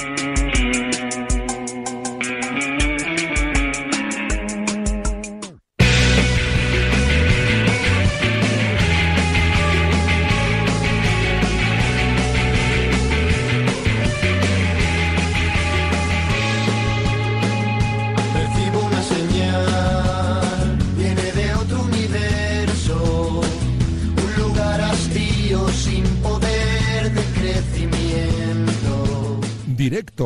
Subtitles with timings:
[0.00, 0.27] Yeah.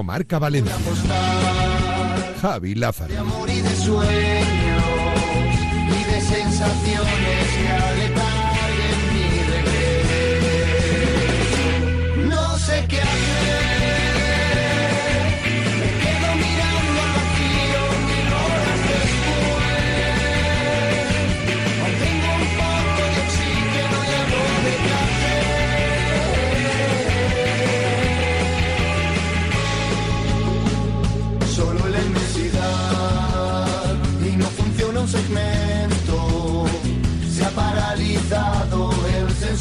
[0.02, 0.74] Directo Marca Valencia.
[2.40, 3.12] Javi Lázaro.
[3.12, 4.82] de amor y de sueños
[5.88, 7.48] y de sensaciones
[8.08, 8.31] que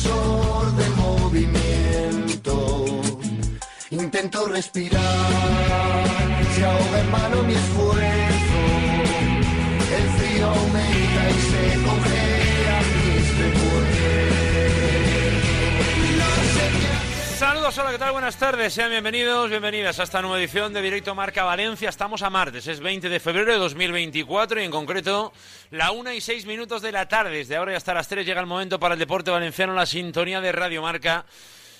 [0.05, 0.80] el
[17.79, 18.11] Hola, ¿qué tal?
[18.11, 21.87] Buenas tardes, sean bienvenidos, bienvenidas a esta nueva edición de Directo Marca Valencia.
[21.87, 25.31] Estamos a martes, es 20 de febrero de 2024 y en concreto
[25.69, 27.37] la 1 y 6 minutos de la tarde.
[27.37, 30.41] Desde ahora y hasta las 3 llega el momento para el deporte valenciano, la sintonía
[30.41, 31.25] de Radio Marca.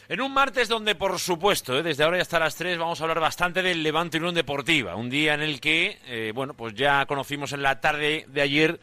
[0.08, 1.83] En un martes donde, por supuesto, ¿eh?
[1.83, 4.95] desde ahora y hasta las 3 vamos a hablar bastante del Levante Unión Deportiva.
[4.95, 8.80] Un día en el que, eh, bueno, pues ya conocimos en la tarde de ayer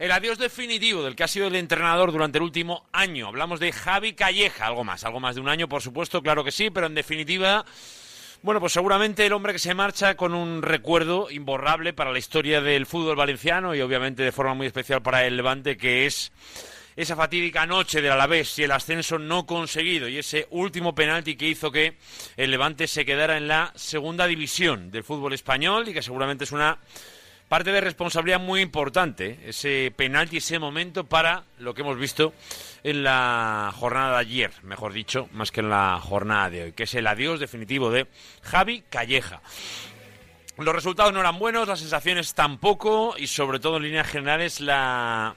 [0.00, 3.28] el adiós definitivo del que ha sido el entrenador durante el último año.
[3.28, 6.52] Hablamos de Javi Calleja, algo más, algo más de un año, por supuesto, claro que
[6.52, 7.66] sí, pero en definitiva,
[8.40, 12.62] bueno, pues seguramente el hombre que se marcha con un recuerdo imborrable para la historia
[12.62, 16.32] del fútbol valenciano y obviamente de forma muy especial para el Levante, que es
[16.96, 21.48] esa fatídica noche del Alavés y el ascenso no conseguido y ese último penalti que
[21.48, 21.98] hizo que
[22.38, 26.52] el Levante se quedara en la segunda división del fútbol español y que seguramente es
[26.52, 26.78] una
[27.50, 32.32] parte de responsabilidad muy importante, ese penalti, ese momento para lo que hemos visto
[32.84, 36.84] en la jornada de ayer, mejor dicho, más que en la jornada de hoy, que
[36.84, 38.06] es el adiós definitivo de
[38.42, 39.42] Javi Calleja.
[40.58, 45.34] Los resultados no eran buenos, las sensaciones tampoco y sobre todo en líneas generales la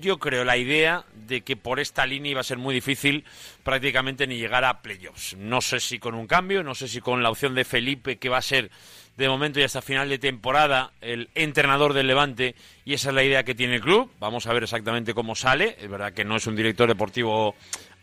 [0.00, 3.24] yo creo la idea de que por esta línea iba a ser muy difícil
[3.64, 5.36] prácticamente ni llegar a playoffs.
[5.36, 8.28] No sé si con un cambio, no sé si con la opción de Felipe que
[8.28, 8.70] va a ser
[9.16, 12.54] de momento y hasta final de temporada el entrenador del Levante
[12.84, 14.10] y esa es la idea que tiene el club.
[14.18, 15.76] Vamos a ver exactamente cómo sale.
[15.78, 17.54] Es verdad que no es un director deportivo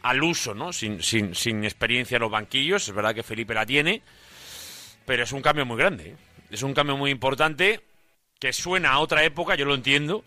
[0.03, 0.71] al uso, ¿no?
[0.73, 2.87] Sin, sin, sin experiencia en los banquillos.
[2.87, 4.01] Es verdad que Felipe la tiene,
[5.05, 6.09] pero es un cambio muy grande.
[6.11, 6.15] ¿eh?
[6.51, 7.81] Es un cambio muy importante
[8.39, 10.23] que suena a otra época, yo lo entiendo.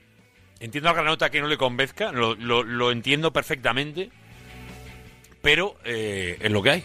[0.59, 4.11] Entiendo a Granota que no le convenzca, lo, lo, entiendo perfectamente,
[5.41, 6.85] pero eh, es lo que hay.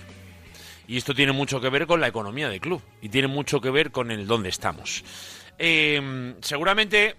[0.87, 3.71] Y esto tiene mucho que ver con la economía del club y tiene mucho que
[3.71, 5.03] ver con el dónde estamos.
[5.57, 7.15] Eh, seguramente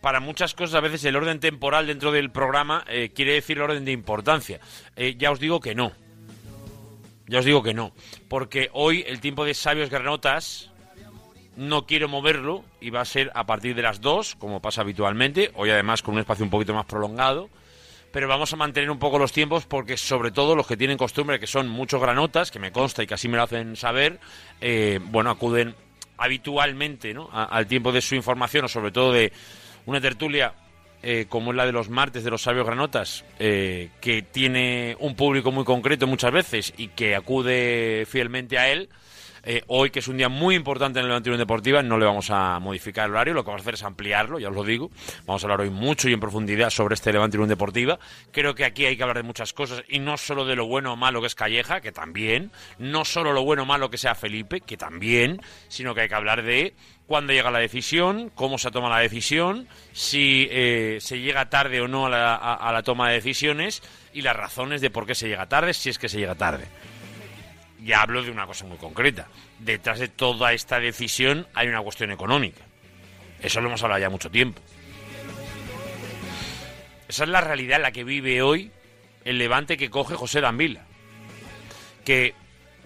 [0.00, 3.64] para muchas cosas a veces el orden temporal dentro del programa eh, quiere decir el
[3.64, 4.60] orden de importancia.
[4.96, 5.92] Eh, ya os digo que no.
[7.26, 7.92] Ya os digo que no.
[8.28, 10.70] Porque hoy el tiempo de sabios granotas
[11.56, 15.50] no quiero moverlo y va a ser a partir de las 2, como pasa habitualmente.
[15.54, 17.50] Hoy además con un espacio un poquito más prolongado
[18.12, 21.38] pero vamos a mantener un poco los tiempos porque sobre todo los que tienen costumbre,
[21.38, 24.18] que son muchos granotas, que me consta y que así me lo hacen saber,
[24.60, 25.74] eh, bueno, acuden
[26.18, 27.30] habitualmente ¿no?
[27.32, 29.32] Al tiempo de su información o sobre todo de
[29.86, 30.52] una tertulia
[31.02, 35.14] eh, como es la de los martes de los sabios granotas, eh, que tiene un
[35.16, 38.90] público muy concreto muchas veces y que acude fielmente a él.
[39.42, 42.04] Eh, hoy, que es un día muy importante en el Levante Unión Deportiva, no le
[42.06, 44.64] vamos a modificar el horario, lo que vamos a hacer es ampliarlo, ya os lo
[44.64, 44.90] digo.
[45.26, 47.98] Vamos a hablar hoy mucho y en profundidad sobre este Levante Unión Deportiva.
[48.32, 50.92] Creo que aquí hay que hablar de muchas cosas y no solo de lo bueno
[50.92, 54.14] o malo que es Calleja, que también, no solo lo bueno o malo que sea
[54.14, 56.74] Felipe, que también, sino que hay que hablar de
[57.06, 61.88] cuándo llega la decisión, cómo se toma la decisión, si eh, se llega tarde o
[61.88, 63.82] no a la, a- a la toma de decisiones
[64.12, 66.66] y las razones de por qué se llega tarde, si es que se llega tarde
[67.84, 69.28] ya hablo de una cosa muy concreta.
[69.58, 72.62] Detrás de toda esta decisión hay una cuestión económica.
[73.40, 74.60] Eso lo hemos hablado ya mucho tiempo.
[77.08, 78.70] Esa es la realidad en la que vive hoy
[79.24, 80.84] el levante que coge José Dambila.
[82.04, 82.34] Que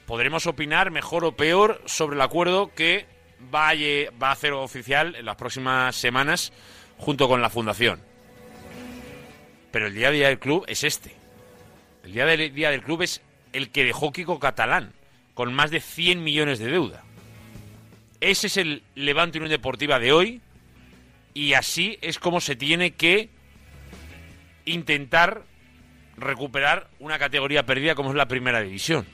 [0.06, 3.06] podremos opinar mejor o peor sobre el acuerdo que
[3.54, 6.52] va a, va a hacer oficial en las próximas semanas
[6.98, 8.00] junto con la Fundación.
[9.70, 11.14] Pero el día a día del club es este.
[12.04, 13.20] El día del, día del club es
[13.54, 14.92] el que dejó Kiko Catalán.
[15.32, 17.02] con más de 100 millones de deuda.
[18.20, 20.40] Ese es el Levante Unión Deportiva de hoy
[21.34, 23.30] y así es como se tiene que
[24.64, 25.42] intentar
[26.16, 29.04] recuperar una categoría perdida como es la primera división.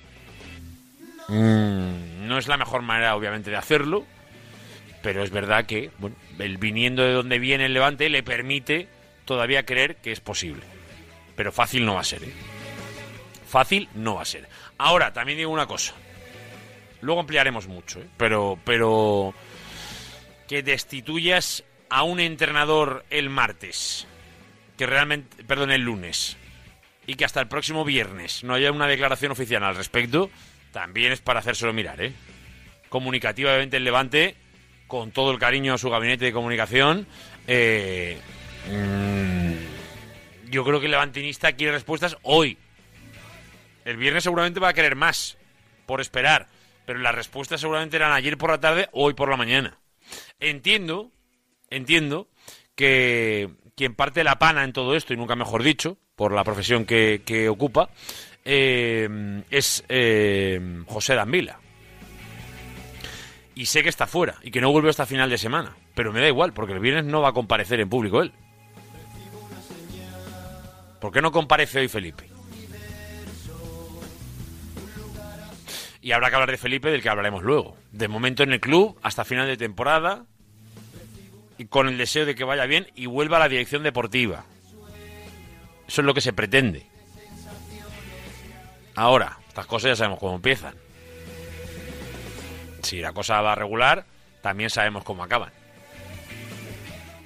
[1.29, 4.05] Mm, no es la mejor manera, obviamente, de hacerlo,
[5.03, 8.89] pero es verdad que bueno, el viniendo de donde viene el Levante le permite
[9.25, 10.63] todavía creer que es posible.
[11.35, 12.50] Pero fácil no va a ser, ¿eh?
[13.51, 14.49] Fácil no va a ser.
[14.79, 15.93] Ahora, también digo una cosa.
[17.01, 18.07] Luego ampliaremos mucho, ¿eh?
[18.17, 19.35] pero, pero
[20.47, 24.07] que destituyas a un entrenador el martes,
[24.77, 26.37] que realmente, perdón, el lunes,
[27.07, 30.31] y que hasta el próximo viernes no haya una declaración oficial al respecto,
[30.71, 32.13] también es para hacérselo mirar, ¿eh?
[32.89, 34.37] Comunicativamente el Levante,
[34.87, 37.07] con todo el cariño a su gabinete de comunicación,
[37.49, 38.17] eh,
[38.69, 42.57] mm, yo creo que el levantinista quiere respuestas hoy.
[43.85, 45.39] El viernes seguramente va a querer más,
[45.87, 46.49] por esperar,
[46.85, 49.79] pero las respuestas seguramente eran ayer por la tarde o hoy por la mañana.
[50.39, 51.11] Entiendo,
[51.71, 52.29] entiendo
[52.75, 56.85] que quien parte la pana en todo esto, y nunca mejor dicho, por la profesión
[56.85, 57.91] que, que ocupa,
[58.45, 61.59] eh, es eh, José Dambila.
[63.55, 65.77] Y sé que está fuera y que no vuelve hasta final de semana.
[65.95, 68.33] Pero me da igual, porque el viernes no va a comparecer en público él.
[71.01, 72.30] ¿Por qué no comparece hoy Felipe?
[76.03, 77.77] Y habrá que hablar de Felipe, del que hablaremos luego.
[77.93, 80.25] De momento en el club, hasta final de temporada,
[81.59, 84.45] y con el deseo de que vaya bien y vuelva a la dirección deportiva.
[85.87, 86.87] Eso es lo que se pretende.
[88.95, 90.75] Ahora, estas cosas ya sabemos cómo empiezan.
[92.83, 94.07] Si la cosa va regular,
[94.41, 95.53] también sabemos cómo acaban.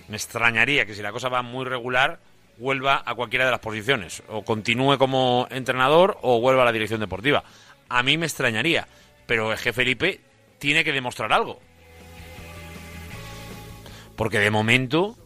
[0.09, 2.19] Me extrañaría que si la cosa va muy regular,
[2.59, 4.23] vuelva a cualquiera de las posiciones.
[4.29, 7.44] O continúe como entrenador o vuelva a la dirección deportiva.
[7.89, 8.89] A mí me extrañaría.
[9.27, 10.21] Pero el jefe Felipe
[10.59, 11.61] tiene que demostrar algo.
[14.17, 15.17] Porque de momento,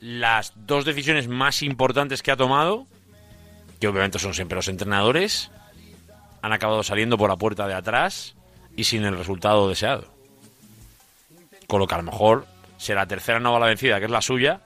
[0.00, 2.86] las dos decisiones más importantes que ha tomado,
[3.80, 5.50] que obviamente son siempre los entrenadores,
[6.40, 8.34] han acabado saliendo por la puerta de atrás
[8.76, 10.12] y sin el resultado deseado.
[11.66, 12.46] Con lo que a lo mejor,
[12.78, 14.60] si la tercera no va la vencida, que es la suya,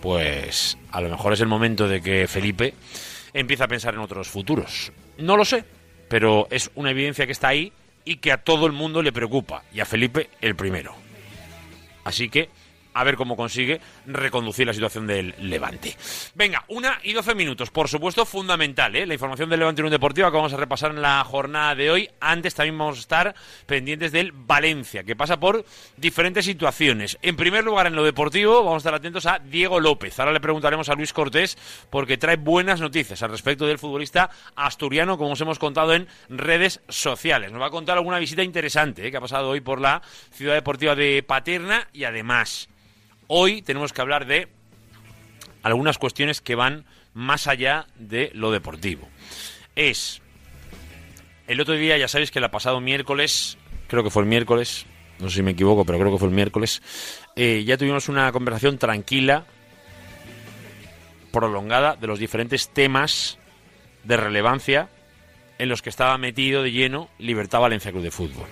[0.00, 2.74] pues a lo mejor es el momento de que Felipe
[3.32, 4.92] empiece a pensar en otros futuros.
[5.18, 5.64] No lo sé,
[6.08, 7.72] pero es una evidencia que está ahí
[8.04, 10.94] y que a todo el mundo le preocupa, y a Felipe el primero.
[12.04, 12.48] Así que
[12.96, 15.94] a ver cómo consigue reconducir la situación del Levante.
[16.34, 19.04] Venga, una y doce minutos, por supuesto, fundamental, ¿eh?
[19.04, 22.08] la información del Levante Unión Deportiva que vamos a repasar en la jornada de hoy.
[22.20, 23.34] Antes también vamos a estar
[23.66, 25.66] pendientes del Valencia, que pasa por
[25.98, 27.18] diferentes situaciones.
[27.20, 30.18] En primer lugar, en lo deportivo, vamos a estar atentos a Diego López.
[30.18, 31.58] Ahora le preguntaremos a Luis Cortés
[31.90, 36.80] porque trae buenas noticias al respecto del futbolista asturiano, como os hemos contado en redes
[36.88, 37.52] sociales.
[37.52, 39.10] Nos va a contar alguna visita interesante ¿eh?
[39.10, 40.00] que ha pasado hoy por la
[40.32, 42.70] ciudad deportiva de Paterna y además
[43.28, 44.48] Hoy tenemos que hablar de
[45.62, 49.08] algunas cuestiones que van más allá de lo deportivo.
[49.74, 50.22] Es,
[51.48, 53.58] el otro día ya sabéis que el pasado miércoles,
[53.88, 54.86] creo que fue el miércoles,
[55.18, 56.82] no sé si me equivoco, pero creo que fue el miércoles,
[57.34, 59.44] eh, ya tuvimos una conversación tranquila,
[61.32, 63.38] prolongada, de los diferentes temas
[64.04, 64.88] de relevancia
[65.58, 68.46] en los que estaba metido de lleno Libertad Valencia Club de Fútbol.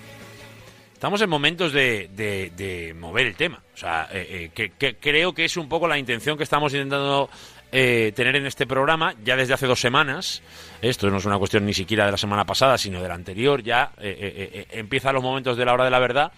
[1.05, 3.61] Estamos en momentos de, mover el tema.
[3.75, 7.29] O sea, eh, eh, que, creo que es un poco la intención que estamos intentando
[7.71, 10.41] eh, tener en este programa ya desde hace dos semanas.
[10.81, 13.61] Esto no es una cuestión ni siquiera de la semana pasada, sino de la anterior.
[13.61, 16.31] Ya empiezan los momentos de la hora de la verdad.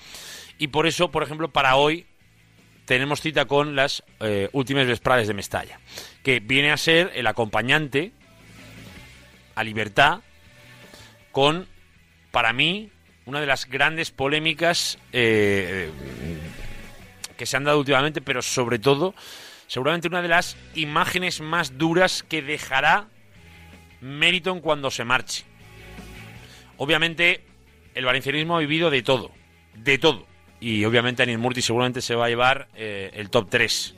[0.58, 2.06] Y por eso, por ejemplo, para hoy
[2.84, 4.04] tenemos cita con las
[4.52, 5.80] últimas vesprades de Mestalla,
[6.24, 8.12] que viene a ser el acompañante
[9.56, 10.20] a Libertad
[11.32, 11.70] con,
[12.32, 12.92] para mí,
[13.28, 15.92] una de las grandes polémicas eh,
[17.36, 19.14] que se han dado últimamente, pero sobre todo,
[19.68, 23.10] seguramente una de las imágenes más duras que dejará
[24.00, 25.44] Meriton cuando se marche.
[26.78, 27.44] Obviamente,
[27.96, 29.32] el valencianismo ha vivido de todo,
[29.76, 30.26] de todo.
[30.62, 33.94] Y obviamente Anil Murti seguramente se va a llevar eh, el top 3.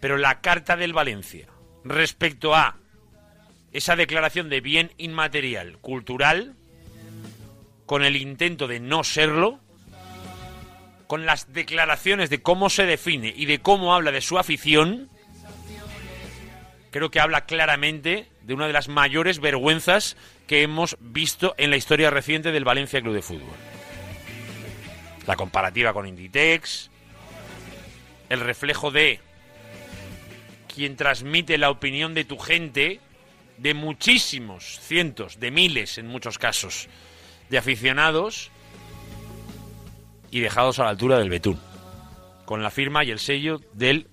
[0.00, 1.46] Pero la carta del Valencia
[1.84, 2.78] respecto a
[3.72, 6.56] esa declaración de bien inmaterial cultural
[7.88, 9.58] con el intento de no serlo,
[11.06, 15.08] con las declaraciones de cómo se define y de cómo habla de su afición,
[16.90, 21.78] creo que habla claramente de una de las mayores vergüenzas que hemos visto en la
[21.78, 23.56] historia reciente del Valencia Club de Fútbol.
[25.26, 26.90] La comparativa con Inditex,
[28.28, 29.18] el reflejo de
[30.74, 33.00] quien transmite la opinión de tu gente
[33.56, 36.90] de muchísimos, cientos, de miles en muchos casos,
[37.50, 38.50] de aficionados
[40.30, 41.58] y dejados a la altura del betún,
[42.44, 44.08] con la firma y el sello del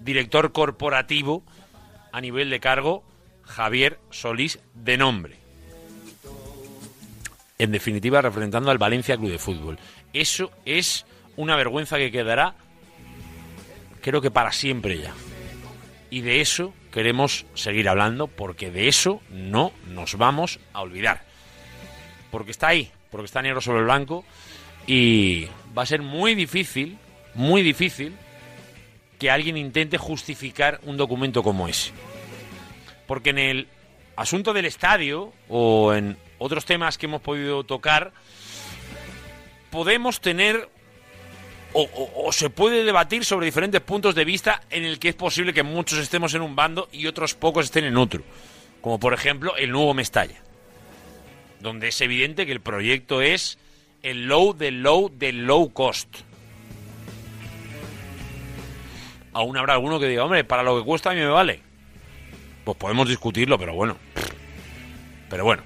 [0.00, 1.44] director corporativo
[2.12, 3.04] a nivel de cargo,
[3.42, 5.36] Javier Solís de nombre.
[7.58, 9.78] En definitiva, representando al Valencia Club de Fútbol.
[10.12, 12.54] Eso es una vergüenza que quedará,
[14.00, 15.14] creo que para siempre ya.
[16.10, 21.31] Y de eso queremos seguir hablando, porque de eso no nos vamos a olvidar.
[22.32, 24.24] Porque está ahí, porque está negro sobre el blanco,
[24.88, 25.46] y
[25.78, 26.98] va a ser muy difícil,
[27.34, 28.16] muy difícil,
[29.20, 31.92] que alguien intente justificar un documento como ese.
[33.06, 33.68] Porque en el
[34.16, 38.12] asunto del estadio o en otros temas que hemos podido tocar,
[39.70, 40.68] podemos tener
[41.74, 45.62] o, se puede debatir sobre diferentes puntos de vista en el que es posible que
[45.62, 48.22] muchos estemos en un bando y otros pocos estén en otro.
[48.80, 50.42] Como por ejemplo el nuevo Mestalla,
[51.62, 53.58] donde es evidente que el proyecto es
[54.02, 56.08] el low del low del low cost.
[59.32, 61.60] Aún habrá alguno que diga, hombre, para lo que cuesta a mí me vale.
[62.64, 63.96] Pues podemos discutirlo, pero bueno.
[65.30, 65.62] Pero bueno.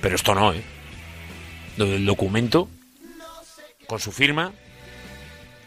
[0.00, 0.62] Pero esto no, ¿eh?
[1.76, 2.68] Del documento,
[3.86, 4.52] con su firma,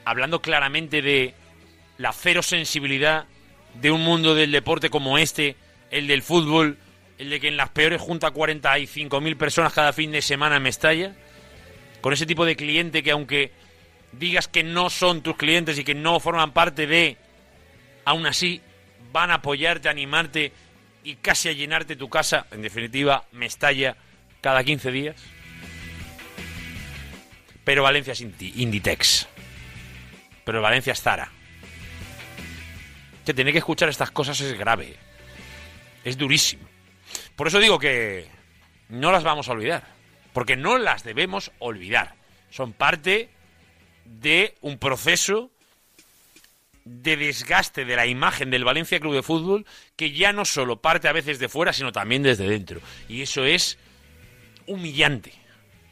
[0.06, 1.34] hablando claramente de
[1.98, 3.26] la cero sensibilidad
[3.76, 5.56] de un mundo del deporte como este,
[5.92, 6.78] el del fútbol,
[7.18, 11.16] el de que en las peores junta 45.000 personas cada fin de semana en Mestalla,
[12.02, 13.52] con ese tipo de cliente que aunque
[14.12, 17.18] digas que no son tus clientes y que no forman parte de,
[18.06, 18.62] aún así
[19.12, 20.52] van a apoyarte, a animarte
[21.04, 23.98] y casi a llenarte tu casa, en definitiva, Mestalla,
[24.42, 25.16] cada 15 días.
[27.64, 29.28] Pero Valencia es Inditex.
[30.46, 31.30] Pero Valencia es Zara.
[33.26, 34.96] Que tener que escuchar estas cosas es grave.
[36.06, 36.68] Es durísimo.
[37.38, 38.26] Por eso digo que
[38.90, 39.84] no las vamos a olvidar.
[40.34, 42.16] Porque no las debemos olvidar.
[42.50, 43.30] Son parte
[44.06, 45.52] de un proceso
[46.84, 49.66] de desgaste de la imagen del Valencia Club de Fútbol
[49.96, 52.82] que ya no solo parte a veces de fuera, sino también desde dentro.
[53.08, 53.78] Y eso es
[54.66, 55.32] humillante,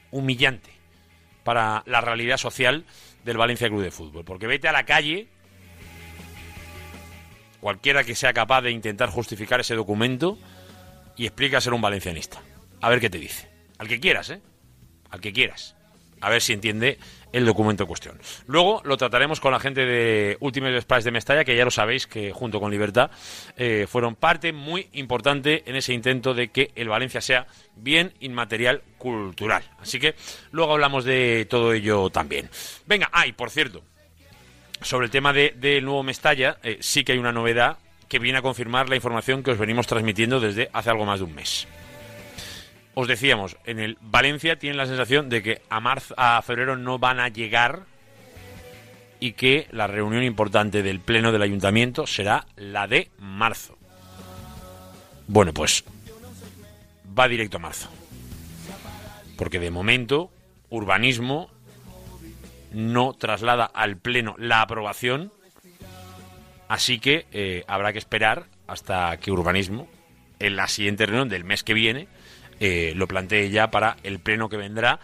[0.09, 0.71] humillante
[1.43, 2.85] para la realidad social
[3.23, 4.25] del Valencia Club de Fútbol.
[4.25, 5.27] Porque vete a la calle,
[7.59, 10.39] cualquiera que sea capaz de intentar justificar ese documento
[11.15, 12.41] y explica ser un valencianista.
[12.81, 13.49] A ver qué te dice.
[13.77, 14.41] Al que quieras, ¿eh?
[15.09, 15.75] Al que quieras.
[16.21, 16.97] A ver si entiende
[17.31, 18.19] el documento en cuestión.
[18.47, 22.07] Luego lo trataremos con la gente de Ultimate Splash de Mestalla, que ya lo sabéis
[22.07, 23.11] que junto con Libertad
[23.57, 27.45] eh, fueron parte muy importante en ese intento de que el Valencia sea
[27.75, 29.63] bien inmaterial cultural.
[29.79, 30.15] Así que
[30.51, 32.49] luego hablamos de todo ello también.
[32.85, 33.83] Venga, ay, por cierto,
[34.81, 38.39] sobre el tema del de, nuevo Mestalla, eh, sí que hay una novedad que viene
[38.39, 41.67] a confirmar la información que os venimos transmitiendo desde hace algo más de un mes
[42.95, 46.97] os decíamos, en el Valencia tienen la sensación de que a marzo, a febrero no
[46.97, 47.83] van a llegar
[49.19, 53.77] y que la reunión importante del pleno del ayuntamiento será la de marzo.
[55.27, 55.83] Bueno, pues
[57.17, 57.89] va directo a marzo.
[59.37, 60.31] Porque de momento
[60.69, 61.49] urbanismo
[62.71, 65.33] no traslada al pleno la aprobación,
[66.67, 69.87] así que eh, habrá que esperar hasta que urbanismo
[70.39, 72.07] en la siguiente reunión del mes que viene
[72.59, 74.99] eh, lo planteé ya para el pleno que vendrá.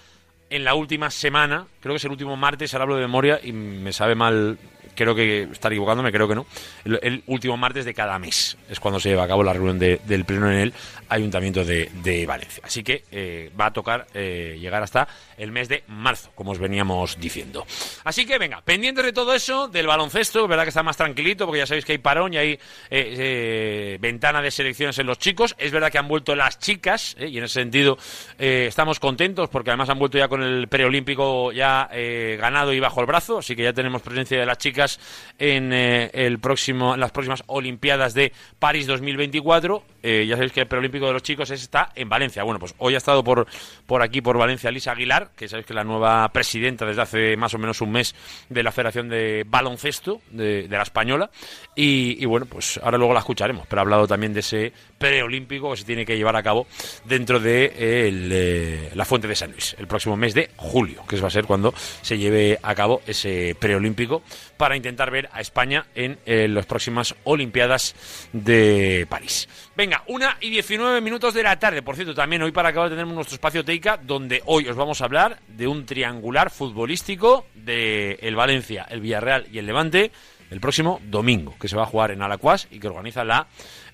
[0.49, 3.53] En la última semana, creo que es el último martes, ahora hablo de memoria y
[3.53, 4.57] me sabe mal
[4.95, 6.45] creo que estar equivocándome, creo que no,
[6.83, 10.25] el, último martes de cada mes es cuando se lleva a cabo la reunión del
[10.25, 10.73] Pleno en el
[11.09, 12.63] Ayuntamiento de, Valencia.
[12.65, 15.07] Así que eh, va a tocar eh, llegar hasta
[15.41, 17.65] el mes de marzo, como os veníamos diciendo.
[18.03, 21.59] Así que venga, pendientes de todo eso, del baloncesto, verdad que está más tranquilito, porque
[21.59, 25.55] ya sabéis que hay parón y hay eh, ventana de selecciones en los chicos.
[25.57, 27.97] Es verdad que han vuelto las chicas, y en ese sentido
[28.37, 31.89] estamos contentos, porque además han vuelto ya con el preolímpico ya
[32.37, 34.99] ganado y bajo el brazo, así que ya tenemos presencia de las chicas
[35.37, 39.83] en, eh, el próximo, las próximas Olimpiadas de París 2024.
[40.03, 42.43] Eh, ya sabéis que el preolímpico de los chicos está en Valencia.
[42.43, 43.47] Bueno, pues hoy ha estado por,
[43.85, 47.37] por aquí, por Valencia, Lisa Aguilar, que sabéis que es la nueva presidenta desde hace
[47.37, 48.15] más o menos un mes
[48.49, 51.29] de la Federación de Baloncesto de, la Española.
[51.75, 55.77] Y, bueno, pues ahora luego la escucharemos, pero ha hablado también de ese preolímpico que
[55.77, 56.67] se tiene que llevar a cabo
[57.05, 61.27] dentro de eh, la Fuente de San Luis, el próximo mes de julio, que va
[61.27, 64.21] a ser cuando se lleve a cabo ese preolímpico
[64.57, 67.95] para intentar ver a España en eh, las próximas Olimpiadas
[68.33, 69.47] de París.
[69.75, 71.81] Venga, una y 19 minutos de la tarde.
[71.81, 75.05] Por cierto, también hoy para acabar tener nuestro espacio Teica, donde hoy os vamos a
[75.05, 80.11] hablar de un triangular futbolístico de el Valencia, el Villarreal y el Levante
[80.51, 83.47] el próximo domingo, que se va a jugar en Alacuas y que organiza la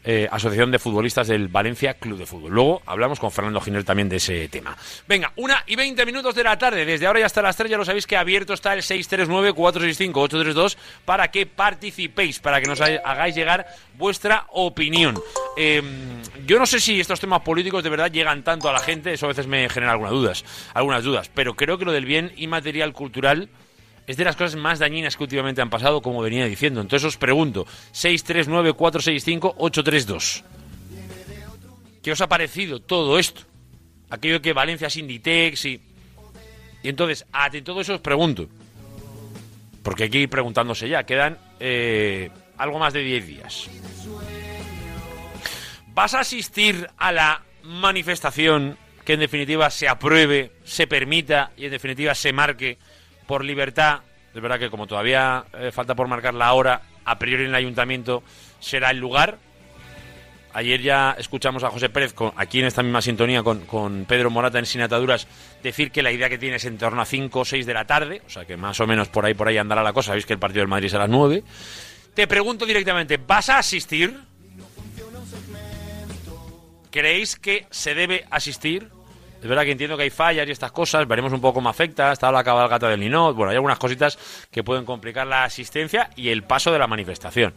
[0.04, 2.52] eh, Asociación de Futbolistas del Valencia Club de Fútbol.
[2.52, 4.76] Luego hablamos con Fernando Giner también de ese tema.
[5.08, 6.84] Venga, una y veinte minutos de la tarde.
[6.86, 11.30] Desde ahora y hasta las tres ya lo sabéis que abierto está el 639-465-832 para
[11.30, 15.22] que participéis, para que nos hagáis llegar vuestra opinión.
[15.56, 19.14] Em, yo no sé si estos temas políticos de verdad llegan tanto a la gente,
[19.14, 22.34] eso a veces me genera algunas dudas, algunas dudas, pero creo que lo del bien
[22.38, 23.50] inmaterial cultural
[24.08, 26.80] es de las cosas más dañinas que últimamente han pasado, como venía diciendo.
[26.80, 30.44] Entonces os pregunto, 639-465-832.
[32.02, 33.42] ¿Qué os ha parecido todo esto?
[34.10, 35.82] Aquello que Valencia es Inditex y...
[36.84, 38.48] Y entonces, ante todo eso os pregunto,
[39.84, 43.70] porque hay que ir preguntándose ya, quedan eh, algo más de 10 días.
[45.88, 51.72] ¿Vas a asistir a la manifestación que en definitiva se apruebe, se permita y en
[51.72, 52.78] definitiva se marque
[53.28, 54.00] por libertad.
[54.34, 57.56] Es verdad que como todavía eh, falta por marcar la hora, a priori en el
[57.56, 58.24] ayuntamiento
[58.60, 59.38] será el lugar.
[60.54, 64.66] Ayer ya escuchamos a José Pérez, aquí en esta misma sintonía con, Pedro Morata en
[64.66, 65.28] Sin Ataduras,
[65.62, 67.86] decir que la idea que tiene es en torno a 5 o 6 de la
[67.86, 70.08] tarde, o sea que más o menos por ahí por ahí andará la cosa.
[70.08, 71.44] Sabéis que el partido del Madrid es a las 9.
[72.16, 74.20] Te pregunto directamente, ¿vas a asistir?
[76.90, 78.90] ¿Creéis que se debe asistir?
[79.42, 82.12] Es verdad que entiendo que hay fallas y estas cosas, veremos un poco cómo afecta,
[82.12, 84.18] está la cabalgata del Ninot, bueno, hay algunas cositas
[84.50, 87.54] que pueden complicar la asistencia y el paso de la manifestación.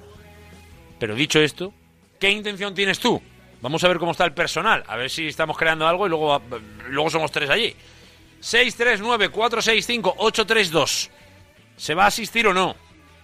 [0.98, 1.72] Pero dicho esto,
[2.18, 3.22] ¿qué intención tienes tú?
[3.62, 6.42] Vamos a ver cómo está el personal, a ver si estamos creando algo y luego,
[6.88, 7.74] luego somos tres allí.
[8.42, 11.08] 639-465-832.
[11.76, 12.76] ¿Se va a asistir o no?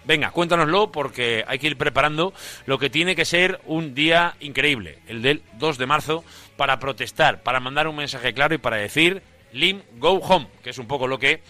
[0.06, 2.32] Venga, cuéntanoslo porque hay que ir preparando
[2.66, 6.22] lo que tiene que ser un día increíble, el del 2 de marzo,
[6.56, 9.22] para protestar, para mandar un mensaje claro y para decir
[9.52, 11.40] Lim Go Home, que es un poco lo que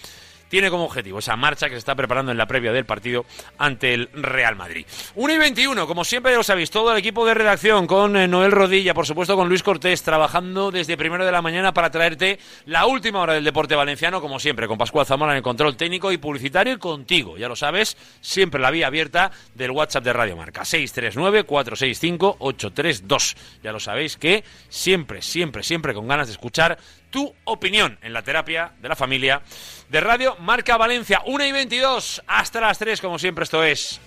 [0.49, 3.25] tiene como objetivo esa marcha que se está preparando en la previa del partido
[3.59, 4.87] ante el Real Madrid.
[5.15, 8.29] 1 y 21, como siempre ya lo sabéis, todo el equipo de redacción con eh,
[8.29, 12.39] Noel Rodilla, por supuesto con Luis Cortés, trabajando desde primero de la mañana para traerte
[12.67, 16.13] la última hora del deporte valenciano, como siempre, con Pascual Zamora en el control técnico
[16.13, 20.37] y publicitario y contigo, ya lo sabes, siempre la vía abierta del WhatsApp de Radio
[20.37, 23.37] Marca, 639-465-832.
[23.63, 26.79] Ya lo sabéis que siempre, siempre, siempre con ganas de escuchar
[27.17, 29.41] tu opinión en la terapia de la familia
[29.89, 31.23] de Radio Marca Valencia.
[31.25, 33.99] 1 y 22 hasta las 3, como siempre, esto es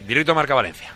[0.00, 0.95] Directo Marca Valencia.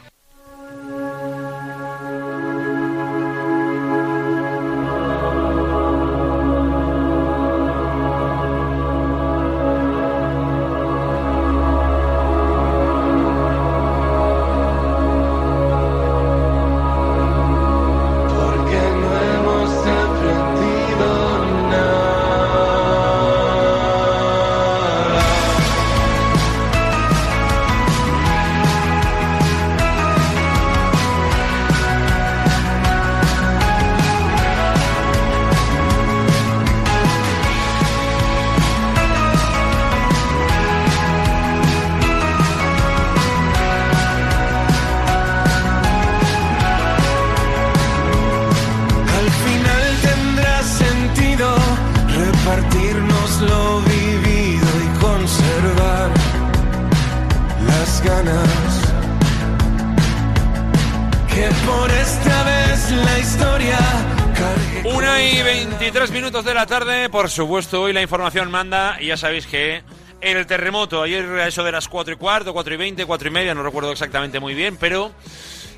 [66.51, 69.85] De la tarde, por supuesto, hoy la información manda y ya sabéis que
[70.21, 73.31] el terremoto, ayer a eso de las 4 y cuarto, 4 y 20, 4 y
[73.31, 75.13] media, no recuerdo exactamente muy bien, pero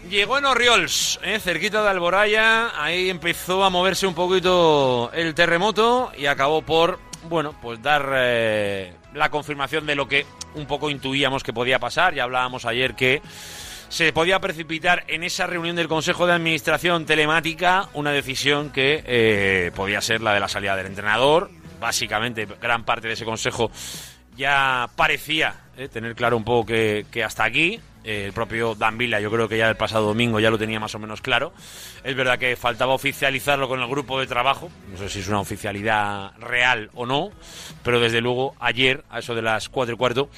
[0.09, 6.11] llegó en Oriols, eh, cerquita de Alboraya, ahí empezó a moverse un poquito el terremoto
[6.17, 11.43] y acabó por, bueno, pues dar eh, la confirmación de lo que un poco intuíamos
[11.43, 13.21] que podía pasar, ya hablábamos ayer que
[13.93, 19.71] se podía precipitar en esa reunión del Consejo de Administración telemática una decisión que eh,
[19.77, 21.51] podía ser la de la salida del entrenador.
[21.79, 23.71] Básicamente, gran parte de ese Consejo
[24.35, 29.21] ya parecía eh, tener claro un poco que, que hasta aquí el propio Dan Villa,
[29.21, 31.53] yo creo que ya el pasado domingo ya lo tenía más o menos claro.
[32.05, 35.41] Es verdad que faltaba oficializarlo con el grupo de trabajo, no sé si es una
[35.41, 37.31] oficialidad real o no,
[37.83, 40.29] pero desde luego ayer, a eso de las cuatro y cuarto,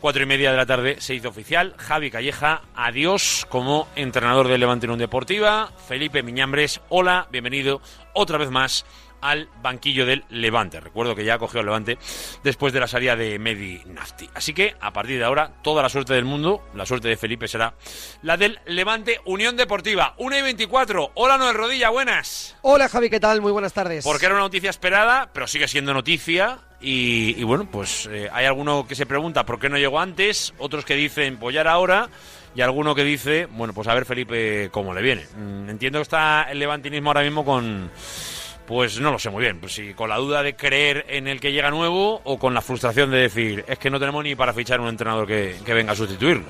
[0.00, 1.74] cuatro y media de la tarde, se hizo oficial.
[1.78, 5.72] Javi Calleja, adiós como entrenador del Levante Unión Deportiva.
[5.88, 7.80] Felipe Miñambres, hola, bienvenido
[8.14, 8.84] otra vez más
[9.22, 10.80] al banquillo del Levante.
[10.80, 11.96] Recuerdo que ya cogió el Levante
[12.44, 14.28] después de la salida de Medi Nafti.
[14.34, 17.48] Así que a partir de ahora, toda la suerte del mundo, la suerte de Felipe
[17.48, 17.74] será
[18.22, 20.14] la del Levante Unión Deportiva.
[20.18, 21.12] 1 y 24.
[21.14, 22.56] Hola Noel Rodilla, buenas.
[22.62, 23.40] Hola Javi, ¿qué tal?
[23.40, 24.04] Muy buenas tardes.
[24.04, 26.58] Porque era una noticia esperada, pero sigue siendo noticia.
[26.80, 30.52] Y, y bueno, pues eh, hay alguno que se pregunta por qué no llegó antes,
[30.58, 32.08] otros que dicen pollar ahora
[32.56, 35.26] y alguno que dice, bueno, pues a ver Felipe cómo le viene.
[35.36, 37.88] Mm, entiendo que está el levantinismo ahora mismo con,
[38.66, 41.40] pues no lo sé muy bien, pues si con la duda de creer en el
[41.40, 44.52] que llega nuevo o con la frustración de decir, es que no tenemos ni para
[44.52, 46.44] fichar un entrenador que, que venga a sustituirlo.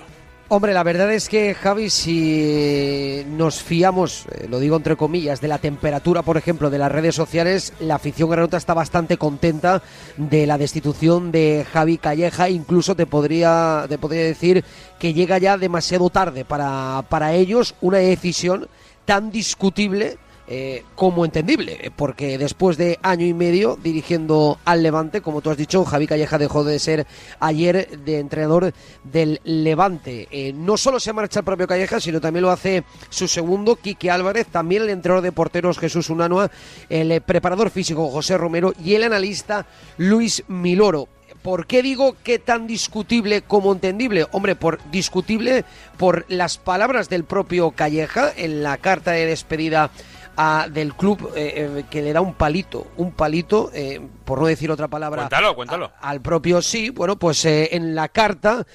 [0.55, 5.49] Hombre, la verdad es que Javi, si nos fiamos, eh, lo digo entre comillas, de
[5.49, 9.83] la temperatura, por ejemplo, de las redes sociales, la afición granota está bastante contenta
[10.19, 12.51] de la destitución de Javi Calleja.
[12.51, 14.63] Incluso te podría, te podría decir
[14.99, 18.69] que llega ya demasiado tarde para, para ellos una decisión
[19.07, 25.21] tan discutible eh, como entendible, eh, porque después de año y medio dirigiendo al Levante,
[25.21, 27.07] como tú has dicho, Javi Calleja dejó de ser
[27.39, 28.75] ayer de entrenador
[29.05, 30.27] del Levante.
[30.31, 34.11] Eh, no solo se marcha el propio Calleja, sino también lo hace su segundo, Quique
[34.11, 36.51] Álvarez, también el entrenador de porteros Jesús Unanua,
[36.89, 41.09] el preparador físico José Romero y el analista Luis Miloro.
[41.43, 44.27] ¿Por qué digo que tan discutible como entendible?
[44.31, 45.65] Hombre, por discutible
[45.99, 49.91] por las palabras del propio Calleja en la carta de despedida
[50.37, 54.47] a, del club eh, eh, que le da un palito, un palito, eh, por no
[54.47, 55.23] decir otra palabra.
[55.23, 55.93] Cuéntalo, cuéntalo.
[56.01, 58.67] a- al propio sí, bueno, pues en la carta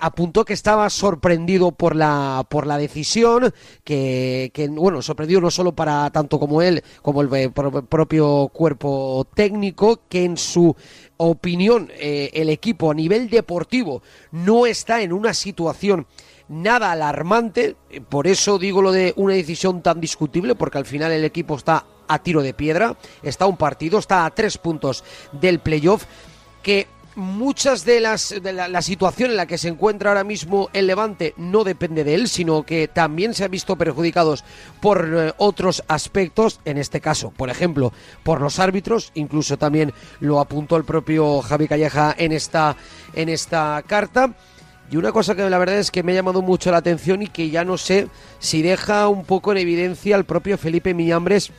[0.00, 3.52] apuntó que estaba sorprendido por la por la decisión,
[3.84, 9.26] que, que, bueno, sorprendido no solo para tanto como él, como el pro- propio cuerpo
[9.34, 10.74] técnico, que en su
[11.18, 16.06] opinión el equipo a nivel deportivo no está en una situación
[16.48, 21.12] nada alarmante, eh, por eso digo lo de una decisión tan discutible, porque al final
[21.12, 25.04] el equipo está a tiro de piedra, está a un partido, está a tres puntos
[25.32, 26.04] del playoff,
[26.62, 30.86] que muchas de las de la, situación en la que se encuentra ahora mismo el
[30.86, 34.44] Levante no depende de él, sino que también se ha visto perjudicados
[34.80, 40.40] por eh, otros aspectos, en este caso, por ejemplo, por los árbitros, incluso también lo
[40.40, 42.76] apuntó el propio Javi Calleja en esta
[43.14, 44.34] en esta carta.
[44.90, 47.26] Y una cosa que la verdad es que me ha llamado mucho la atención y
[47.26, 51.50] que ya no sé si deja un poco en evidencia al propio Felipe Miñambres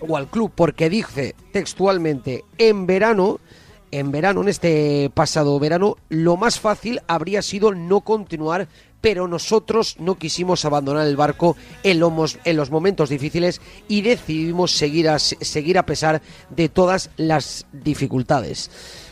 [0.00, 3.40] o al club, porque dice textualmente, en verano,
[3.90, 8.68] en verano, en este pasado verano, lo más fácil habría sido no continuar,
[9.00, 14.72] pero nosotros no quisimos abandonar el barco en los, en los momentos difíciles y decidimos
[14.72, 18.70] seguir a, seguir a pesar de todas las dificultades.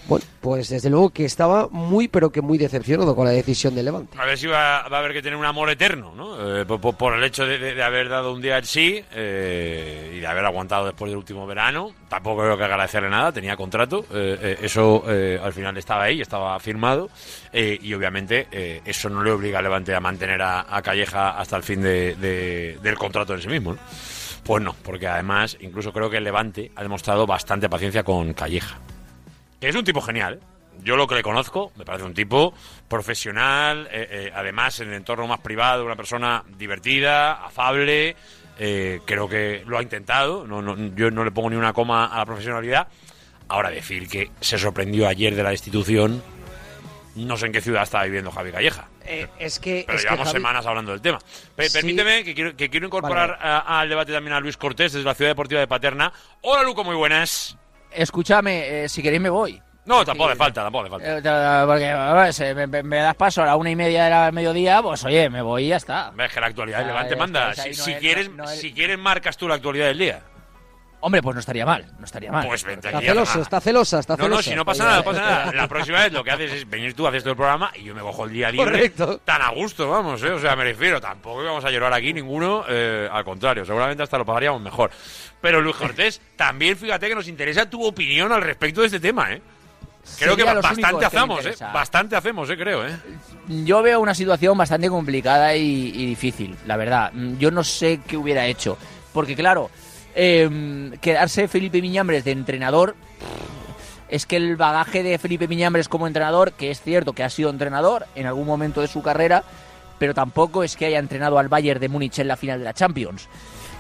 [0.09, 3.85] Bueno, pues desde luego que estaba muy, pero que muy decepcionado con la decisión de
[3.85, 4.19] Levante.
[4.19, 6.61] A ver si va, va a haber que tener un amor eterno, ¿no?
[6.61, 10.27] Eh, por, el hecho de, de- haber dado un día el sí eh, y de
[10.27, 11.93] haber aguantado después del último verano.
[12.09, 14.05] Tampoco creo que agradecerle nada, tenía contrato.
[14.12, 17.09] eh, eh, eso al final estaba ahí, estaba firmado.
[17.53, 18.49] y obviamente
[18.85, 22.79] eso no le obliga a Levante a mantener a, a Calleja hasta el fin de-
[22.83, 23.79] del contrato en sí mismo, ¿no?
[24.45, 28.79] Pues no, porque además incluso creo que el Levante ha demostrado bastante paciencia con Calleja.
[29.62, 30.40] Que es un tipo genial.
[30.42, 30.46] ¿eh?
[30.83, 32.53] Yo lo que le conozco, me parece un tipo
[32.88, 38.16] profesional, eh, eh, además en el entorno más privado, una persona divertida, afable.
[38.59, 40.46] eh, creo que lo ha intentado.
[40.46, 42.87] No, no- yo no le pongo ni una coma a la profesionalidad.
[43.48, 46.22] Ahora decir que se sorprendió ayer de la destitución,
[47.16, 48.88] no sé en qué ciudad estaba viviendo Javi Calleja.
[49.05, 51.18] Eh, es que, Pero es que, llevamos Javi- semanas hablando del tema.
[51.57, 51.79] Pe- Sí.
[51.79, 55.05] Permíteme que quiero, que quiero incorporar Vale, a- al debate también a Luis Cortés desde
[55.07, 56.12] la Ciudad Deportiva de Paterna.
[56.42, 57.57] Hola Luco, muy buenas.
[57.94, 59.61] Escúchame, eh, si queréis me voy.
[59.85, 61.18] No, tampoco le falta, tampoco le falta.
[61.18, 64.33] Eh, porque a ver, si me, me- das paso a la una y media del
[64.33, 66.12] mediodía, pues oye, me voy y ya está.
[66.14, 67.52] Ves que la actualidad del Ah, Levante manda.
[67.55, 69.98] Si, no si es- quieres, no- no es- si quieres marcas tú la actualidad del
[69.98, 70.20] día.
[71.05, 72.47] Hombre, pues no estaría mal, no estaría mal.
[72.47, 73.09] Pues vente Está aquí.
[73.09, 74.37] a- está celosa, está No, celosa.
[74.38, 75.53] no, si no pasa nada, no pasa nada.
[75.53, 77.95] La próxima vez lo que haces es venir tú, haces todo el programa y yo
[77.95, 78.67] me cojo el día libre.
[78.71, 79.21] Correcto.
[79.25, 80.31] Tan a gusto, vamos, ¿eh?
[80.31, 84.17] O sea, me refiero, tampoco íbamos a llorar aquí ninguno, eh, al contrario, seguramente hasta
[84.17, 84.93] lo pagaríamos mejor.
[85.41, 89.33] Pero Luis Cortés, también fíjate que nos interesa tu opinión al respecto de este tema,
[89.33, 89.43] ¿eh?
[90.19, 91.55] Creo que bastante que hacemos, ¿eh?
[91.73, 92.57] Bastante hacemos, ¿eh?
[92.57, 92.97] Creo, ¿eh?
[93.49, 95.62] Yo veo una situación bastante complicada y,
[95.95, 97.11] y difícil, la verdad.
[97.12, 98.79] Mm, Yo no sé qué hubiera hecho.
[99.12, 99.71] Porque, claro,
[100.14, 102.94] eh, quedarse Felipe Miñambres de entrenador.
[104.09, 107.48] Es que el bagaje de Felipe Miñambres como entrenador, que es cierto que ha sido
[107.51, 109.42] entrenador en algún momento de su carrera,
[109.98, 112.75] pero tampoco es que haya entrenado al Bayern de Múnich en la final de la
[112.75, 113.29] Champions.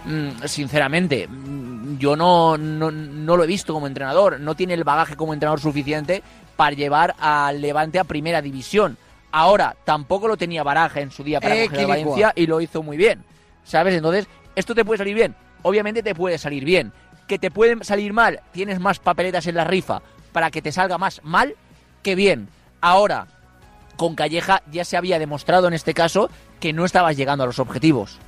[0.04, 4.40] Mm, sinceramente, mm, yo no, no, no lo he visto como entrenador.
[4.40, 6.22] No tiene el bagaje como entrenador suficiente
[6.56, 8.96] para llevar al Levante a primera división.
[9.32, 11.88] Ahora, tampoco lo tenía Baraja en su día para Eh, coger a.
[11.88, 13.22] Valencia y lo hizo muy bien.
[13.64, 13.94] ¿Sabes?
[13.94, 15.34] Entonces, ¿esto te puede salir bien?
[15.62, 16.92] Obviamente te puede salir bien.
[17.28, 20.98] que te pueden salir mal, tienes más papeletas en la rifa para que te salga
[20.98, 21.54] más mal
[22.02, 22.48] que bien.
[22.80, 23.26] Ahora,
[23.96, 27.58] con Calleja ya se había demostrado en este caso que no estabas llegando a los
[27.58, 28.18] objetivos.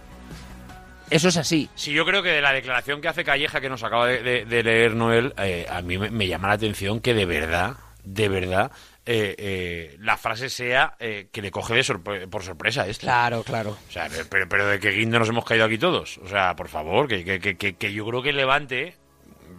[1.11, 1.69] Eso es así.
[1.75, 4.95] Sí, yo creo que de la declaración que hace Calleja, que nos acaba de, leer
[4.95, 8.73] Noel, eh, a mí me llama la atención que de verdad, de verdad,
[9.07, 13.07] eh, eh, la frase sea eh, que le coge de sorpre- por sorpresa esto.
[13.07, 13.77] Claro, claro.
[13.89, 16.19] O sea, pero, pero de que guindo nos hemos caído aquí todos.
[16.19, 18.97] O sea, por favor, que, que, que- que, yo creo que Levante,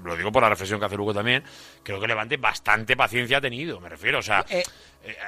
[0.03, 1.43] lo digo por la reflexión que hace Lugo también,
[1.83, 4.19] creo que Levante bastante paciencia ha tenido, me refiero.
[4.19, 4.45] O sea,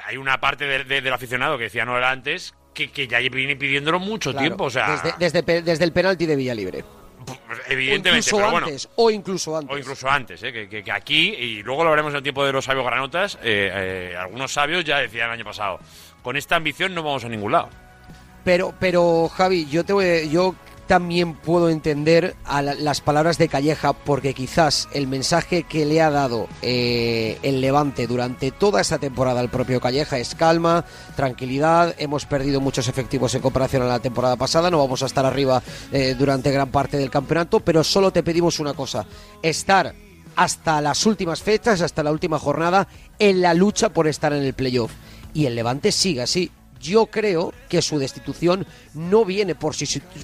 [0.06, 3.56] hay una parte de- de- del aficionado que decía Noel antes que, que ya viene
[3.56, 4.64] pidiéndolo mucho Claro, tiempo.
[4.64, 6.84] O sea, desde, desde, desde el penalti de Villalibre.
[7.68, 8.66] Evidentemente, o incluso pero bueno.
[8.66, 9.74] antes, o incluso antes.
[9.74, 10.52] O incluso antes, ¿eh?
[10.52, 13.36] que, que- que aquí, y luego lo veremos en el tiempo de los sabios granotas,
[13.42, 15.78] eh, eh, algunos sabios ya decían el año pasado,
[16.22, 17.68] con esta ambición no vamos a ningún lado.
[18.44, 20.54] Pero, pero Javi, yo te voy- yo
[20.88, 26.02] también puedo entender a la- las palabras de Calleja porque quizás el mensaje que le
[26.02, 31.94] ha dado eh, el Levante durante toda esta temporada al propio Calleja es calma, tranquilidad,
[31.98, 35.62] hemos perdido muchos efectivos en comparación a la temporada pasada, no vamos a estar arriba
[35.92, 39.06] eh, durante gran parte del campeonato, pero solo te pedimos una cosa,
[39.42, 39.94] estar
[40.36, 44.54] hasta las últimas fechas, hasta la última jornada, en la lucha por estar en el
[44.54, 44.92] playoff.
[45.34, 46.50] Y el Levante sigue así.
[46.80, 49.74] Yo creo que su destitución no viene por,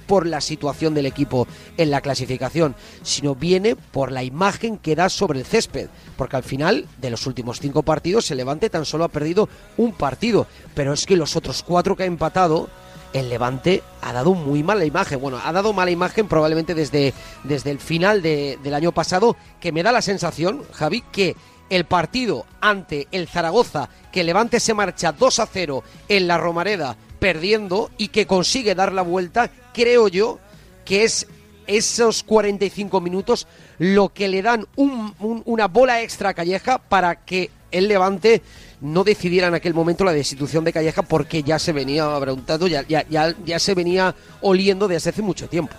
[0.07, 5.09] por la situación del equipo en la clasificación, sino viene por la imagen que da
[5.09, 5.88] sobre el césped.
[6.17, 9.93] Porque al final, de los últimos cinco partidos, el Levante tan solo ha perdido un
[9.93, 10.47] partido.
[10.75, 12.69] Pero es que los otros cuatro que ha empatado,
[13.12, 15.21] el Levante ha dado muy mala imagen.
[15.21, 17.14] Bueno, ha dado mala imagen probablemente desde,
[17.45, 21.37] desde el final de- del año pasado, que me da la sensación, Javi, que
[21.70, 26.96] el partido ante el Zaragoza, que Levante se marcha 2 a 0 en la Romareda,
[27.18, 30.38] perdiendo y que consigue dar la vuelta, creo yo
[30.85, 31.27] que es
[31.66, 33.46] esos 45 minutos
[33.79, 38.42] lo que le dan un- un- una bola extra a Calleja para que el Levante
[38.83, 42.83] no decidiera en aquel momento la destitución de Calleja porque ya se venía preguntando, ya,
[42.87, 45.74] ya, ya, ya se venía oliendo desde hace mucho tiempo.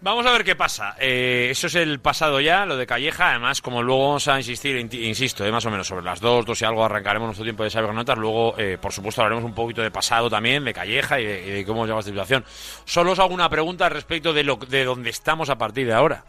[0.00, 0.94] Vamos a ver qué pasa.
[1.00, 3.30] Eh, eso es el pasado ya, lo de Calleja.
[3.30, 6.62] Además, como luego vamos a insistir, insisto, eh, más o menos sobre las dos, dos
[6.62, 8.16] y algo arrancaremos nuestro tiempo de saber notas.
[8.16, 11.50] Luego, eh, por supuesto, hablaremos un poquito de pasado también, de Calleja y de, y
[11.50, 12.44] de cómo llegó a esta situación.
[12.84, 16.24] Solo os hago una pregunta respecto de, lo, de dónde estamos a partir de ahora.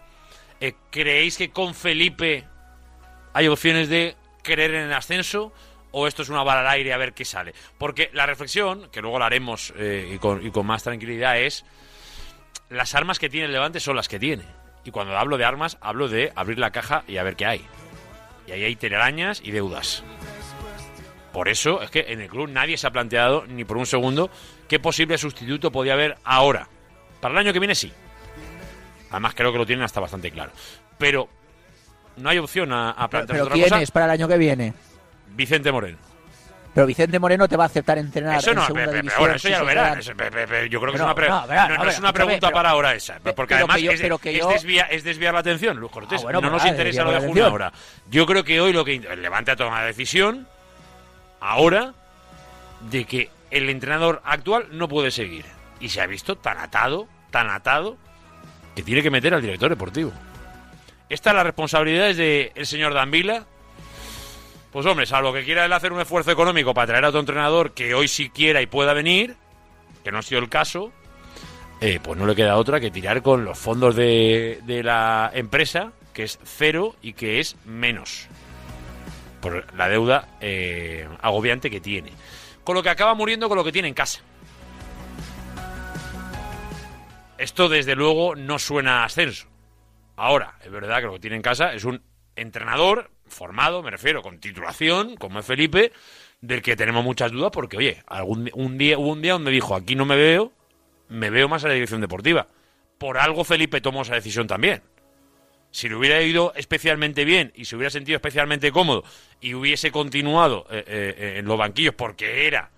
[0.60, 2.48] Eh, ¿Creéis que con Felipe
[3.34, 5.54] hay opciones de creer en el ascenso?
[5.92, 7.54] ¿O esto es una bala al aire a ver qué sale?
[7.78, 11.66] Porque la reflexión, que luego la haremos eh, y, con, y con más tranquilidad, es
[12.70, 14.44] las armas que tiene el Levante son las que tiene.
[14.84, 17.66] Y cuando hablo de armas, hablo de abrir la caja y a ver qué hay.
[18.48, 20.04] Y ahí hay telarañas y deudas.
[21.34, 24.32] Por eso es que en el club nadie se ha planteado ni por un segundo
[24.68, 26.68] qué posible sustituto podía haber ahora.
[27.22, 27.92] Para el año que viene sí.
[29.12, 30.52] Además creo que lo tienen hasta bastante claro.
[30.98, 31.30] Pero
[32.18, 33.82] no hay opción a, a plantear Pero otra ¿quién cosa.
[33.82, 34.74] es para el año que viene?
[35.36, 35.98] Vicente Moreno.
[36.74, 39.02] Pero Vicente Moreno te va a aceptar entrenar Eso en no, segunda pe- pe- pe-
[39.02, 39.20] división.
[39.22, 40.06] bueno, eso ya lo verás.
[40.70, 43.20] Yo creo que es una, pre- no, verá, a es una pregunta para ahora esa.
[43.36, 46.20] Porque además que yo- es, que es desviar la atención, Luis Cortés.
[46.22, 47.50] Ah, bueno, no nos interesa lo de atención.
[47.52, 47.74] ahora.
[48.10, 50.48] Yo creo que hoy lo que el Levante ha tomado la decisión,
[51.40, 51.94] ahora,
[52.90, 55.46] de que el entrenador actual no puede seguir.
[55.80, 57.98] Y se ha visto tan atado, tan atado,
[58.76, 60.12] que tiene que meter al director deportivo.
[61.10, 63.46] Esta es la responsabilidad del señor Danvila.
[64.72, 67.74] Pues hombre, salvo que quiera él hacer un esfuerzo económico para traer a otro entrenador
[67.74, 69.36] que hoy sí quiera y pueda venir,
[70.04, 70.92] que no ha sido el caso,
[71.82, 75.94] eh, pues no le queda otra que tirar con los fondos de, de la empresa,
[76.14, 78.28] que es cero y que es menos.
[79.42, 82.12] Por la deuda eh, agobiante que tiene.
[82.64, 84.20] Con lo que acaba muriendo con lo que tiene en casa.
[87.38, 89.48] Esto desde luego no suena a ascenso.
[90.18, 92.04] Ahora, es verdad que lo que tiene en casa es un
[92.36, 95.92] entrenador formado, me refiero, con titulación, como es Felipe,
[96.42, 99.76] del que tenemos muchas dudas porque, oye, algún, un día, hubo un día donde dijo,
[99.76, 100.52] aquí no me veo,
[101.08, 102.48] me veo más a la dirección deportiva.
[102.98, 104.82] Por algo Felipe tomó esa decisión también.
[105.72, 109.04] Si le hubiera ido especialmente bien y se hubiera sentido especialmente cómodo
[109.40, 112.72] y hubiese continuado eh, eh, en los banquillos porque era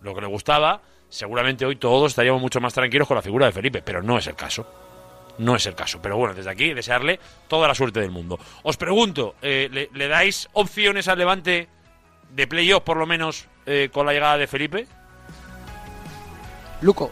[0.00, 3.52] lo que le gustaba, seguramente hoy todos estaríamos mucho más tranquilos con la figura de
[3.52, 4.87] Felipe, pero no es el caso.
[5.38, 6.00] No es el caso.
[6.02, 8.38] Pero bueno, desde aquí desearle toda la suerte del mundo.
[8.62, 11.68] Os pregunto, eh, ¿le, dais opciones al Levante
[12.34, 14.86] de playoff por lo menos eh, con la llegada de Felipe?
[16.80, 17.10] Luco,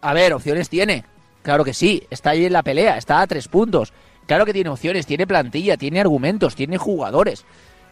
[0.00, 1.04] A ver, opciones tiene.
[1.42, 2.06] Claro que sí.
[2.10, 2.96] Está ahí en la pelea.
[2.96, 3.92] Está a tres puntos.
[4.26, 5.06] Claro que tiene opciones.
[5.06, 7.44] Tiene plantilla, tiene argumentos, tiene jugadores.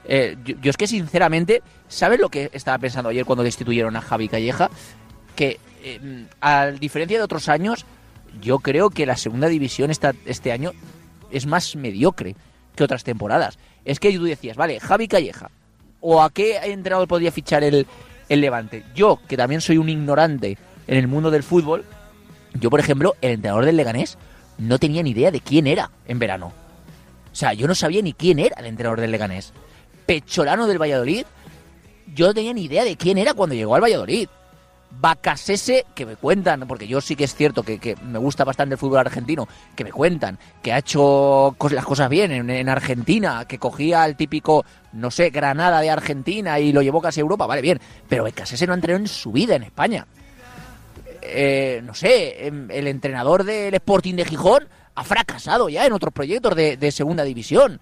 [0.04, 4.00] Eh, yo, yo es que sinceramente, ¿sabes lo que estaba pensando ayer cuando destituyeron a
[4.00, 4.70] Javi Calleja?
[5.36, 7.84] Que eh, a diferencia de otros años,
[8.40, 10.73] yo creo que la segunda división esta, este año
[11.31, 12.37] es más mediocre
[12.75, 13.59] que otras temporadas.
[13.85, 15.51] Es que tú decías, vale, Javi Calleja,
[16.01, 17.87] ¿o a qué entrenador podría fichar el,
[18.29, 18.85] el Levante?
[18.95, 21.85] Yo, que también soy un ignorante en el mundo del fútbol,
[22.55, 24.18] yo, por ejemplo, el entrenador del Leganés
[24.59, 26.53] no tenía ni idea de quién era en verano.
[27.33, 29.53] O sea, yo no sabía ni quién era el entrenador del Leganés.
[30.07, 31.25] Pecholano del Valladolid,
[32.14, 34.29] yo no tenía ni idea de quién era cuando llegó al Valladolid.
[35.00, 38.74] Bacasese, que me cuentan, porque yo sí que es cierto que, que me gusta bastante
[38.74, 43.44] el fútbol argentino, que me cuentan que ha hecho las cosas bien en, en Argentina,
[43.46, 47.46] que cogía el típico, no sé, Granada de Argentina y lo llevó casi a Europa,
[47.46, 50.07] vale, bien, pero Bacasese no ha entrenado en su vida en España.
[51.22, 56.12] Eh, no sé, em, el entrenador del Sporting de Gijón ha fracasado ya en otros
[56.12, 57.81] proyectos de segunda división.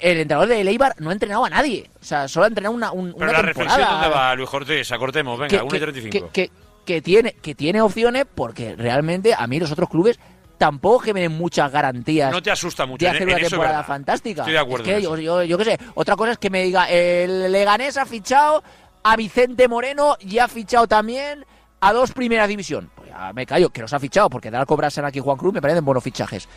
[0.00, 1.88] El entrenador de Eibar no ha entrenado a nadie.
[2.00, 3.76] O sea, solo ha entrenado una, un- Pero una la temporada.
[3.76, 4.92] reflexión, ¿dónde va, Luis Cortés?
[4.92, 6.30] Acortemos, venga, 1 y que, 35.
[6.32, 6.50] que, que-
[6.84, 10.18] que tiene, que tiene opciones porque realmente a mí los otros clubes
[10.58, 13.04] tampoco que me den muchas garantías No te asusta mucho.
[13.04, 14.42] de en- hacer en una es temporada fantástica.
[14.42, 14.84] Estoy de acuerdo.
[14.86, 17.96] Es que yo, yo, yo qué sé, otra cosa es que me diga, el Leganés
[17.96, 18.62] ha fichado
[19.02, 21.44] a Vicente Moreno y ha fichado también
[21.80, 22.90] a dos Primera División.
[22.94, 25.52] Pues ya me callo, que los ha fichado porque dar a cobrarse aquí Juan Cruz
[25.54, 26.48] me parecen buenos fichajes.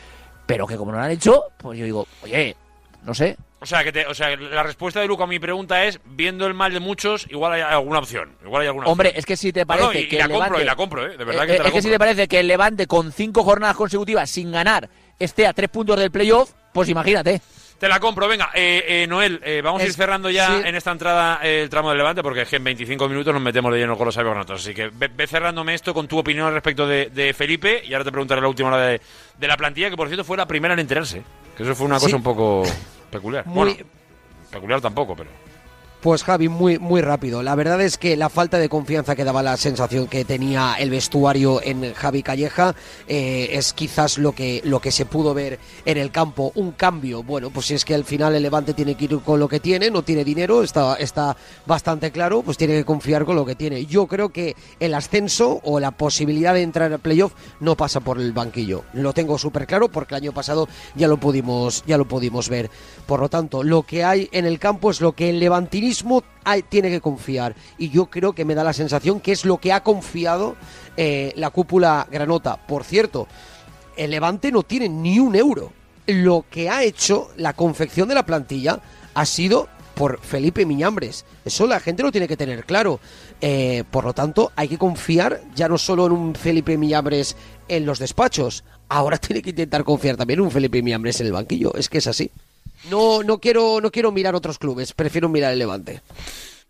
[0.46, 2.56] Pero que como no lo han hecho, pues yo digo, oye,
[3.04, 5.84] no sé, O sea, que te- o sea, la respuesta de Luca a mi pregunta
[5.84, 8.32] es, viendo el mal de muchos, igual hay alguna opción.
[8.44, 9.20] Igual hay alguna Hombre, opción.
[9.20, 11.18] es que si te parece no, y, que y la compro, y la compro, ¿eh?
[11.18, 13.12] De verdad Eh, que te la es que si te parece que el Levante con
[13.12, 17.42] cinco jornadas consecutivas sin ganar esté a tres puntos del playoff, pues imagínate.
[17.80, 18.50] Te la compro, venga.
[18.54, 20.62] Eh, eh, Noel, eh, vamos a ir cerrando ya sí.
[20.66, 23.42] en esta entrada eh, el tramo del Levante, porque es que en 25 minutos nos
[23.42, 24.62] metemos de lleno con los nosotros.
[24.62, 28.04] Así que ve, ve cerrándome esto con tu opinión respecto de, de Felipe, y ahora
[28.06, 29.02] te preguntaré la última hora de,
[29.38, 31.24] de la plantilla, que por cierto fue la primera en enterarse.
[31.60, 32.06] Que eso fue una Sí.
[32.06, 32.64] cosa un poco
[33.12, 33.46] peculiar.
[33.46, 33.90] Muy- Bueno,
[34.50, 35.30] peculiar tampoco, pero...
[36.02, 37.44] Pues Javi, muy, muy rápido.
[37.44, 40.90] La verdad es que la falta de confianza que daba la sensación que tenía el
[40.90, 42.74] vestuario en Javi Calleja
[43.06, 46.54] eh, es quizás lo que, lo que se pudo ver en el campo.
[46.56, 47.22] Un cambio.
[47.22, 49.60] Bueno, pues si es que al final el Levante tiene que ir con lo que
[49.60, 51.36] tiene, no tiene dinero, está, está
[51.66, 53.86] bastante claro, pues tiene que confiar con lo que tiene.
[53.86, 58.22] Yo creo que el ascenso o la posibilidad de entrar al playoff no pasa por
[58.22, 58.86] el banquillo.
[58.94, 62.70] Lo tengo súper claro porque el año pasado ya lo pudimos, ya lo pudimos ver.
[63.06, 65.42] Por lo tanto, lo que hay en el campo es lo que el
[65.90, 67.56] levantinismo hay- tiene que confiar.
[67.78, 70.56] Y yo creo que me da la sensación que es lo que ha confiado
[70.98, 72.58] eh, la cúpula granota.
[72.68, 73.28] Por cierto,
[73.98, 75.72] el Levante no tiene ni un euro.
[76.08, 78.80] Lo que ha hecho la confección de la plantilla
[79.14, 81.26] ha sido por Felipe Miñambres.
[81.46, 83.00] Eso la gente lo tiene que tener claro.
[83.42, 87.36] Eh, por lo tanto, hay que confiar ya no solo en un Felipe Miñambres
[87.68, 91.34] en los despachos, ahora tiene que intentar confiar también en un Felipe Miñambres en el
[91.34, 91.74] banquillo.
[91.76, 92.32] Es que es así.
[92.90, 96.02] No, no quiero, no quiero mirar otros clubes, prefiero mirar el Levante.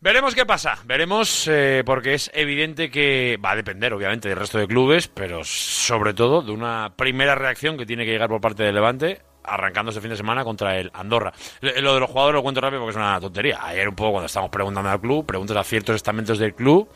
[0.02, 4.58] Veremos qué pasa, veremos, eh, porque es evidente que va a depender, obviamente, del resto
[4.58, 8.64] de clubes, pero sobre todo de una primera reacción que tiene que llegar por parte
[8.64, 11.34] del Levante, arrancando este fin de semana contra el Andorra.
[11.60, 13.60] Lo de los jugadores lo cuento rápido porque es una tontería.
[13.62, 16.88] Ayer un poco cuando estábamos preguntando al club, preguntas a ciertos estamentos del club,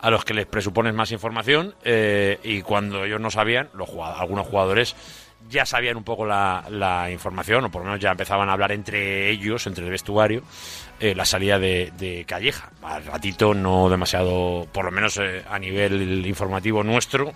[0.00, 4.14] a los que les presupones más información, eh, y cuando ellos no sabían, los jugad-
[4.16, 4.94] algunos jugadores
[5.48, 8.72] ya sabían un poco la, la información, o por lo menos ya empezaban a hablar
[8.72, 10.42] entre ellos, entre el vestuario,
[11.00, 12.70] eh, la salida de, Calleja.
[12.82, 17.32] Al ratito, no demasiado, por lo menos eh, a nivel informativo nuestro.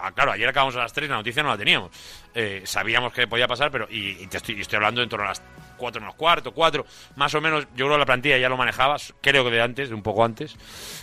[0.00, 1.90] Ah, Claro, ayer acabamos a las 3, la noticia no la teníamos.
[2.34, 3.86] Eh, sabíamos que podía pasar, pero.
[3.90, 5.42] Y, y te estoy, estoy hablando en torno a las
[5.76, 6.84] 4 menos cuarto, 4,
[7.16, 7.64] más o menos.
[7.76, 10.24] Yo creo que la plantilla ya lo manejabas, creo que de antes, de un poco
[10.24, 10.56] antes.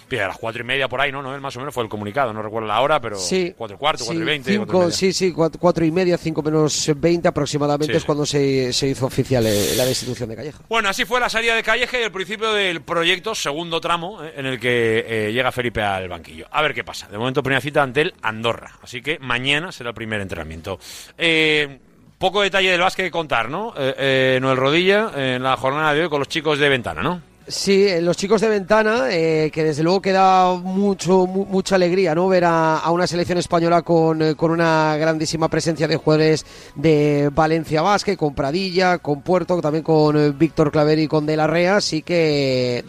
[0.07, 1.21] Pero a las 4 y media por ahí, ¿no?
[1.21, 3.17] no Más o menos fue el comunicado, no recuerdo la hora, pero.
[3.17, 3.53] Sí.
[3.57, 4.51] 4 y cuarto, 4 y Sí, 20.
[4.51, 4.95] cinco- cuatro y media.
[4.97, 8.87] sí, sí, cuatro, cuatro y media, cinco menos 20 aproximadamente Sí, es cuando se, se
[8.87, 10.59] hizo oficial eh, la destitución de Calleja.
[10.69, 14.33] Bueno, así fue la salida de Calleja y el principio del proyecto, segundo tramo, eh,
[14.35, 16.47] en el que eh, llega Felipe al banquillo.
[16.51, 17.07] A ver qué pasa.
[17.07, 18.71] De momento, primera cita ante el Andorra.
[18.81, 20.79] Así que mañana será el primer entrenamiento.
[21.17, 21.79] Eh,
[22.21, 23.73] poco detalle del básquet que contar, ¿no?
[23.77, 27.01] Eh, eh, Noel Rodilla, eh, en la jornada de hoy con los chicos de Ventana,
[27.03, 27.21] ¿no?
[27.47, 31.75] Sí, eh, los chicos de Ventana, eh, que desde luego que da mucho, mu- mucha
[31.75, 32.27] alegría, ¿no?
[32.29, 37.81] Ver a, una selección española con, eh, con una grandísima presencia de jugadores de Valencia
[37.81, 42.03] Basket, con Pradilla, con Puerto, también con Víctor Claveri y con De la Rea, así
[42.03, 42.83] que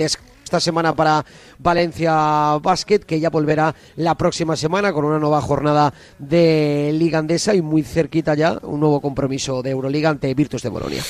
[0.53, 1.25] esta semana para
[1.61, 7.55] Valencia Basket, que ya volverá la próxima semana con una nueva jornada de Liga Andesa
[7.55, 11.03] y muy cerquita ya un nuevo compromiso de Euroliga ante Virtus de Bolonia.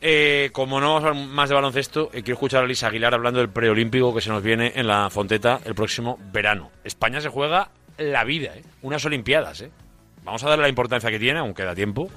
[0.00, 3.12] Eh, como no vamos a hablar más de baloncesto, eh, quiero escuchar a Luis Aguilar
[3.12, 6.70] hablando del preolímpico que se nos viene en la Fonteta el próximo verano.
[6.82, 8.62] España se juega la vida, ¿eh?
[8.80, 9.60] unas Olimpiadas.
[9.60, 9.70] ¿eh?
[10.24, 12.08] Vamos a darle la importancia que tiene, aunque da tiempo,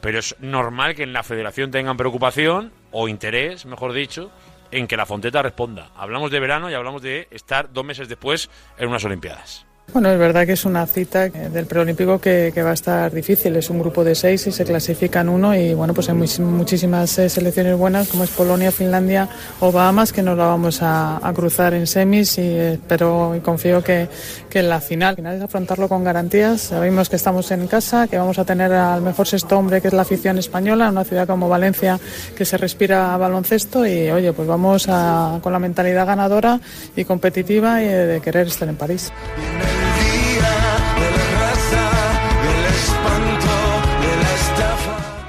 [0.00, 4.30] pero es normal que en la federación tengan preocupación o interés, mejor dicho,
[4.74, 5.90] en que la Fonteta responda.
[5.96, 9.66] Hablamos de verano y hablamos de estar dos meses después en unas Olimpiadas.
[9.92, 13.54] Bueno, es verdad que es una cita del preolímpico que, va a estar difícil.
[13.54, 17.28] Es un grupo de seis y se clasifican uno y bueno, pues hay muchísimas eh,
[17.28, 19.28] selecciones buenas como es Polonia, Finlandia
[19.60, 23.84] o Bahamas que nos la vamos a, a cruzar en semis y espero y confío
[23.84, 24.08] que,
[24.50, 26.60] que, en la final, al final es afrontarlo con garantías.
[26.60, 29.94] Sabemos que estamos en casa, que vamos a tener al mejor sexto hombre que es
[29.94, 32.00] la afición española, una ciudad como Valencia
[32.36, 36.58] que se respira baloncesto y oye, pues vamos a, con la mentalidad ganadora
[36.96, 39.12] y competitiva y de querer estar en París.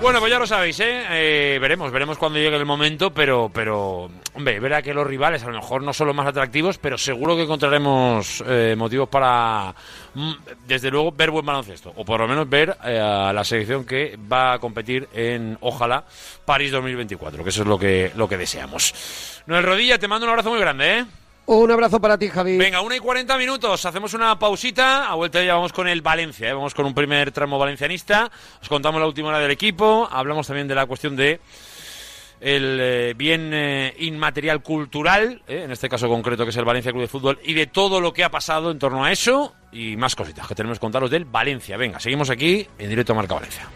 [0.06, 1.03] Bueno, pues ya lo sabéis, ¿eh?
[1.10, 1.58] ¿eh?
[1.60, 5.53] Veremos, veremos cuando llegue el momento, pero, pero, hombre, verá que los rivales a lo
[5.53, 9.74] mejor no son los más atractivos, pero seguro que encontraremos eh, motivos para,
[10.14, 10.34] mm,
[10.68, 14.16] desde luego, ver buen baloncesto, o por lo menos ver eh, a la selección que
[14.32, 16.03] va a competir en, ojalá,
[16.45, 19.41] París 2024, que eso es lo que, lo que deseamos.
[19.47, 21.06] Noel Rodilla, te mando un abrazo muy grande, ¿eh?
[21.47, 22.57] Un abrazo para ti, Javi.
[22.57, 23.85] Venga, una y 40 minutos.
[23.85, 25.07] Hacemos una pausita.
[25.09, 26.49] A vuelta ya vamos con el Valencia.
[26.49, 26.53] ¿eh?
[26.53, 28.31] Vamos con un primer tramo valencianista.
[28.61, 30.09] Os contamos la última hora del equipo.
[30.11, 31.39] Hablamos también de la cuestión de
[32.41, 36.91] el eh, bien eh, inmaterial cultural, eh, en este caso concreto que es el Valencia
[36.91, 39.95] Club de Fútbol, y de todo lo que ha pasado en torno a eso y
[39.97, 41.77] más cositas que tenemos que contaros del Valencia.
[41.77, 43.67] Venga, seguimos aquí en directo a Marca Valencia.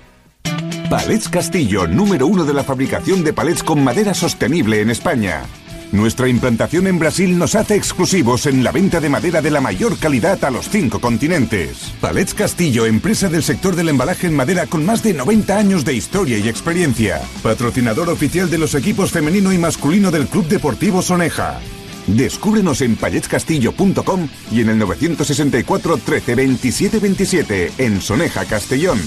[0.89, 5.43] Palets Castillo, número uno de la fabricación de palets con madera sostenible en España.
[5.91, 9.97] Nuestra implantación en Brasil nos hace exclusivos en la venta de madera de la mayor
[9.97, 11.93] calidad a los cinco continentes.
[11.99, 15.95] Palets Castillo, empresa del sector del embalaje en madera con más de 90 años de
[15.95, 17.19] historia y experiencia.
[17.41, 21.59] Patrocinador oficial de los equipos femenino y masculino del Club Deportivo Soneja.
[22.05, 28.99] Descúbrenos en paletscastillo.com y en el 964 13 27 27 en Soneja, Castellón.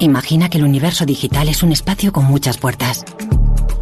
[0.00, 3.04] Imagina que el universo digital es un espacio con muchas puertas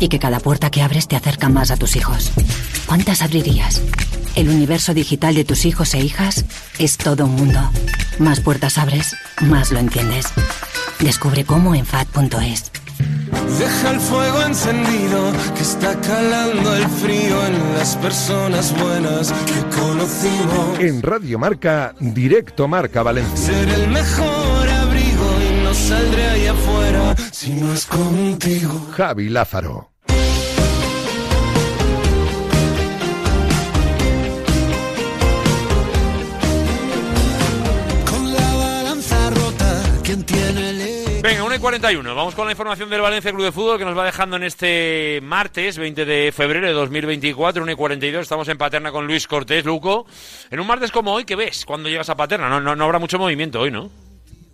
[0.03, 2.33] y que cada puerta que abres te acerca más a tus hijos.
[2.87, 3.81] ¿Cuántas abrirías?
[4.35, 6.45] El universo digital de tus hijos e hijas
[6.79, 7.61] es todo un mundo.
[8.19, 10.27] Más puertas abres, más lo entiendes.
[10.99, 12.73] Descubre cómo en FAD.es.
[13.59, 20.81] Deja el fuego encendido que está calando el frío en las personas buenas que conocimos.
[20.81, 23.37] En Radio Marca, directo Marca Valencia.
[23.37, 28.89] Ser el mejor abrigo y no saldré ahí afuera si no es contigo.
[28.97, 29.92] Javi Lázaro.
[41.63, 44.43] 7.41, vamos con la información del Valencia Club de Fútbol que nos va dejando en
[44.43, 48.23] este martes 20 de febrero de 2024, 1 y 42.
[48.23, 50.05] Estamos en Paterna con Luis Cortés, Luco.
[50.51, 52.49] En un martes como hoy, ¿qué ves cuando llegas a Paterna?
[52.49, 53.91] No, no, no habrá mucho movimiento hoy, ¿no?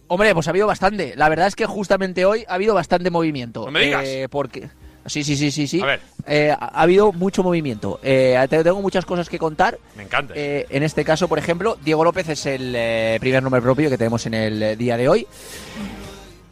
[0.09, 1.15] Hombre, pues ha habido bastante.
[1.17, 3.65] La verdad es que justamente hoy ha habido bastante movimiento.
[3.65, 4.05] No me digas.
[4.07, 4.69] Eh, porque...
[5.07, 5.81] Sí, sí, sí, sí, sí.
[5.81, 6.01] A ver.
[6.27, 8.01] Eh, ha habido mucho movimiento.
[8.03, 9.79] Eh, tengo muchas cosas que contar.
[9.97, 10.35] Me encanta.
[10.37, 14.27] Eh, en este caso, por ejemplo, Diego López es el primer nombre propio que tenemos
[14.27, 15.27] en el día de hoy.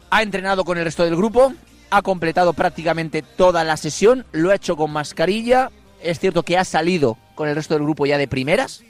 [0.09, 1.53] Ha entrenado con el resto del grupo,
[1.89, 5.71] ha completado prácticamente toda la sesión, lo ha hecho con mascarilla.
[6.01, 8.83] Es cierto que ha salido con el resto del grupo ya de primeras.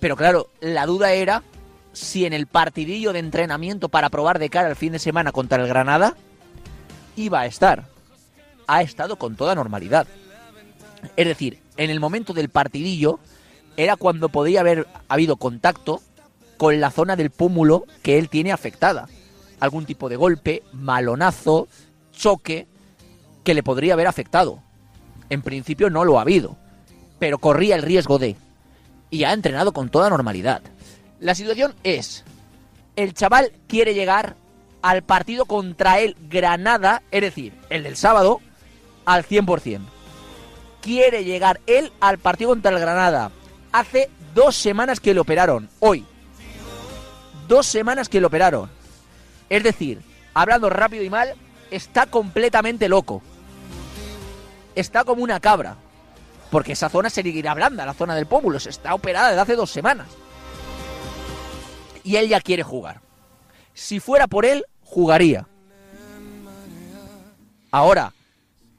[0.00, 1.42] Pero claro, la duda era
[1.92, 5.60] si en el partidillo de entrenamiento para probar de cara al fin de semana contra
[5.60, 6.14] el Granada
[7.16, 7.86] iba a estar.
[8.66, 10.06] Ha estado con toda normalidad.
[11.16, 13.18] Es decir, en el momento del partidillo
[13.76, 16.00] era cuando podía haber habido contacto
[16.56, 19.08] con la zona del pómulo que él tiene afectada.
[19.60, 21.68] Algún tipo de golpe, malonazo,
[22.12, 22.66] choque
[23.44, 24.62] que le podría haber afectado.
[25.30, 26.56] En principio no lo ha habido,
[27.18, 28.36] pero corría el riesgo de.
[29.10, 30.62] Y ha entrenado con toda normalidad.
[31.20, 32.24] La situación es,
[32.96, 34.36] el chaval quiere llegar
[34.82, 38.40] al partido contra el Granada, es decir, el del sábado,
[39.04, 39.80] al 100%
[40.80, 43.30] quiere llegar él al partido contra el Granada.
[43.72, 45.68] Hace dos semanas que le operaron.
[45.80, 46.04] Hoy.
[47.46, 48.70] Dos semanas que le operaron.
[49.48, 50.02] Es decir,
[50.34, 51.34] hablando rápido y mal,
[51.70, 53.22] está completamente loco.
[54.74, 55.76] Está como una cabra.
[56.50, 58.58] Porque esa zona seguirá blanda, la zona del pómulo.
[58.58, 60.08] Se está operada desde hace dos semanas.
[62.04, 63.00] Y él ya quiere jugar.
[63.74, 65.46] Si fuera por él, jugaría.
[67.70, 68.14] Ahora,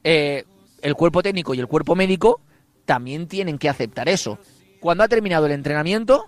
[0.02, 0.44] eh,
[0.82, 2.40] el cuerpo técnico y el cuerpo médico
[2.84, 4.38] también tienen que aceptar eso.
[4.80, 6.26] Cuando ha terminado el entrenamiento,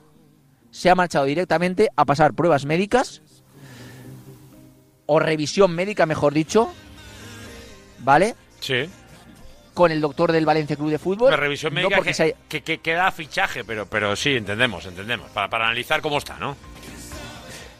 [0.70, 3.20] se ha marchado directamente a pasar pruebas médicas
[5.06, 6.72] o revisión médica, mejor dicho,
[8.00, 8.34] ¿vale?
[8.60, 8.88] Sí.
[9.74, 11.30] Con el doctor del Valencia Club de Fútbol.
[11.30, 15.30] La revisión médica porque que, haya- que, que queda fichaje, pero, pero sí, entendemos, entendemos.
[15.30, 16.56] Para, para analizar cómo está, ¿no?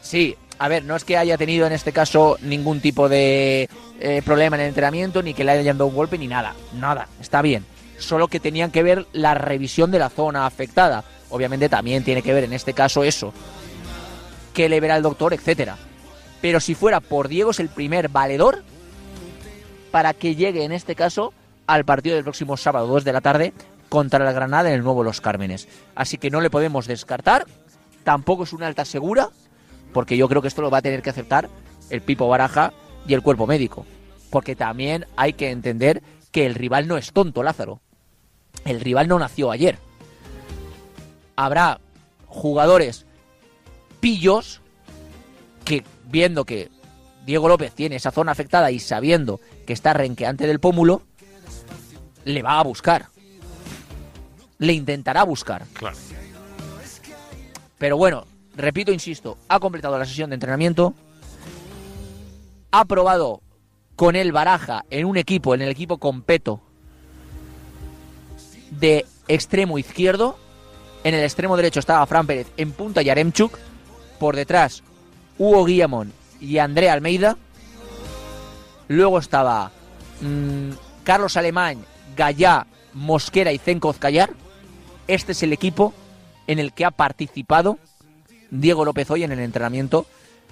[0.01, 3.69] Sí, a ver, no es que haya tenido en este caso ningún tipo de
[3.99, 6.55] eh, problema en el entrenamiento, ni que le hayan dado un golpe, ni nada.
[6.73, 7.65] Nada, está bien.
[7.99, 11.03] solo que tenían que ver la revisión de la zona afectada.
[11.29, 13.33] Obviamente también tiene que ver en este caso eso,
[14.53, 15.77] que le verá el doctor, etcétera.
[16.43, 18.63] Pero si fuera por Diego es el primer valedor
[19.91, 21.31] para que llegue en este caso
[21.67, 23.53] al partido del próximo sábado 2 de la tarde
[23.87, 25.69] contra el Granada en el nuevo Los Cármenes.
[25.95, 27.45] Así que no le podemos descartar,
[28.03, 29.29] tampoco es una alta segura,
[29.93, 31.47] porque yo creo que esto lo va a tener que aceptar
[31.89, 32.73] el Pipo Baraja
[33.07, 33.85] y el cuerpo médico.
[34.29, 37.79] Porque también hay que entender que el rival no es tonto, Lázaro.
[38.65, 39.77] El rival no nació ayer.
[41.37, 41.79] Habrá
[42.27, 43.05] jugadores
[44.01, 44.59] pillos
[45.63, 46.69] que viendo que
[47.25, 51.01] Diego López tiene esa zona afectada y sabiendo que está renqueante del pómulo,
[52.23, 53.07] le va a buscar.
[54.59, 55.65] Le intentará buscar.
[55.73, 55.97] Claro.
[57.79, 60.93] Pero bueno, repito, insisto, ha completado la sesión de entrenamiento,
[62.71, 63.41] ha probado
[63.95, 66.61] con el Baraja en un equipo, en el equipo completo
[68.69, 70.37] de extremo izquierdo.
[71.03, 73.57] En el extremo derecho estaba Fran Pérez en punta y Aremchuk.
[74.19, 74.83] Por detrás,
[75.37, 77.37] Hugo Guillamón y André Almeida.
[78.87, 79.71] Luego estaba
[80.21, 80.71] mm,
[81.03, 81.79] Carlos Alemán,
[82.15, 84.31] Gallá, Mosquera y Zenko Callar.
[85.07, 85.93] Este es el equipo
[86.47, 87.77] en el que ha participado
[88.51, 90.05] Diego López hoy en el entrenamiento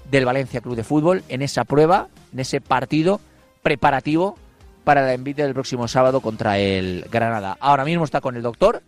[0.09, 3.21] del Valencia Club de Fútbol, en esa prueba, en ese partido
[3.61, 4.37] preparativo
[4.83, 7.57] para el envite del próximo sábado contra el Granada.
[7.59, 8.81] Ahora mismo está con el doctor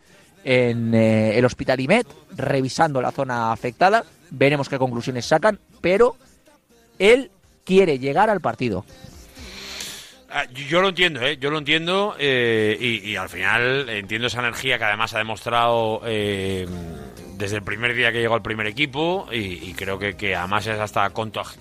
[0.44, 4.04] en eh, el Hospital IMED, revisando la zona afectada.
[4.32, 6.16] Veremos qué conclusiones sacan, pero
[7.00, 7.32] él
[7.64, 8.86] quiere llegar al partido.
[10.30, 11.38] Ah, Yo lo entiendo, ¿eh?
[11.39, 17.56] yo lo entiendo eh, y, al final entiendo esa energía que además ha demostrado desde
[17.58, 21.08] el primer día que llegó al primer equipo y, creo que, que además es hasta
[21.14, 21.56] contag-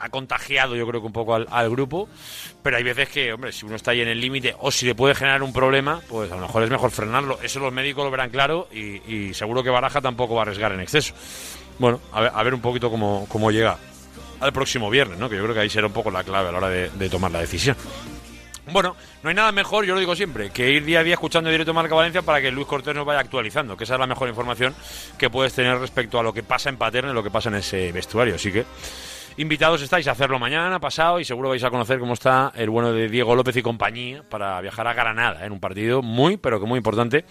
[0.00, 2.08] ha contagiado yo creo que un poco al, grupo,
[2.62, 4.94] pero hay veces que, hombre, si uno está ahí en el límite o si le
[4.94, 7.38] puede generar un problema, pues a lo mejor es mejor frenarlo.
[7.42, 10.80] Eso los médicos lo verán claro y, seguro que Baraja tampoco va a arriesgar en
[10.80, 11.14] exceso.
[11.78, 13.78] Bueno, a ver, a ver un poquito cómo, cómo llega
[14.40, 15.28] al próximo viernes, ¿no?
[15.28, 17.08] Que yo creo que ahí será un poco la clave a la hora de, de
[17.08, 17.76] tomar la decisión.
[18.70, 21.48] Bueno, no hay nada mejor, yo lo digo siempre, que ir día a día escuchando
[21.48, 24.28] directo Marca Valencia para que Luis Cortés nos vaya actualizando, que esa es la mejor
[24.28, 24.74] información
[25.16, 27.56] que puedes tener respecto a lo que pasa en Paterna y lo que pasa en
[27.56, 28.34] ese vestuario.
[28.34, 28.66] Así que
[29.38, 32.92] invitados estáis a hacerlo mañana, pasado, y seguro vais a conocer cómo está el bueno
[32.92, 36.66] de Diego López y compañía para viajar a Granada en un partido muy, pero que
[36.66, 37.24] muy importante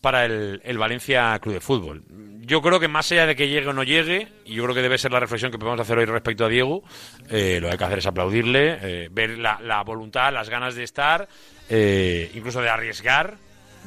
[0.00, 2.02] para el, el Valencia Club de Fútbol.
[2.44, 4.82] Yo creo que más allá de que llegue o no llegue, y yo creo que
[4.82, 6.82] debe ser la reflexión que podemos hacer hoy respecto a Diego,
[7.30, 10.74] eh, lo que hay que hacer es aplaudirle, eh, ver la, la voluntad, las ganas
[10.74, 11.28] de estar,
[11.70, 13.36] eh, incluso de arriesgar,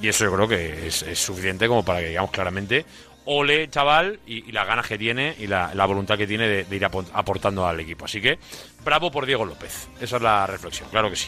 [0.02, 2.86] y eso yo creo que es suficiente como para que digamos claramente,
[3.26, 6.64] ole chaval, y, y las ganas que tiene y la, la voluntad que tiene de,
[6.66, 8.06] de ir apo- aportando al equipo.
[8.06, 8.38] Así que
[8.84, 11.28] bravo por Diego López, esa es la reflexión, claro que sí.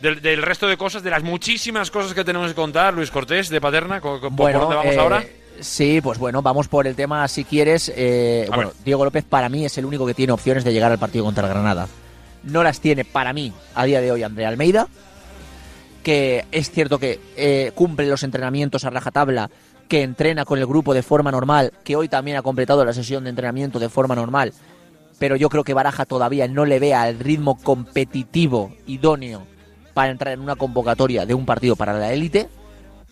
[0.00, 3.48] Del, del resto de cosas, de las muchísimas cosas que tenemos que contar, Luis Cortés,
[3.48, 5.24] de Paterna, ¿por dónde vamos eh, ahora?
[5.60, 7.90] Sí, pues bueno, vamos por el tema si quieres.
[7.94, 8.84] eh, bueno, ver.
[8.84, 11.44] Diego López para mí es el único que tiene opciones de llegar al partido contra
[11.46, 11.88] el Granada.
[12.42, 14.88] No las tiene para mí a día de hoy Andrea Almeida,
[16.02, 19.48] que es cierto que eh, cumple los entrenamientos a rajatabla,
[19.88, 23.24] que entrena con el grupo de forma normal, que hoy también ha completado la sesión
[23.24, 24.52] de entrenamiento de forma normal,
[25.18, 29.46] pero yo creo que Baraja todavía no le vea el ritmo competitivo idóneo
[29.92, 32.48] para entrar en una convocatoria de un partido para la élite.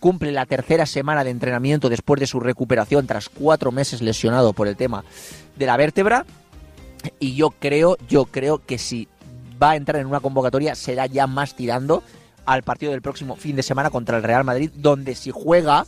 [0.01, 4.66] Cumple la tercera semana de entrenamiento después de su recuperación tras cuatro meses lesionado por
[4.66, 5.05] el tema
[5.57, 6.27] de la vértebra.
[7.20, 9.09] Y yo creo, yo creo que si
[9.62, 12.03] va a entrar en una convocatoria será ya más tirando
[12.45, 15.87] al partido del próximo fin de semana contra el Real Madrid, donde si juega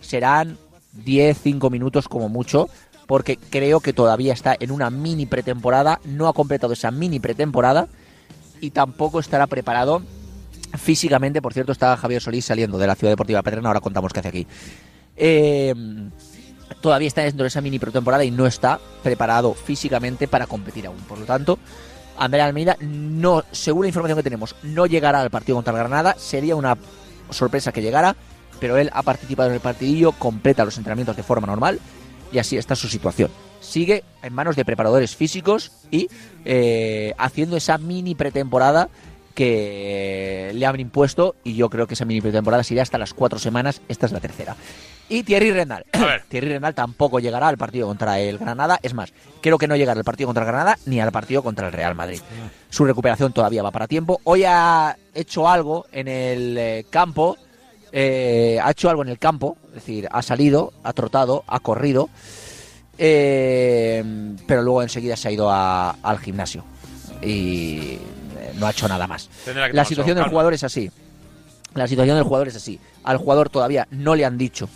[0.00, 0.58] serán
[0.92, 2.68] 10, 5 minutos como mucho,
[3.06, 7.88] porque creo que todavía está en una mini pretemporada, no ha completado esa mini pretemporada
[8.60, 10.02] y tampoco estará preparado
[10.78, 11.42] físicamente.
[11.42, 14.28] Por cierto, está Javier Solís saliendo de la Ciudad Deportiva Paterna, ahora contamos qué hace
[14.28, 14.46] aquí.
[15.16, 15.74] Eh,
[16.80, 20.98] todavía está dentro de esa mini pretemporada y no está preparado físicamente para competir aún.
[20.98, 21.58] Por lo tanto,
[22.16, 26.14] Andrea Almeida, no, según la información que tenemos, no llegará al partido contra el Granada.
[26.18, 26.76] Sería una
[27.30, 28.14] sorpresa que llegara,
[28.60, 31.80] pero él ha participado en el partidillo, completa los entrenamientos de forma normal
[32.32, 33.30] y así está su situación.
[33.60, 36.08] Sigue en manos de preparadores físicos y
[36.44, 38.88] eh, haciendo esa mini pretemporada
[39.34, 43.38] que le han impuesto y yo creo que esa mini pretemporada sería hasta las cuatro
[43.38, 44.56] semanas, esta es la tercera.
[45.08, 45.84] Y Thierry Renal.
[46.28, 49.98] Thierry Renal tampoco llegará al partido contra el Granada, es más, creo que no llegará
[49.98, 52.20] al partido contra el Granada ni al partido contra el Real Madrid.
[52.68, 54.20] Su recuperación todavía va para tiempo.
[54.24, 57.36] Hoy ha hecho algo en el eh, campo,
[57.92, 62.08] eh, ha hecho algo en el campo, es decir, ha salido, ha trotado, ha corrido,
[62.98, 64.04] eh,
[64.46, 66.64] pero luego enseguida se ha ido a- al gimnasio
[67.22, 67.98] y
[68.38, 69.28] eh, no ha hecho nada más.
[69.74, 70.90] La situación del jugador es así.
[71.74, 72.80] La situación del jugador es así.
[73.04, 74.68] Al jugador todavía no le han dicho,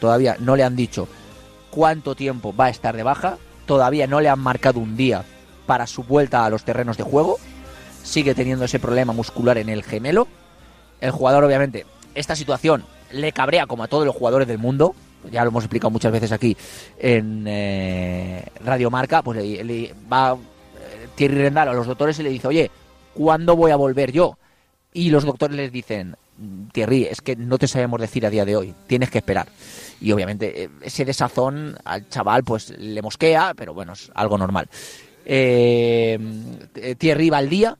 [0.00, 1.08] todavía no le han dicho
[1.70, 5.24] cuánto tiempo va a estar de baja, todavía no le han marcado un día
[5.66, 7.38] para su vuelta a los terrenos de juego,
[8.02, 10.26] sigue teniendo ese problema muscular en el gemelo.
[11.00, 14.94] El jugador, obviamente, esta situación le cabrea como a todos los jugadores del mundo,
[15.30, 16.56] ya lo hemos explicado muchas veces aquí
[16.98, 22.22] en eh, Radio Marca, pues le, le va eh, Thierry Rendal a los doctores y
[22.22, 22.70] le dice, oye,
[23.14, 24.38] ¿cuándo voy a volver yo?
[24.92, 26.16] Y los doctores les dicen,
[26.72, 29.48] Thierry, es que no te sabemos decir a día de hoy, tienes que esperar.
[30.00, 34.68] Y obviamente eh, ese desazón al chaval pues le mosquea, pero bueno, es algo normal.
[35.24, 36.18] Eh,
[36.98, 37.76] Thierry va al día,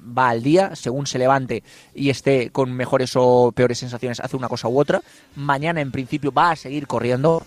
[0.00, 1.62] va al día, según se levante
[1.94, 5.02] y esté con mejores o peores sensaciones, hace una cosa u otra.
[5.36, 7.44] Mañana, en principio, va a seguir corriendo,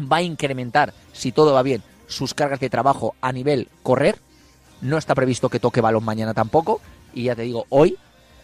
[0.00, 4.18] va a incrementar, si todo va bien, sus cargas de trabajo a nivel correr.
[4.80, 6.80] No está previsto que toque balón mañana tampoco.
[7.14, 7.96] Y ya te digo, hoy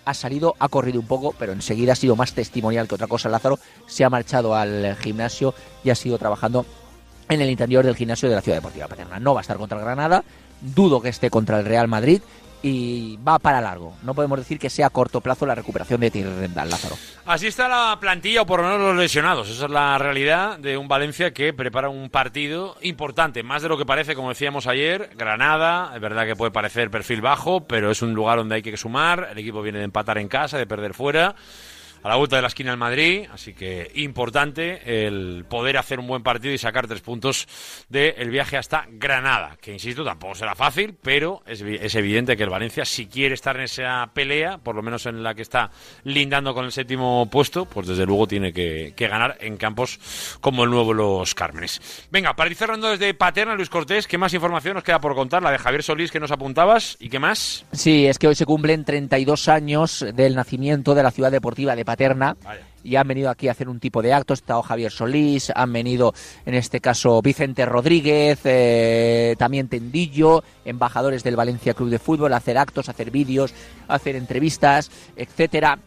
[0.05, 3.29] ha salido, ha corrido un poco, pero enseguida ha sido más testimonial que otra cosa.
[3.29, 6.65] Lázaro se ha marchado al gimnasio y ha sido trabajando
[7.29, 9.21] en el interior del gimnasio de la Ciudad Deportiva Paterna.
[9.21, 10.25] No va a estar contra el Granada,
[10.61, 12.23] dudo que esté contra el Real Madrid
[12.63, 13.95] y va para largo.
[14.03, 16.97] No podemos decir que sea a corto plazo la recuperación de Thierry Rendal, Lázaro.
[17.27, 19.51] Así está la plantilla, o por lo menos los lesionados.
[19.51, 23.77] Esa es la realidad de un Valencia que prepara un partido importante, más de lo
[23.77, 25.11] que parece, como decíamos ayer.
[25.17, 28.77] Granada, es verdad que puede parecer perfil bajo, pero es un lugar donde hay que
[28.77, 29.29] sumar.
[29.33, 31.35] El equipo viene de empatar en casa, de perder fuera
[32.03, 36.07] a la vuelta de la esquina el Madrid, así que importante el poder hacer un
[36.07, 37.47] buen partido y sacar tres puntos
[37.89, 42.85] del viaje hasta Granada, que insisto, tampoco será fácil, pero es, evidente que el Valencia,
[42.85, 45.71] si quiere estar en esa pelea, por lo menos en la que está
[46.05, 50.65] lindando con el séptimo puesto, pues desde luego tiene que, que ganar en campos como
[50.65, 52.09] el nuevo Los Cármenes.
[52.11, 55.43] Venga, para ir cerrando desde Paterna, Luis Cortés, ¿qué más información nos queda por contar?
[55.43, 57.65] La de Javier Solís que nos apuntabas, ¿y qué más?
[57.73, 61.85] Sí, es que hoy se cumplen 32 años del nacimiento de la ciudad deportiva de
[61.85, 61.92] Paterna
[62.85, 64.41] y han venido aquí a hacer un tipo de actos.
[64.41, 66.15] Está Javier Solís, han venido
[66.47, 72.39] en este caso Vicente Rodríguez, eh, también Tendillo, embajadores del Valencia Club de Fútbol, a
[72.39, 73.55] hacer actos, a hacer vídeos,
[73.89, 75.79] a hacer entrevistas, etcétera.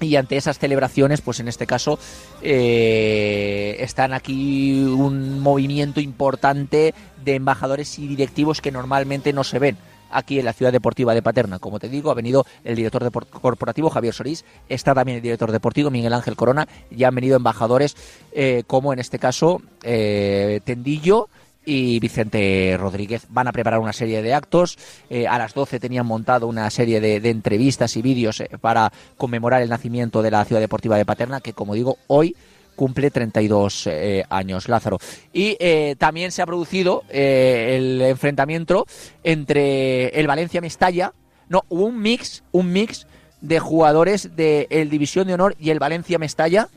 [0.00, 2.00] Y ante esas celebraciones, pues en este caso
[2.42, 9.78] eh, están aquí un movimiento importante de embajadores y directivos que normalmente no se ven
[10.14, 11.58] aquí en la ciudad deportiva de Paterna.
[11.58, 15.90] Como te digo, ha venido el director corporativo Javier Solís, está también el director deportivo
[15.90, 17.96] Miguel Ángel Corona y han venido embajadores
[18.32, 21.28] eh, como en este caso eh, Tendillo
[21.66, 23.26] y Vicente Rodríguez.
[23.30, 24.78] Van a preparar una serie de actos.
[25.08, 29.62] Eh, a las 12 tenían montado una serie de, de entrevistas y vídeos para conmemorar
[29.62, 32.36] el nacimiento de la ciudad deportiva de Paterna, que como digo, hoy
[32.76, 34.98] cumple 32 eh, años, Lázaro.
[35.32, 38.86] Y eh, también se ha producido eh, el enfrentamiento
[39.22, 41.12] entre el Valencia Mestalla,
[41.48, 43.06] no, hubo un mix, un mix
[43.40, 46.68] de jugadores de el División de Honor y el Valencia Mestalla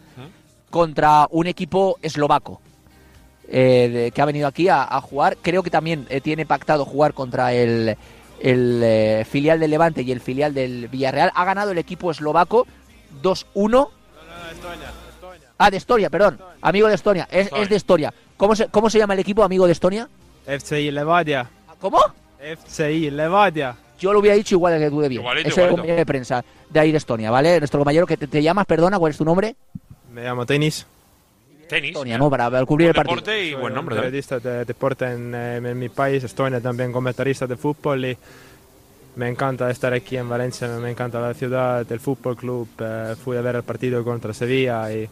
[0.70, 2.62] contra un equipo eslovaco.
[3.50, 5.38] eh, de- que ha venido aquí a, a jugar.
[5.42, 7.96] Creo que también tiene pactado jugar contra el,
[8.42, 11.32] el filial del Levante y el filial del Villarreal.
[11.34, 12.68] Ha ganado el equipo eslovaco
[13.24, 13.88] 2-1.
[15.58, 16.40] Ah, de Estonia, perdón.
[16.62, 17.28] Amigo de Estonia.
[17.32, 18.14] Es, es de Estonia.
[18.38, 20.08] ¿Cómo se, ¿Cómo se llama el equipo amigo de Estonia?
[20.46, 21.50] FCI Levadia.
[21.80, 22.00] ¿Cómo?
[22.40, 23.76] FCI Levadia.
[24.00, 25.22] Yo lo hubiera dicho igual que tú de bien.
[25.22, 25.76] Igualito, Ese es el igualito.
[25.78, 27.58] compañero de prensa de ahí de Estonia, ¿vale?
[27.60, 29.56] Nuestro compañero que te, te llamas, perdona, ¿cuál es tu nombre?
[30.14, 30.86] Me llamo Tenis.
[31.68, 31.92] Tenis.
[31.92, 32.30] Estonia, ¿no?
[32.30, 33.16] Para, para cubrir el partido.
[33.16, 33.96] Deporte y buen nombre.
[33.96, 38.18] Periodista de deporte en, eh, en mi país, Estonia, también comentarista de fútbol y
[39.16, 42.68] me encanta estar aquí en Valencia, me encanta la ciudad, el fútbol club.
[42.80, 45.10] eh, fui a ver el partido contra Sevilla y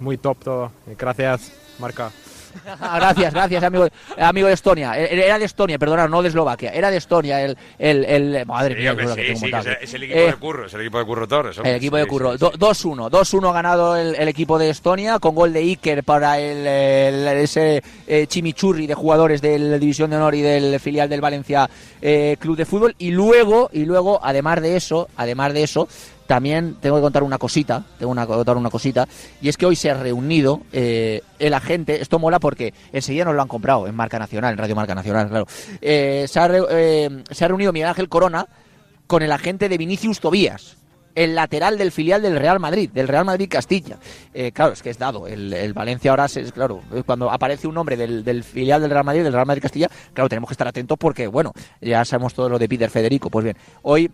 [0.00, 0.72] muy top todo.
[0.90, 2.10] Y Gracias, Marca.
[2.80, 3.86] Gracias, gracias, amigo,
[4.18, 4.98] amigo de Estonia.
[4.98, 6.70] E- Era de Estonia, perdona, no de Eslovaquia.
[6.72, 7.56] Era de Estonia el...
[7.78, 10.32] el, el madre mía, que sí, tengo sí, que montado es, el equipo Eh, de
[10.34, 11.56] Curro, es el equipo de Curro Torres.
[11.58, 12.32] hombre, El equipo de Curro.
[12.32, 13.08] sí, Do- 2-1.
[13.08, 17.28] 2-1 ha ganado el, el equipo de Estonia con gol de Iker para el, el-
[17.38, 21.70] ese eh, chimichurri de jugadores de la División de Honor y del filial del Valencia
[22.02, 22.96] eh, Club de Fútbol.
[22.98, 25.86] Y luego, y luego, además de eso, además de eso,
[26.30, 29.08] también tengo que contar una cosita, tengo que contar una cosita,
[29.42, 33.34] y es que hoy se ha reunido eh, el agente, esto mola porque enseguida nos
[33.34, 35.46] lo han comprado en Marca Nacional, en Radio Marca Nacional, claro.
[35.80, 38.46] Eh, se, ha eh, se ha reunido Miguel Ángel Corona
[39.08, 40.76] con el agente de Vinicius Tobías,
[41.16, 43.98] el lateral del filial del Real Madrid, del Real Madrid Castilla.
[44.54, 45.26] Claro, es que es dado.
[45.26, 49.04] El, el Valencia ahora, es claro, cuando aparece un nombre del, del filial del Real
[49.04, 52.48] Madrid, del Real Madrid Castilla, claro, tenemos que estar atentos porque, bueno, ya sabemos todo
[52.48, 53.30] lo de Peter Federico.
[53.30, 54.08] Pues bien, hoy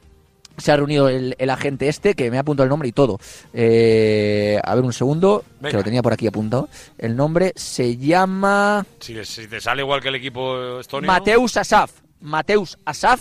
[0.58, 3.18] se ha reunido el, el agente este, que me ha apuntado el nombre y todo.
[3.52, 5.70] Eh, a ver un segundo, Venga.
[5.70, 6.68] que lo tenía por aquí apuntado.
[6.98, 8.86] El nombre se llama...
[9.00, 11.06] Si, si te sale igual que el equipo estonio.
[11.06, 11.90] Mateus Asaf.
[12.20, 13.20] Mateus Asaf,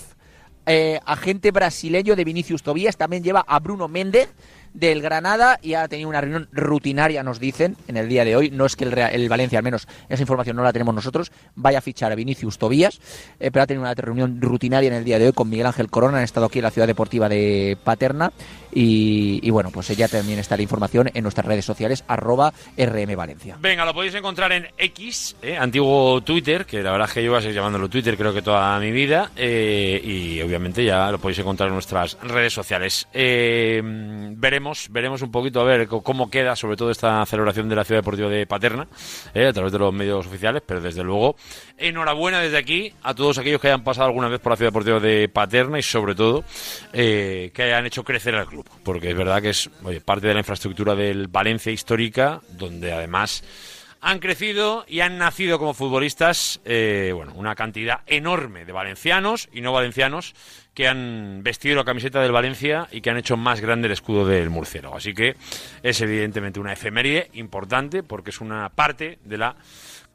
[0.65, 2.97] eh, agente brasileño de Vinicius Tobías.
[2.97, 4.29] También lleva a Bruno Méndez
[4.76, 8.51] del Granada y ha tenido una reunión rutinaria, nos dicen, en el día de hoy.
[8.51, 11.32] No es que el, Real- el Valencia, al menos esa información no la tenemos nosotros,
[11.55, 12.99] vaya a fichar a Vinicius Tobías,
[13.39, 15.89] eh, pero ha tenido una reunión rutinaria en el día de hoy con Miguel Ángel
[15.89, 16.17] Corona.
[16.17, 18.32] Han estado aquí en la ciudad deportiva de Paterna
[18.78, 23.57] y, bueno, pues ya también está la información en nuestras redes sociales, arroba RM Valencia.
[23.59, 27.36] Venga, lo podéis encontrar en X, eh, antiguo Twitter, que la verdad es que yo
[27.36, 31.39] a seguir llamándolo Twitter creo que toda mi vida, eh, y obviamente ya lo podéis
[31.39, 33.07] encontrar en nuestras redes sociales.
[33.13, 37.84] Eh, veremos, veremos un poquito a ver cómo queda sobre todo esta celebración de la
[37.84, 38.88] Ciudad Deportiva de Paterna,
[39.34, 41.36] eh, a través de los medios oficiales, pero desde luego,
[41.78, 44.99] enhorabuena desde aquí a todos aquellos que hayan pasado alguna vez por la Ciudad Deportiva
[44.99, 46.43] de Paterna y sobre todo
[46.93, 49.70] eh, que hayan hecho crecer al club, porque es verdad que es
[50.03, 53.43] parte de la infraestructura del Valencia histórica, donde además
[54.01, 59.61] han crecido y han nacido como futbolistas, eh, bueno, una cantidad enorme de valencianos y
[59.61, 60.36] no valencianos
[60.76, 64.28] que han vestido la camiseta del Valencia y que han hecho más grande el escudo
[64.28, 64.97] del murciélago.
[64.97, 65.36] Así que
[65.82, 69.55] es evidentemente una efeméride importante porque es una parte de la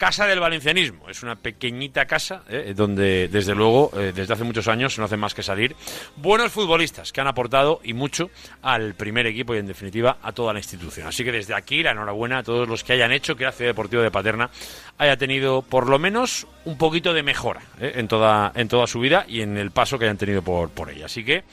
[0.00, 1.10] Casa del Valencianismo.
[1.10, 5.20] Es una pequeñita casa eh, donde, desde luego, eh, desde hace muchos años no hacen
[5.20, 5.76] más que salir
[6.16, 8.30] buenos futbolistas que han aportado y mucho
[8.62, 11.06] al primer equipo y, en definitiva, a toda la institución.
[11.06, 13.72] Así que desde aquí, la enhorabuena a todos los que hayan hecho que la Ciudad
[13.72, 14.48] Deportiva de Paterna
[14.96, 19.00] haya tenido, por lo menos, un poquito de mejora eh, en, toda, en toda su
[19.00, 21.06] vida y en el paso que hayan tenido por, por ella.
[21.06, 21.44] Así que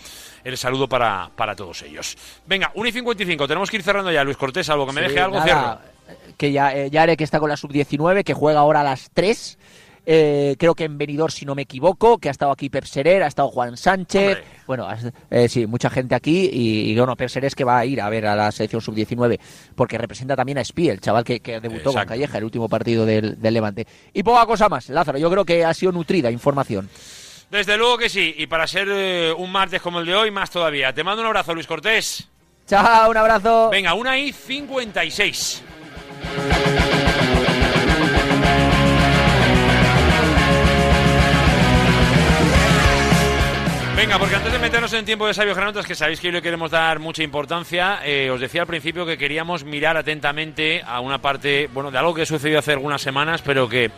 [0.44, 2.18] el saludo para, para todos ellos.
[2.46, 4.24] Venga, 1 y 55, tenemos que ir cerrando ya.
[4.24, 6.36] Luis Cortés, algo que me Sí, deje algo, nada, cierro.
[6.38, 9.58] Que ya, eh, Yare, que está con la sub-19, que juega ahora a las 3.
[10.10, 13.24] eh, creo que en Benidorm, si no me equivoco, que ha estado aquí Pep Serer,
[13.24, 14.38] ha estado Juan Sánchez.
[14.38, 14.44] Hombre.
[14.66, 14.88] Bueno,
[15.30, 16.50] eh, sí, mucha gente aquí.
[16.54, 18.82] Y, y bueno, Pep Serer es que va a ir a ver a la selección
[18.82, 19.38] sub-19,
[19.76, 22.06] porque representa también a Espí, el chaval que, que debutó con.
[22.06, 23.86] Calleja, el último partido del, del Levante.
[24.14, 25.18] Y poca cosa más, Lázaro.
[25.18, 26.90] Yo creo que ha sido nutrida información.
[27.50, 30.52] Desde luego que sí, y para ser eh, un martes como el de hoy, más
[30.52, 30.92] todavía.
[30.94, 32.28] Te mando un abrazo, Luis Cortés.
[32.68, 33.70] Chao, un abrazo.
[33.70, 35.64] Venga, una y 56.
[43.96, 46.42] Venga, porque antes de meternos en tiempo de sabios granotas, que sabéis que hoy le
[46.42, 51.18] queremos dar mucha importancia, eh, os decía al principio que queríamos mirar atentamente a una
[51.20, 53.90] parte, bueno, de algo que sucedió hace algunas semanas, pero que,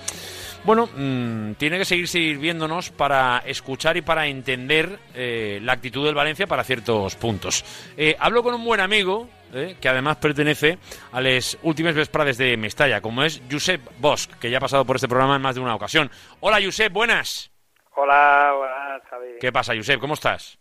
[0.69, 6.13] bueno, mm, tiene que seguir sirviéndonos para escuchar y para entender eh, la actitud del
[6.13, 7.65] Valencia para ciertos puntos.
[7.97, 10.77] Eh, hablo con un buen amigo, eh, que además pertenece
[11.11, 14.97] a las últimas vesprades de Mestalla, como es Josep Bosch, que ya ha pasado por
[14.97, 16.11] este programa en más de una ocasión.
[16.39, 17.49] Hola, Josep, buenas.
[17.95, 19.27] Hola, buenas, Javi.
[19.41, 19.99] ¿Qué pasa, Josep?
[19.99, 20.59] ¿Cómo estás?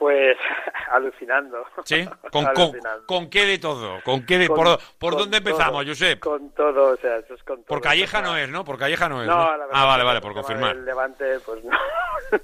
[0.00, 0.36] Pues
[0.90, 1.62] alucinando.
[1.84, 2.04] ¿Sí?
[2.32, 3.06] ¿Con, con, Alucinando.
[3.06, 4.02] con qué de todo?
[4.02, 6.18] ¿Con qué de, Con- ¿Por, por dónde empezamos, todo, Josep?
[6.20, 7.66] Con todo, o sea, eso es con todo.
[7.66, 8.64] Por Calleja no es, ¿no?
[8.64, 9.28] Por Calleja no es.
[9.28, 9.44] No, ¿no?
[9.58, 10.74] la verdad ah, vale, vale, el por confirmar.
[10.74, 11.70] del Levante, pues no.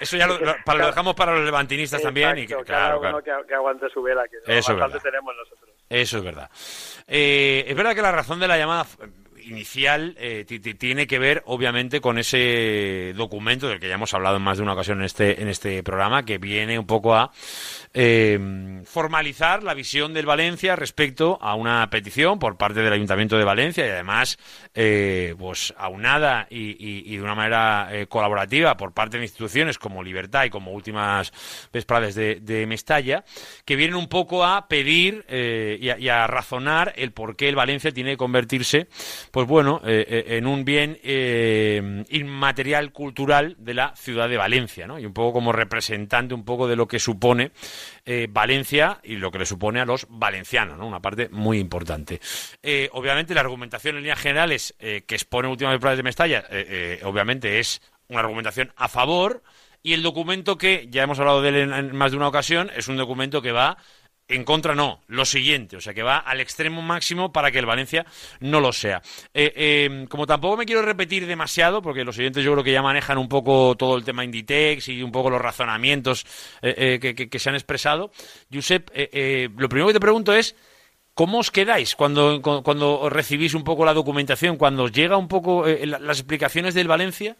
[0.00, 2.30] Eso ya lo, lo- para, lo dejamos para los levantinistas también.
[2.38, 3.42] Y que, Exacto, cada claro, uno claro.
[3.42, 5.70] Que, que aguante su vela, que Eso es bastante tenemos nosotros.
[5.88, 6.50] Eso es verdad.
[7.06, 8.84] Eh, es verdad que la razón de la llamada
[9.46, 14.12] inicial eh, ti- ti- tiene que ver, obviamente, con ese documento del que ya hemos
[14.14, 17.14] hablado en más de una ocasión en este, en este programa, que viene un poco
[17.14, 17.32] a
[17.98, 18.38] eh,
[18.84, 23.86] formalizar la visión del Valencia respecto a una petición por parte del Ayuntamiento de Valencia
[23.86, 24.36] y además,
[24.74, 30.44] eh, pues aunada y, de una manera eh, colaborativa por parte de instituciones como Libertad
[30.44, 31.32] y como últimas
[31.72, 33.24] vesprades de, Mestalla,
[33.64, 37.56] que vienen un poco a pedir y, a, y a razonar el por qué el
[37.56, 38.88] Valencia tiene que convertirse,
[39.30, 40.98] pues bueno, en un bien
[42.10, 44.98] inmaterial cultural de la ciudad de Valencia, ¿no?
[44.98, 47.52] Y un poco como representante un poco de lo que supone
[48.04, 50.86] eh, Valencia y lo que le supone a los valencianos, ¿no?
[50.86, 52.20] Una parte muy importante.
[52.62, 56.98] Eh, obviamente la argumentación en líneas generales eh, que expone últimas vesprades de Mestalla, eh,
[57.00, 59.42] eh, obviamente es una argumentación a favor
[59.82, 62.70] y el documento que ya hemos hablado de él en, en más de una ocasión
[62.76, 63.78] es un documento que va
[64.28, 67.66] en contra no, lo siguiente, o sea que va al extremo máximo para que el
[67.66, 68.04] Valencia
[68.40, 69.00] no lo sea.
[69.32, 72.82] Eh, eh, como tampoco me quiero repetir demasiado, porque los siguientes yo creo que ya
[72.82, 76.26] manejan un poco todo el tema Inditex y un poco los razonamientos
[76.62, 78.10] eh, eh, que, se han expresado,
[78.52, 80.56] Josep, eh, eh, lo primero que te pregunto es,
[81.14, 85.28] ¿Cómo os quedáis cuando, cu- cuando recibís un poco la documentación, cuando os llega un
[85.28, 87.38] poco la- las explicaciones del Valencia?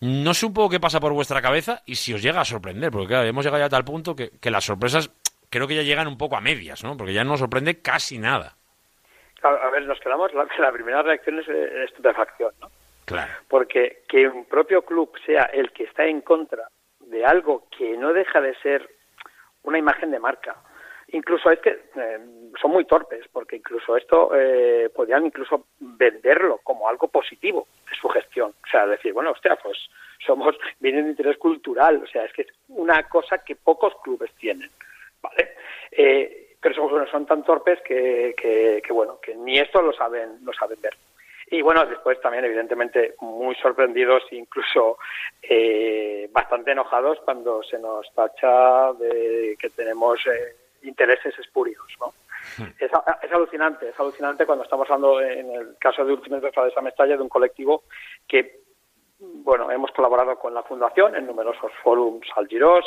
[0.00, 3.28] No poco qué pasa por vuestra cabeza y si os llega a sorprender, porque claro,
[3.28, 5.10] hemos llegado ya a tal punto que las sorpresas
[5.50, 6.96] creo que ya llegan un poco a medias, ¿no?
[6.96, 8.56] Porque ya no nos sorprende casi nada.
[9.42, 12.70] A, a ver, nos quedamos, la, la primera reacción es eh, estupefacción, ¿no?
[13.04, 13.32] Claro.
[13.48, 16.68] Porque que un propio club sea el que está en contra
[17.00, 18.88] de algo que no deja de ser
[19.64, 20.56] una imagen de marca.
[21.08, 22.18] Incluso es que eh,
[22.60, 28.08] son muy torpes, porque incluso esto eh, podrían incluso venderlo como algo positivo de su
[28.08, 28.54] gestión.
[28.62, 29.76] O sea, decir, bueno, hostia, pues
[30.24, 32.00] somos, vienen de interés cultural.
[32.04, 34.70] O sea, es que es una cosa que pocos clubes tienen.
[35.22, 35.54] ¿Vale?
[35.90, 39.92] Eh, pero son, bueno, son tan torpes que, que, que, bueno, que ni esto lo
[39.92, 40.94] saben, lo saben ver.
[41.52, 44.98] Y bueno, después también, evidentemente, muy sorprendidos, incluso
[45.42, 52.12] eh, bastante enojados cuando se nos tacha de que tenemos eh, intereses espurios, ¿no?
[52.78, 52.90] Es,
[53.22, 57.16] es, alucinante, es alucinante cuando estamos hablando, en el caso de Ultimate de esa Mestalla,
[57.16, 57.82] de un colectivo
[58.26, 58.59] que,
[59.20, 62.84] bueno, hemos colaborado con la Fundación en numerosos forums al Girós,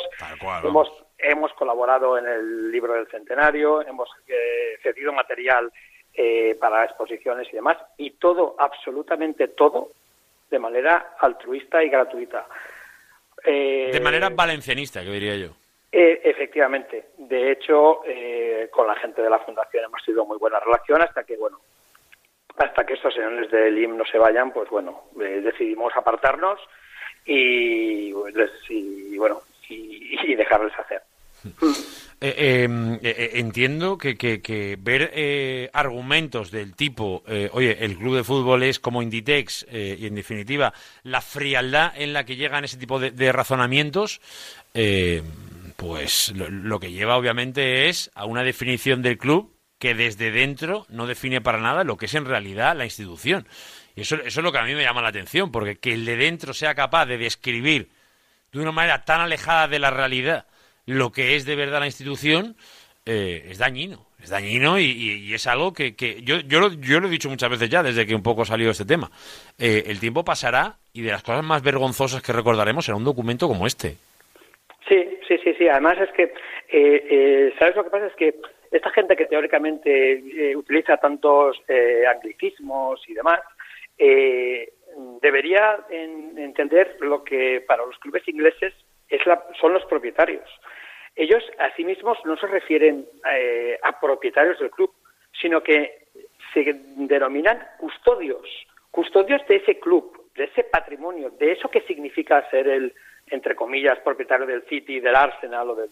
[0.62, 5.72] hemos, hemos colaborado en el libro del centenario, hemos eh, cedido material
[6.12, 9.90] eh, para exposiciones y demás, y todo, absolutamente todo,
[10.50, 12.46] de manera altruista y gratuita.
[13.44, 15.50] Eh, de manera valencianista, que diría yo.
[15.96, 17.10] Eh, efectivamente.
[17.18, 21.22] De hecho, eh, con la gente de la Fundación hemos tenido muy buena relación hasta
[21.22, 21.60] que, bueno,
[22.56, 26.60] hasta que estos señores del IM no se vayan, pues bueno, eh, decidimos apartarnos
[27.26, 28.12] y,
[28.68, 31.02] y bueno, y, dejarles hacer.
[32.20, 38.62] Eh, em, eh, entiendo que, que, ver argumentos del tipo, oye, el club de fútbol
[38.62, 43.32] es como Inditex y en definitiva la frialdad en la que llegan ese tipo de,
[43.32, 44.20] razonamientos,
[45.76, 49.53] pues lo, que lleva obviamente es a una definición del club
[49.84, 53.46] que desde dentro no define para nada lo que es en realidad la institución.
[53.94, 56.06] Y eso, eso es lo que a mí me llama la atención, porque que el
[56.06, 57.90] de dentro sea capaz de describir
[58.50, 60.46] de una manera tan alejada de la realidad
[60.86, 62.56] lo que es de verdad la institución
[63.04, 64.06] eh, es dañino.
[64.22, 67.50] Es dañino y, es algo que, que yo, yo, lo, yo lo he dicho muchas
[67.50, 69.10] veces ya desde que un poco salió este tema.
[69.58, 73.48] Eh, el tiempo pasará y de las cosas más vergonzosas que recordaremos será un documento
[73.48, 73.96] como este.
[74.88, 75.68] Sí, sí, sí, sí.
[75.68, 76.32] Además es que,
[76.72, 78.06] eh, ¿sabes lo que pasa?
[78.06, 78.34] Es que
[78.76, 81.62] esta gente que teóricamente utiliza tantos
[82.08, 83.40] anglicismos y demás,
[85.20, 88.74] debería entender lo que para los clubes ingleses
[89.08, 90.48] es la, son los propietarios.
[91.16, 94.92] Ellos a sí mismos no se refieren eh, a propietarios del club,
[95.40, 96.08] sino que
[96.52, 96.64] se
[96.96, 98.48] denominan custodios,
[98.90, 102.92] custodios de ese club, de ese patrimonio, de eso que significa ser el,
[103.28, 105.90] entre comillas, propietario del City, del Arsenal o del,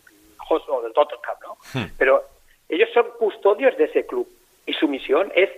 [0.51, 1.57] o del Tottenham, ¿no?
[1.73, 1.87] Hmm.
[1.97, 2.25] Pero
[2.69, 4.29] ellos son custodios de ese club
[4.67, 5.51] y su misión es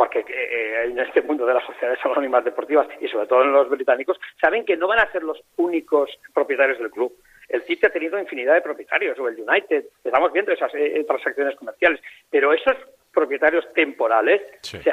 [0.00, 3.68] porque eh, en este mundo de las sociedades anónimas deportivas y sobre todo en los
[3.68, 7.12] británicos, saben que no van a ser los únicos propietarios del club.
[7.50, 11.54] El City ha tenido infinidad de propietarios, o el United, estamos viendo esas eh, transacciones
[11.54, 12.00] comerciales,
[12.30, 12.76] pero esos
[13.12, 14.40] propietarios temporales,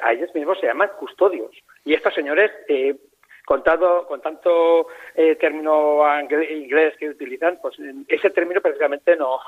[0.02, 1.56] a ellos mismos se llaman custodios.
[1.86, 2.94] Y estos señores, eh,
[3.46, 3.64] con,
[4.10, 4.88] con tanto
[5.40, 6.04] término
[6.50, 7.78] inglés que utilizan, pues
[8.10, 9.40] ese término precisamente no,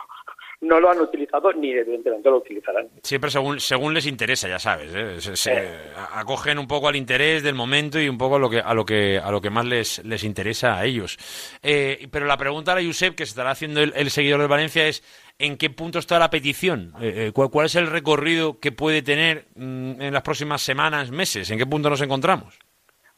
[0.62, 2.89] no lo han utilizado ni evidentemente lo utilizarán.
[3.01, 5.36] Siempre según, según les interesa, ya sabes, ¿eh?
[5.36, 5.68] se,
[6.14, 8.86] acogen un poco al interés del momento y un poco a lo que, a lo
[8.86, 11.18] que, a lo que más les, les interesa a ellos.
[11.64, 14.88] Eh, pero la pregunta a la Josep, que se estará haciendo el, seguidor de Valencia,
[14.88, 15.01] es
[15.38, 16.93] ¿en qué punto está la petición?
[17.01, 21.49] Eh, ¿cuál, ¿cuál, es el recorrido que puede tener mm, en las próximas semanas, meses?
[21.51, 22.60] ¿En qué punto nos encontramos?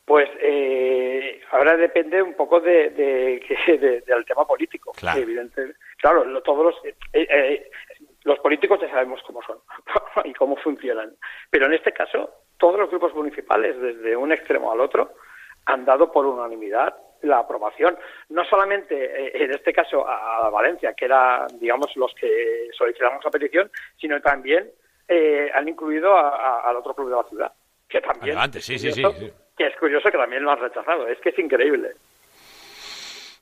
[0.05, 0.29] Pues
[1.51, 2.89] ahora depende un poco de,
[4.07, 5.19] del tema político, claro.
[5.19, 7.69] evidentemente claro, todos los, eh, eh,
[8.23, 9.59] los políticos ya sabemos cómo son
[10.25, 11.15] y cómo funcionan.
[11.49, 15.13] Pero en este caso, todos los grupos municipales, desde un extremo al otro,
[15.65, 17.97] han dado por unanimidad la aprobación.
[18.29, 23.31] No solamente, eh, en este caso, a, Valencia, que era, digamos, los que solicitamos la
[23.31, 24.69] petición, sino también
[25.53, 27.51] han incluido al otro club de la ciudad,
[27.89, 28.37] que también...
[28.53, 29.03] sí, sí, sí,
[29.57, 31.05] Que es curioso que también lo han rechazado.
[31.05, 31.95] Es que es increíble.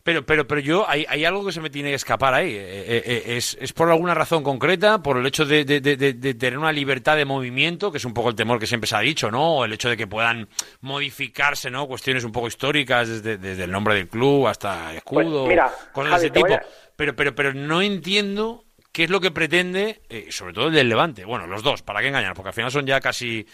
[0.01, 2.53] Pero, pero, pero yo, hay, hay algo que se me tiene que escapar ahí.
[2.53, 5.03] Eh, eh, eh, ¿Es, ¿Es por alguna razón concreta?
[5.03, 8.29] ¿Por el hecho de, de, de, tener una libertad de movimiento, que es un poco
[8.29, 9.57] el temor que siempre se ha dicho, ¿no?
[9.57, 10.47] O el hecho de que puedan
[10.81, 11.85] modificarse, ¿no?
[11.85, 15.47] Cuestiones un poco históricas, desde, desde el nombre del club hasta el pues escudo,
[15.91, 16.57] cosas de ese tipo.
[16.95, 21.25] Pero, pero, pero no entiendo qué es lo que pretende, sobre todo el del Levante.
[21.25, 22.33] Bueno, los dos, ¿para qué engañar?
[22.33, 23.45] Porque al final son ya casi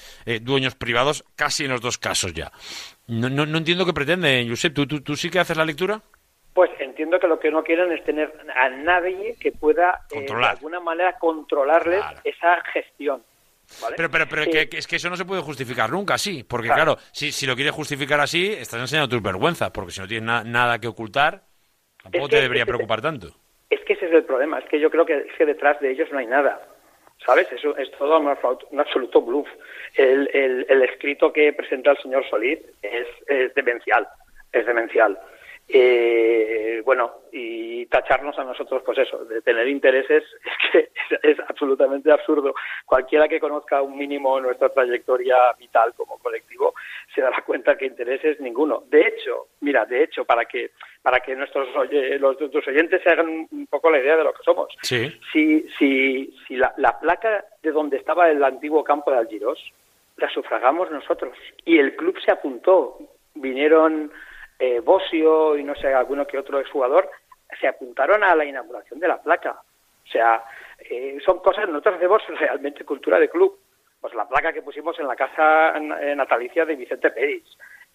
[0.42, 2.52] dueños privados, casi en los dos casos ya.
[3.08, 4.74] No, no, no entiendo qué pretende, Josep.
[4.74, 6.02] ¿Tú, tú, ¿Tú sí que haces la lectura?
[6.56, 10.46] Pues entiendo que lo que no quieren es tener a nadie que pueda eh, de
[10.46, 13.22] alguna manera controlarles esa gestión.
[13.98, 16.46] Pero, pero, pero que, es que eso no se puede justificar nunca, sí.
[16.48, 19.70] Porque, claro, si, si lo quieres justificar así, estás enseñando tus vergüenzas.
[19.72, 21.42] Porque si no tienes nada que ocultar,
[22.02, 23.36] tampoco te debería preocupar tanto.
[23.70, 24.60] Es que ese es el problema.
[24.60, 26.66] Es que yo creo que, detrás de ellos no hay nada.
[27.26, 27.52] ¿Sabes?
[27.52, 28.30] Eso es todo un,
[28.80, 29.50] absoluto bluff.
[29.96, 30.30] El,
[30.70, 34.08] el, escrito que presenta el señor Solís es, es demencial.
[34.54, 35.20] Es demencial
[35.68, 40.90] eh, bueno, y tacharnos a nosotros, pues eso, de tener intereses, es que
[41.24, 42.54] es, absolutamente absurdo.
[42.86, 46.74] Cualquiera que conozca un mínimo nuestra trayectoria vital como colectivo
[47.14, 48.84] se dará cuenta que intereses ninguno.
[48.90, 53.10] De hecho, mira, de hecho, para que para que nuestros oye- los, nuestros oyentes se
[53.10, 54.70] hagan un- poco la idea de lo que somos.
[54.82, 55.12] Sí.
[55.32, 59.60] Si, si, si la, la placa de donde estaba el antiguo campo de Algiros
[60.18, 62.98] la sufragamos nosotros y el club se apuntó,
[63.36, 64.12] vinieron
[64.60, 67.10] eh, Bosio y no sé, alguno que otro exjugador,
[67.60, 69.52] se apuntaron a la inauguración de la placa.
[69.52, 70.44] O sea,
[70.90, 73.58] eh, son cosas, nosotros hacemos realmente cultura de club.
[74.02, 77.44] Pues la placa que pusimos en la casa natalicia de Vicente Pérez,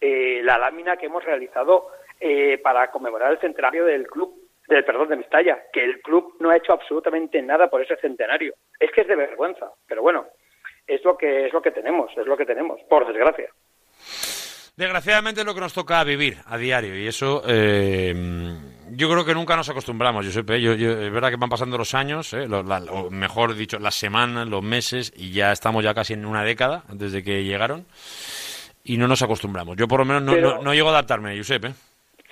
[0.01, 1.89] eh, la lámina que hemos realizado
[2.19, 4.35] eh, para conmemorar el centenario del club,
[4.67, 8.55] del perdón, de Mestalla, que el club no ha hecho absolutamente nada por ese centenario.
[8.79, 10.27] Es que es de vergüenza, pero bueno,
[10.87, 13.51] es lo que es lo que tenemos, es lo que tenemos, por desgracia.
[14.81, 18.15] Desgraciadamente es lo que nos toca vivir a diario y eso eh,
[18.93, 20.49] yo creo que nunca nos acostumbramos, Josep.
[20.53, 20.61] ¿eh?
[20.63, 22.49] Yo, yo- es verdad que van pasando los años, ¿eh?
[22.49, 26.25] Lo- la- o mejor dicho, las semanas, los meses y ya estamos ya casi en
[26.25, 27.85] una década desde que llegaron
[28.83, 29.77] y no nos acostumbramos.
[29.77, 31.67] Yo por lo menos no, Pero- no- no llego a adaptarme, Josep.
[31.67, 31.73] ¿eh?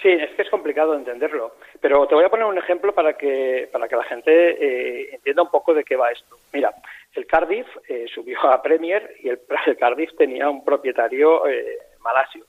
[0.01, 3.68] Sí, es que es complicado entenderlo, pero te voy a poner un ejemplo para que
[3.70, 6.38] para que la gente eh, entienda un poco de qué va esto.
[6.55, 6.72] Mira,
[7.12, 12.44] el Cardiff eh, subió a Premier y el, el Cardiff tenía un propietario eh, malasio,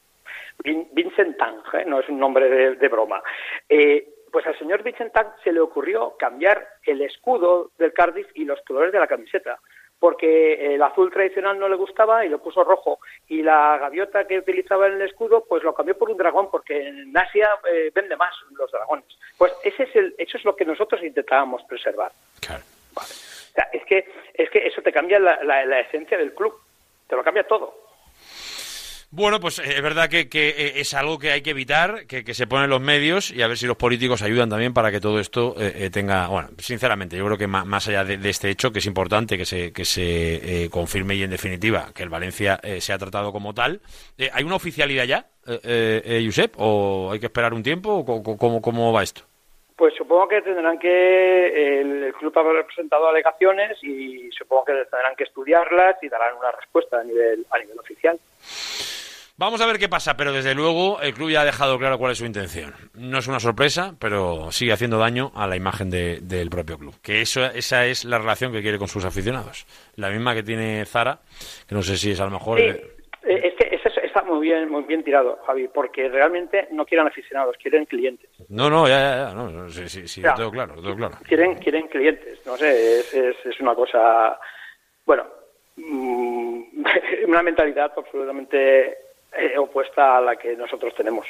[0.64, 1.86] Vin- Vincent Tang, ¿eh?
[1.86, 3.22] no es un nombre de, de broma.
[3.68, 8.46] Eh, pues al señor Vincent Tang se le ocurrió cambiar el escudo del Cardiff y
[8.46, 9.60] los colores de la camiseta
[10.00, 14.38] porque el azul tradicional no le gustaba y lo puso rojo y la gaviota que
[14.38, 18.16] utilizaba en el escudo pues lo cambió por un dragón porque en Asia eh, vende
[18.16, 19.04] más los dragones.
[19.38, 22.14] Pues ese es el eso es lo que nosotros intentábamos preservar.
[22.96, 26.54] O sea, es que es que eso te cambia la, la- la esencia del club.
[27.08, 27.89] Te lo cambia todo
[29.12, 32.24] Bueno, pues eh, es verdad que, que, eh, es algo que hay que evitar, que,
[32.24, 35.00] que se ponen los medios y a ver si los políticos ayudan también para que
[35.00, 38.72] todo esto eh, eh, tenga, bueno, sinceramente, yo creo que más, allá de, este hecho,
[38.72, 42.60] que es importante que se, que se eh, confirme y en definitiva que el Valencia
[42.62, 43.82] eh, sea tratado como tal,
[44.32, 49.02] ¿hay una oficialidad ya, Josep, o hay que esperar un tiempo, o cómo, cómo va
[49.02, 49.24] esto?
[49.76, 55.24] pues supongo que tendrán que el, club habrá presentado alegaciones y supongo que tendrán que
[55.24, 58.20] estudiarlas y darán una respuesta a nivel a nivel oficial
[59.40, 62.12] Vamos a ver qué pasa, pero desde luego el club ya ha dejado claro cuál
[62.12, 62.74] es su intención.
[62.96, 66.96] No es una sorpresa, pero sigue haciendo daño a la imagen de- del propio club.
[67.02, 69.66] Que eso, esa es la relación que quiere con sus aficionados.
[69.96, 71.20] La misma que tiene Zara,
[71.66, 72.60] que no sé si es a lo mejor...
[72.60, 72.84] Sí, eh,
[73.24, 73.54] eh, es
[73.94, 78.30] que está muy bien, muy bien tirado, Javi, porque realmente no quieren aficionados, quieren clientes.
[78.50, 80.32] No, no, ya, ya, ya, no, sí, sí, sí, Ya.
[80.32, 81.18] lo tengo claro, lo tengo claro.
[81.26, 84.38] Quieren, quieren clientes, no sé, es, es, es una cosa,
[85.06, 85.26] bueno,
[85.78, 86.84] mm,
[87.28, 88.98] una mentalidad absolutamente
[89.32, 91.26] eh, opuesta a la que nosotros tenemos.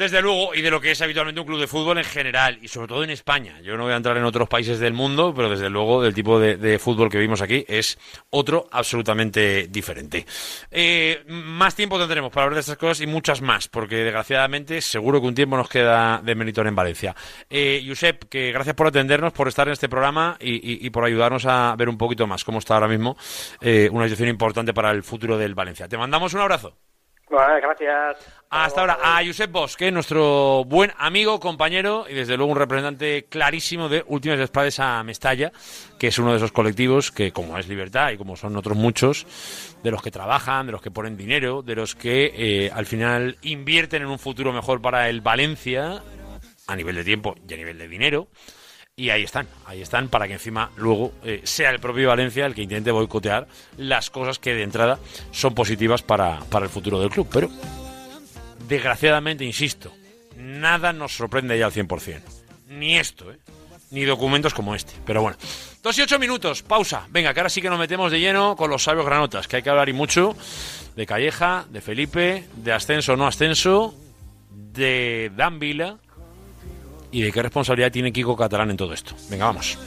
[0.00, 2.68] Desde luego, y de lo que es habitualmente un club de fútbol en general, y
[2.68, 3.60] sobre todo en España.
[3.60, 6.40] Yo no voy a entrar en otros países del mundo, pero desde luego del tipo
[6.40, 7.98] de, fútbol que vimos aquí es
[8.30, 10.24] otro absolutamente diferente.
[10.70, 15.20] Eh, más tiempo tendremos para hablar de estas cosas y muchas más, porque desgraciadamente seguro
[15.20, 17.14] que un tiempo nos queda de meritor en Valencia.
[17.50, 21.74] Eh, Josep, que gracias por atendernos, por estar en este programa y por ayudarnos a
[21.76, 23.18] ver un poquito más cómo está ahora mismo
[23.60, 25.88] eh, una situación importante para el futuro del Valencia.
[25.88, 26.74] Te mandamos un abrazo.
[27.30, 28.16] Gracias.
[28.50, 33.88] Hasta ahora, a Josep Bosque, nuestro buen amigo, compañero y desde luego un representante clarísimo
[33.88, 35.52] de Últimas Espades a Mestalla,
[35.98, 39.26] que es uno de esos colectivos que, como es Libertad y como son otros muchos,
[39.84, 43.38] de los que trabajan, de los que ponen dinero, de los que eh, al final
[43.42, 46.02] invierten en un futuro mejor para el Valencia,
[46.66, 48.28] a nivel de tiempo y a nivel de dinero.
[49.00, 52.54] Y ahí están, ahí están para que encima luego eh, sea el propio Valencia el
[52.54, 53.48] que intente boicotear
[53.78, 54.98] las cosas que de entrada
[55.30, 57.26] son positivas para, para el futuro del club.
[57.32, 57.48] Pero
[58.68, 59.90] desgraciadamente, insisto,
[60.36, 62.20] nada nos sorprende ya al 100%.
[62.68, 63.38] Ni esto, ¿eh?
[63.90, 64.92] Ni documentos como este.
[65.06, 65.38] Pero bueno.
[65.82, 67.06] Dos y ocho minutos, pausa.
[67.08, 69.62] Venga, que ahora sí que nos metemos de lleno con los sabios granotas, que hay
[69.62, 70.36] que hablar y mucho
[70.94, 73.94] de Calleja, de Felipe, de ascenso o no ascenso,
[74.50, 75.96] de Dan Vila
[77.12, 79.14] y de qué responsabilidad tiene Kiko Catalán en todo esto.
[79.30, 79.78] Venga, vamos.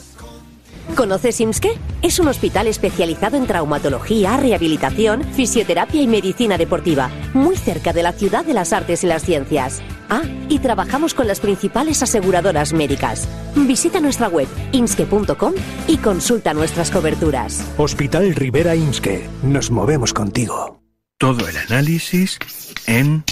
[0.95, 1.71] ¿Conoces IMSKE?
[2.01, 8.11] Es un hospital especializado en traumatología, rehabilitación, fisioterapia y medicina deportiva, muy cerca de la
[8.11, 9.81] ciudad de las artes y las ciencias.
[10.09, 13.27] Ah, y trabajamos con las principales aseguradoras médicas.
[13.55, 15.53] Visita nuestra web imske.com
[15.87, 17.65] y consulta nuestras coberturas.
[17.77, 19.27] Hospital Rivera Imske.
[19.41, 20.79] Nos movemos contigo.
[21.17, 22.37] Todo el análisis
[22.85, 23.23] en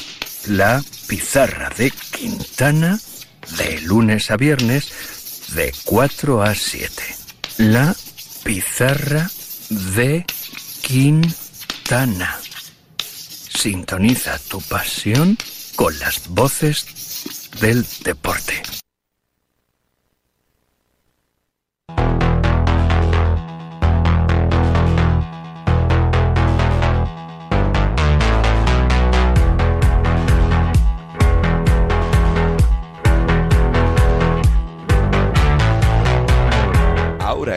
[0.48, 2.98] la pizarra de Quintana
[3.58, 4.92] de lunes a viernes
[5.54, 7.04] de 4 a 7.
[7.58, 7.96] La
[8.44, 9.30] pizarra
[9.70, 10.26] de
[10.82, 12.40] Quintana.
[12.98, 15.38] Sintoniza tu pasión
[15.76, 16.86] con las voces
[17.60, 18.62] del deporte.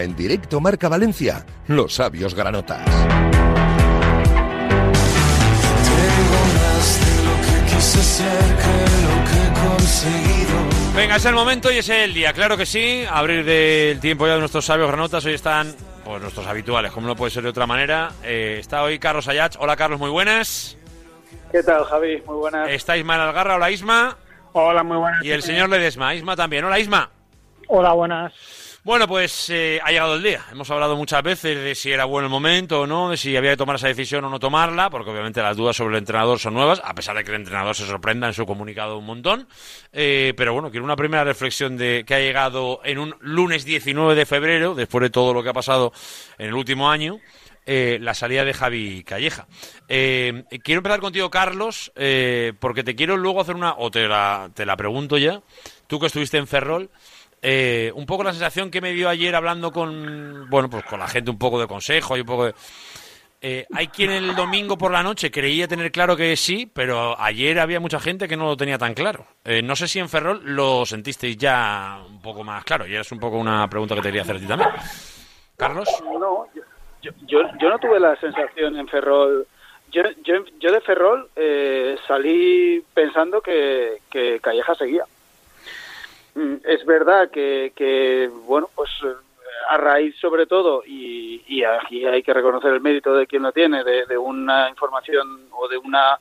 [0.04, 2.84] En directo Marca Valencia, los sabios granotas.
[2.84, 3.14] Tengo
[6.54, 10.56] más de lo que quise ser que lo que he conseguido.
[10.94, 13.04] Venga, es el momento y es el día, claro que sí.
[13.10, 15.24] Abrir del tiempo ya de nuestros sabios granotas.
[15.24, 15.74] Hoy están
[16.04, 18.12] pues, nuestros habituales, como no puede ser de otra manera.
[18.22, 19.56] Eh, está hoy Carlos Ayach.
[19.58, 20.76] Hola, Carlos, muy buenas.
[21.50, 22.22] ¿Qué tal, Javi?
[22.26, 22.68] Muy buenas.
[22.68, 23.56] Está Isma Algarra.
[23.56, 24.18] Hola, Isma.
[24.52, 25.24] Hola, muy buenas.
[25.24, 26.14] Y el señor Ledesma.
[26.14, 26.64] Isma también.
[26.64, 27.10] Hola, Isma.
[27.68, 28.63] Hola, buenas.
[28.84, 30.44] Bueno, pues eh, ha llegado el día.
[30.52, 33.52] Hemos hablado muchas veces de si era bueno el momento o no, de si había
[33.52, 36.52] que tomar esa decisión o no tomarla, porque obviamente las dudas sobre el entrenador son
[36.52, 39.48] nuevas, a pesar de que el entrenador se sorprenda en su comunicado un montón.
[39.90, 44.14] Eh, pero bueno, quiero una primera reflexión de que ha llegado en un lunes 19
[44.14, 45.90] de febrero, después de todo lo que ha pasado
[46.36, 47.20] en el último año.
[47.66, 49.46] eh, la salida de Javi Calleja.
[49.88, 54.50] Eh, quiero empezar contigo, Carlos, eh, porque te quiero luego hacer una, o te la,
[54.54, 55.40] te la pregunto ya,
[55.86, 56.90] tú que estuviste en Ferrol,
[57.46, 61.06] eh, un poco la sensación que me dio ayer hablando con, bueno, pues con la
[61.06, 62.54] gente un poco de consejo y un poco de...
[63.42, 67.60] Eh, hay quien el domingo por la noche creía tener claro que sí, pero ayer
[67.60, 69.26] había mucha gente que no lo tenía tan claro.
[69.44, 73.12] Eh, no sé si en Ferrol lo sentisteis ya un poco más claro, y es
[73.12, 74.70] un poco una pregunta que te quería hacer a ti también.
[75.58, 75.88] Carlos.
[76.02, 76.46] No,
[77.02, 79.46] yo, yo, yo no tuve la sensación en Ferrol.
[79.92, 85.04] Yo, yo, yo de Ferrol eh, salí pensando que, que Calleja seguía.
[86.34, 89.14] Mm, Es verdad que, que bueno, pues eh,
[89.70, 93.52] a raíz sobre todo, y, y aquí hay que reconocer el mérito de quien lo
[93.52, 96.18] tiene, de, una información o de una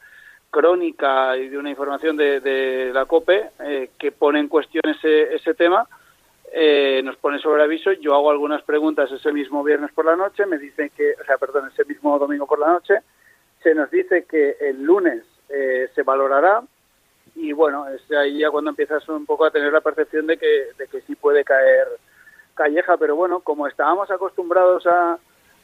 [0.49, 5.33] crónica y de una información de, de la COPE eh, que pone en cuestión ese,
[5.35, 5.87] ese tema,
[6.51, 7.91] eh, nos pone sobre aviso.
[7.93, 11.37] Yo hago algunas preguntas ese mismo viernes por la noche, me dicen que, o sea,
[11.37, 12.99] perdón, ese mismo domingo por la noche,
[13.63, 16.61] se nos dice que el lunes eh, se valorará
[17.35, 20.67] y bueno, es ahí ya cuando empiezas un poco a tener la percepción de que,
[20.77, 21.87] de que sí puede caer
[22.53, 25.17] Calleja, pero bueno, como estábamos acostumbrados a,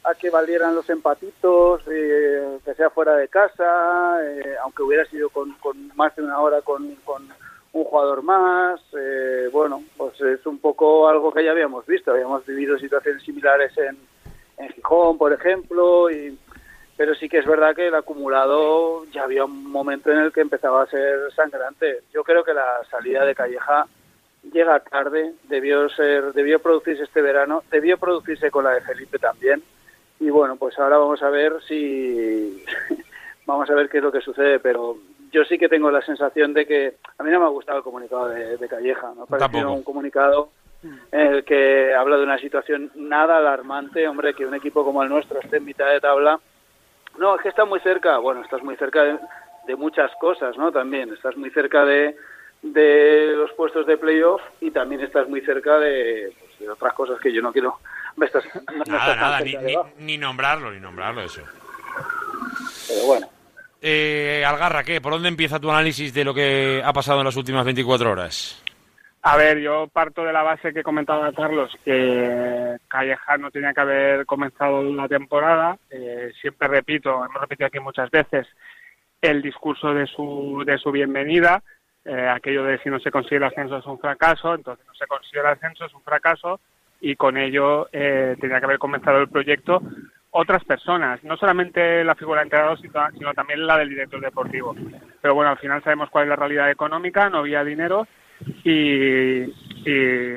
[0.04, 5.28] a que valieran los empatitos, eh, que sea fuera de casa, eh, aunque hubiera sido
[5.30, 7.28] con, con más de una hora con, con
[7.72, 12.44] un jugador más, eh, bueno, pues es un poco algo que ya habíamos visto, habíamos
[12.44, 13.96] vivido situaciones similares en,
[14.58, 16.36] en Gijón, por ejemplo, y,
[17.00, 20.42] pero sí que es verdad que el acumulado ya había un momento en el que
[20.42, 22.00] empezaba a ser sangrante.
[22.12, 23.86] Yo creo que la salida de Calleja
[24.52, 29.62] llega tarde, debió ser, debió producirse este verano, debió producirse con la de Felipe también.
[30.18, 32.66] Y bueno, pues ahora vamos a ver si
[33.46, 34.98] vamos a ver qué es lo que sucede, pero
[35.32, 37.84] yo sí que tengo la sensación de que a mí no me ha gustado el
[37.84, 40.50] comunicado de, de Calleja, me ha parecido un comunicado
[40.82, 45.08] en el que habla de una situación nada alarmante, hombre, que un equipo como el
[45.08, 46.38] nuestro esté en mitad de tabla.
[47.18, 49.18] No, es que está muy cerca, bueno, estás muy cerca de,
[49.66, 50.72] de muchas cosas, ¿no?
[50.72, 52.16] También estás muy cerca de,
[52.62, 57.20] de los puestos de playoff y también estás muy cerca de, pues, de otras cosas
[57.20, 57.78] que yo no quiero.
[58.16, 58.44] me estás-
[58.86, 61.42] Nada, estás nada, ni, ni- ni nombrarlo, ni nombrarlo eso.
[62.88, 63.28] pero bueno.
[63.82, 65.00] Eh, Algarra, ¿qué?
[65.00, 68.62] ¿Por dónde empieza tu análisis de lo que ha pasado en las últimas 24 horas?
[69.22, 73.80] A ver, yo parto de la base que comentaba Carlos, que Calleja no tenía que
[73.82, 75.76] haber comenzado la temporada.
[75.90, 78.46] Eh, siempre repito, hemos repetido aquí muchas veces,
[79.20, 81.62] el discurso de su, de su bienvenida,
[82.02, 85.06] eh, aquello de si no se consigue el ascenso es un fracaso, entonces no se
[85.06, 86.58] consigue el ascenso es un fracaso
[87.02, 89.82] y con ello eh, tenía que haber comenzado el proyecto
[90.30, 94.74] otras personas, no solamente la figura del entrenador, sino también la del director deportivo.
[95.20, 98.06] Pero bueno, al final sabemos cuál es la realidad económica, no había dinero
[98.64, 99.46] y,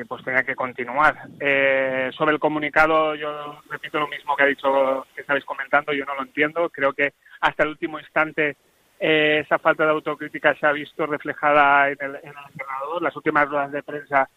[0.05, 1.15] pues tenía que continuar.
[1.39, 6.05] Eh, sobre el comunicado, yo repito lo mismo que ha dicho, que estabais comentando, yo
[6.05, 6.69] no lo entiendo.
[6.69, 8.55] Creo que hasta el último instante
[8.99, 13.01] eh, esa falta de autocrítica se ha visto reflejada en el, en el entrenador.
[13.01, 14.29] Las últimas ruedas de prensa,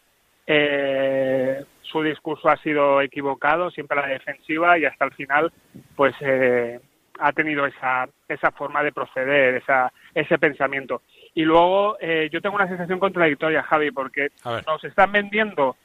[0.47, 5.53] eh, su discurso ha sido equivocado, siempre a la defensiva y hasta el final,
[5.95, 6.81] pues eh,
[7.19, 11.03] ha tenido esa, esa forma de proceder, esa, ese pensamiento.
[11.35, 14.29] Y luego eh, yo tengo una sensación contradictoria, Javi, porque
[14.67, 15.77] nos están vendiendo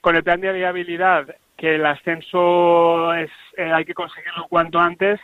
[0.00, 5.20] con el plan de viabilidad que el ascenso es eh, hay que conseguirlo cuanto antes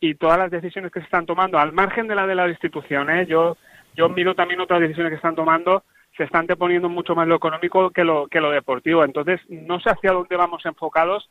[0.00, 3.08] y todas las decisiones que se están tomando, al margen de la de la institución,
[3.08, 3.24] ¿eh?
[3.26, 3.56] yo,
[3.94, 5.84] yo miro también otras decisiones que están tomando,
[6.16, 9.04] se están anteponiendo mucho más lo económico que lo, que lo deportivo.
[9.04, 11.30] Entonces, no sé hacia dónde vamos enfocados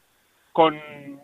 [0.53, 0.79] con,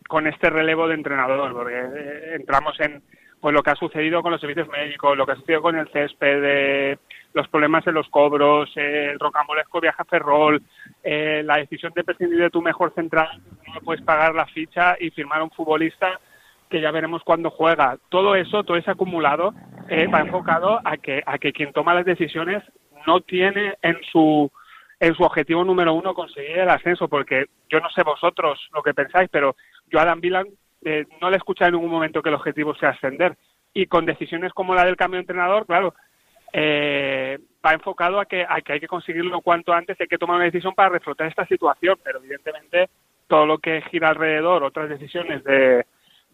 [0.09, 3.01] con este relevo de entrenador, porque eh, entramos en
[3.41, 5.89] pues lo que ha sucedido con los servicios médicos, lo que ha sucedido con el
[5.89, 6.97] césped, eh,
[7.33, 10.61] los problemas en los cobros, eh, el rocambolesco viaje a Ferrol,
[11.03, 13.41] eh, la decisión de prescindir de tu mejor central,
[13.73, 16.19] no puedes pagar la ficha y firmar a un futbolista
[16.69, 17.97] que ya veremos cuándo juega.
[18.09, 19.53] Todo eso, todo ese acumulado,
[19.89, 22.63] eh, va enfocado a que, a que quien toma las decisiones
[23.05, 24.51] no tiene en su
[24.99, 28.93] en su objetivo número uno conseguir el ascenso, porque yo no sé vosotros lo que
[28.93, 29.55] pensáis, pero
[29.87, 30.45] yo a Dan Villan
[30.83, 33.37] eh, no le he escuchado en ningún momento que el objetivo sea ascender.
[33.73, 35.93] Y con decisiones como la del cambio de entrenador, claro,
[36.53, 40.35] eh, va enfocado a que, a que hay que conseguirlo cuanto antes, hay que tomar
[40.35, 42.89] una decisión para reflotar esta situación, pero evidentemente
[43.27, 45.85] todo lo que gira alrededor, otras decisiones de,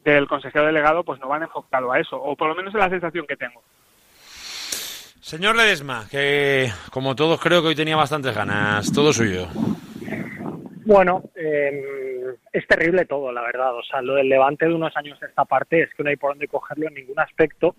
[0.03, 2.90] del consejero delegado, pues no van enfocado a eso, o por lo menos es la
[2.90, 3.61] sensación que tengo.
[5.19, 9.48] Señor Ledesma, que como todos creo que hoy tenía bastantes ganas, todo suyo.
[10.88, 11.84] Bueno, eh,
[12.53, 13.76] es terrible todo, la verdad.
[13.76, 16.15] O sea, lo del Levante de unos años de esta parte es que no hay
[16.15, 17.76] por dónde cogerlo en ningún aspecto.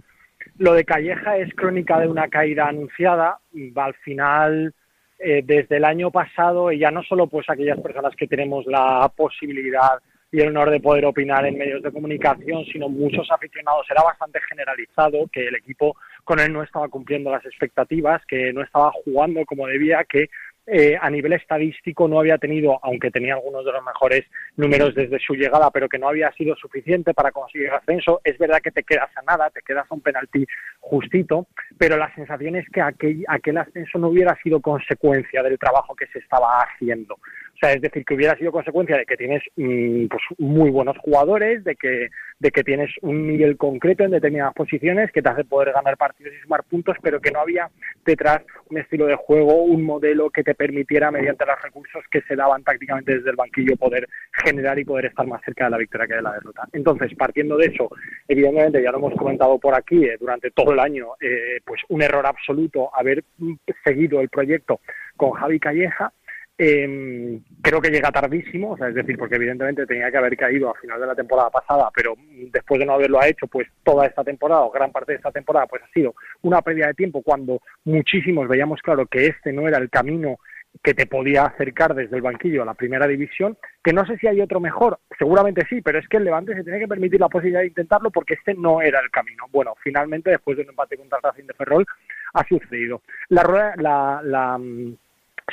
[0.59, 3.39] Lo de Calleja es crónica de una caída anunciada.
[3.77, 4.75] Al final,
[5.19, 9.11] eh, desde el año pasado, y ya no solo pues aquellas personas que tenemos la
[9.17, 14.03] posibilidad y el honor de poder opinar en medios de comunicación, sino muchos aficionados, era
[14.03, 18.93] bastante generalizado que el equipo con él no estaba cumpliendo las expectativas, que no estaba
[18.93, 20.29] jugando como debía, que
[20.71, 24.25] eh, a nivel estadístico no había tenido, aunque tenía algunos de los mejores
[24.57, 28.21] números desde su llegada, pero que no había sido suficiente para conseguir ascenso.
[28.23, 30.47] Es verdad que te quedas a nada, te quedas a un penalti
[30.81, 31.47] justito,
[31.79, 36.07] pero la sensación es que aquel, aquel ascenso no hubiera sido consecuencia del trabajo que
[36.09, 37.19] se estaba haciendo.
[37.59, 40.97] O sea, es decir, que hubiera sido consecuencia de que tienes mm, pues, muy buenos
[40.99, 42.09] jugadores, de que,
[42.39, 46.35] de que tienes un nivel concreto en determinadas posiciones que te hace poder ganar partidos
[46.35, 47.69] y sumar puntos, pero que no había
[48.05, 52.37] detrás un estilo de juego, un modelo que te permitiera, mediante los recursos que se
[52.37, 54.09] daban tácticamente desde el banquillo, poder
[54.45, 56.63] generar y poder estar más cerca de la victoria que de la derrota.
[56.73, 57.91] Entonces, partiendo de eso,
[58.29, 62.03] evidentemente, ya lo hemos comentado por aquí eh, durante todo el año, eh, pues un
[62.03, 64.79] error absoluto haber mm, seguido el proyecto
[65.17, 66.13] con Javi Calleja
[66.61, 70.69] eh, creo que llega tardísimo, o sea, es decir, porque evidentemente tenía que haber caído
[70.69, 72.15] a final de la temporada pasada, pero
[72.51, 75.67] después de no haberlo hecho, pues toda esta temporada o gran parte de esta temporada,
[75.67, 79.79] pues ha sido una pérdida de tiempo cuando muchísimos veíamos claro que este no era
[79.79, 80.39] el camino
[80.83, 84.27] que te podía acercar desde el banquillo a la primera división, que no sé si
[84.27, 87.29] hay otro mejor, seguramente sí, pero es que el Levante se tiene que permitir la
[87.29, 89.45] posibilidad de intentarlo porque este no era el camino.
[89.51, 91.87] Bueno, finalmente, después de un empate contra Racing de Ferrol,
[92.35, 93.03] ha sucedido.
[93.29, 94.59] La, la, la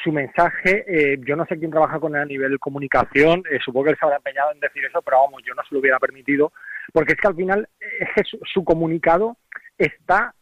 [0.04, 3.86] su mensaje, eh, yo no sé quién trabaja con él a nivel comunicación, eh, supongo
[3.86, 6.00] que él se habrá empeñado en decir eso, pero vamos, yo no se lo hubiera
[6.00, 6.52] permitido,
[6.94, 9.38] porque es que al final eh, su, comunicado
[9.78, 10.34] está,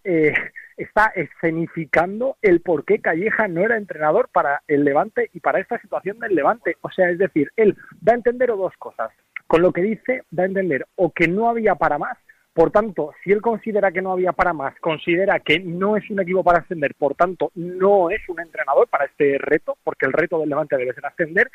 [0.77, 5.79] está escenificando el por qué Calleja no era entrenador para el Levante y para esta
[5.79, 6.77] situación del Levante.
[6.81, 9.11] O sea, es decir, él da a entender dos cosas.
[9.47, 12.17] Con lo que dice, da a entender o que no había para más,
[12.53, 16.21] por tanto, si él considera que no había para más, considera que no es un
[16.21, 20.39] equipo para ascender, por tanto, no es un entrenador para este reto, porque el reto
[20.39, 21.49] del Levante debe ser ascender,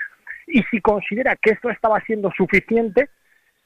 [0.48, 3.10] y si considera que esto estaba siendo suficiente,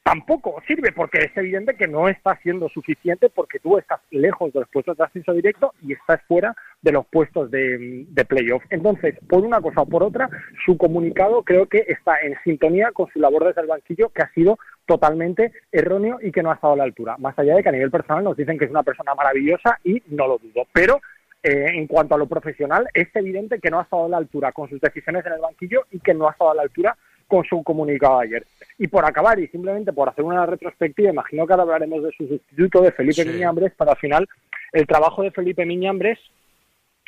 [0.02, 4.60] tampoco sirve porque es evidente que no está siendo suficiente porque tú estás lejos de
[4.60, 8.62] los puestos de ascenso directo y estás fuera de los puestos de, de playoff.
[8.70, 10.28] Entonces, por una cosa o por otra,
[10.64, 14.32] su comunicado creo que está en sintonía con su labor desde el banquillo que ha
[14.32, 17.16] sido totalmente erróneo y que no ha estado a la altura.
[17.18, 20.02] Más allá de que a nivel personal nos dicen que es una persona maravillosa y
[20.08, 20.66] no lo dudo.
[20.72, 21.00] Pero
[21.42, 24.52] eh, en cuanto a lo profesional, es evidente que no ha estado a la altura
[24.52, 26.96] con sus decisiones en el banquillo y que no ha estado a la altura
[27.32, 28.46] con su comunicado ayer.
[28.76, 32.28] Y por acabar, y simplemente por hacer una retrospectiva, imagino que ahora hablaremos de su
[32.28, 34.28] sustituto, de Felipe Miñambres, para al final
[34.70, 36.18] el trabajo de Felipe Miñambres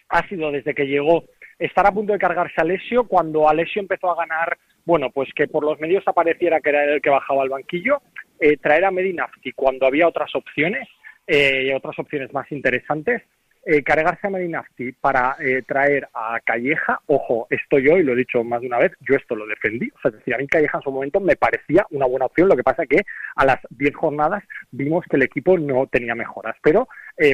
[0.08, 1.24] ha sido desde que llegó
[1.58, 4.56] estar a punto de cargarse a Alessio, cuando Alessio empezó a ganar
[4.86, 8.00] bueno, pues que por los medios apareciera que era el que bajaba al banquillo,
[8.40, 10.88] eh, traer a Medinafti cuando había otras opciones,
[11.26, 13.22] eh, otras opciones más interesantes,
[13.66, 18.16] eh, cargarse a Medinafti para eh, traer a Calleja, ojo, esto yo, y lo he
[18.16, 20.46] dicho más de una vez, yo esto lo defendí, o sea, es decir, a mí
[20.46, 23.02] Calleja en su momento me parecía una buena opción, lo que pasa que
[23.36, 26.88] a las 10 jornadas vimos que el equipo no tenía mejoras, pero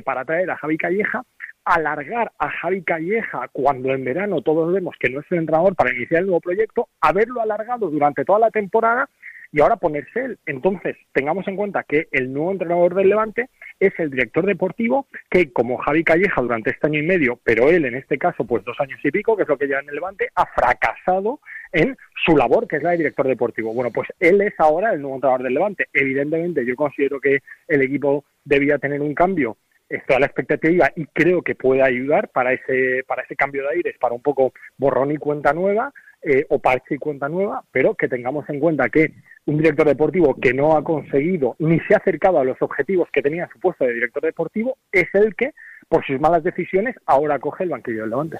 [0.05, 1.23] para traer a Javi Calleja
[1.65, 5.95] alargar a Javi Calleja cuando en verano todos vemos que no es el entrenador para
[5.95, 9.09] iniciar el nuevo proyecto, haberlo alargado durante toda la temporada
[9.53, 10.39] y ahora ponerse él.
[10.47, 13.49] Entonces, tengamos en cuenta que el nuevo entrenador del Levante
[13.79, 17.85] es el director deportivo que, como Javi Calleja durante este año y medio, pero él
[17.85, 19.95] en este caso, pues dos años y pico, que es lo que lleva en el
[19.95, 21.41] Levante, ha fracasado
[21.73, 23.73] en su labor, que es la de director deportivo.
[23.75, 25.89] Bueno, pues él es ahora el nuevo entrenador del Levante.
[25.93, 29.57] Evidentemente, yo considero que el equipo debía tener un cambio
[29.89, 33.71] estoy a la expectativa y creo que puede ayudar para ese, para ese cambio de
[33.71, 37.95] aires, para un poco borrón y cuenta nueva, eh, o parche y cuenta nueva, pero
[37.95, 39.13] que tengamos en cuenta que
[39.47, 43.23] un director deportivo que no ha conseguido ni se ha acercado a los objetivos que
[43.23, 45.53] tenía en su puesto de director deportivo es el que,
[45.89, 48.39] por sus malas decisiones, ahora coge el banquillo del Levante.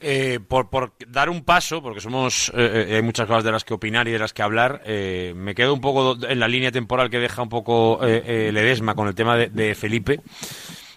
[0.00, 3.74] Eh, por, por, dar un paso, porque somos eh, hay muchas cosas de las que
[3.74, 7.18] opinar y de las que hablar, me quedo un poco en la línea temporal que
[7.18, 10.20] deja un poco Ledesma con el tema de Felipe.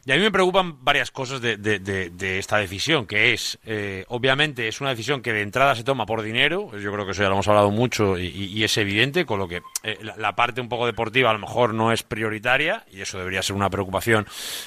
[0.04, 4.68] Y a mí me preocupan varias cosas de, de- esta decisión, que es, eh, obviamente,
[4.68, 7.28] es una decisión que de entrada se toma por dinero, yo creo que eso ya
[7.30, 10.88] lo hemos hablado mucho y, es evidente, con lo que eh, la, parte un poco
[10.88, 14.26] deportiva a lo mejor no es prioritaria y eso debería ser una preocupación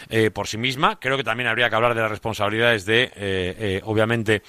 [0.09, 1.01] eh, por sí misma.
[1.01, 4.43] Creo que también habría que hablar de las responsabilidades de, eh, obviamente,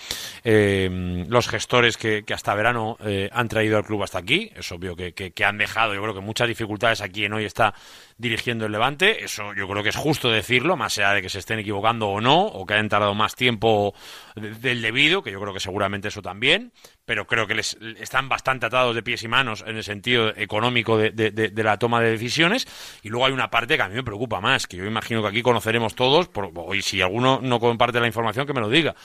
[0.44, 2.98] los gestores que, que hasta verano
[3.32, 4.52] han traído al club hasta aquí.
[4.56, 7.74] Es obvio que, que- han dejado, yo creo que muchas dificultades a quien hoy está
[8.18, 9.24] dirigiendo el Levante.
[9.26, 12.22] Eso yo creo que es justo decirlo, más allá de que se estén equivocando o
[12.22, 13.94] no, o que hayan tardado más tiempo
[14.36, 16.72] de- del debido, que yo creo que seguramente eso también.
[17.06, 20.98] Pero creo que les están bastante atados de pies y manos en el sentido económico
[20.98, 22.68] de, de- de- la toma de decisiones.
[23.04, 25.28] Y luego hay una parte que a mí me preocupa más, que yo imagino que
[25.28, 28.96] aquí conoceremos todos, por, y si alguno no comparte la información, que me lo diga.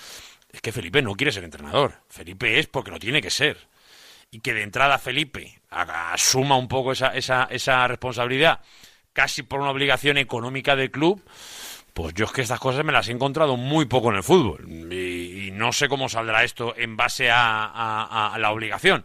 [0.52, 1.94] Es que Felipe no quiere ser entrenador.
[2.08, 3.56] Felipe es porque lo tiene que ser
[4.32, 8.60] y que de entrada Felipe asuma un poco esa, esa, esa responsabilidad,
[9.12, 11.22] casi por una obligación económica del club,
[11.94, 14.66] pues yo es que estas cosas me las he encontrado muy poco en el fútbol.
[14.92, 19.04] Y, no sé cómo saldrá esto en base a, a- la obligación.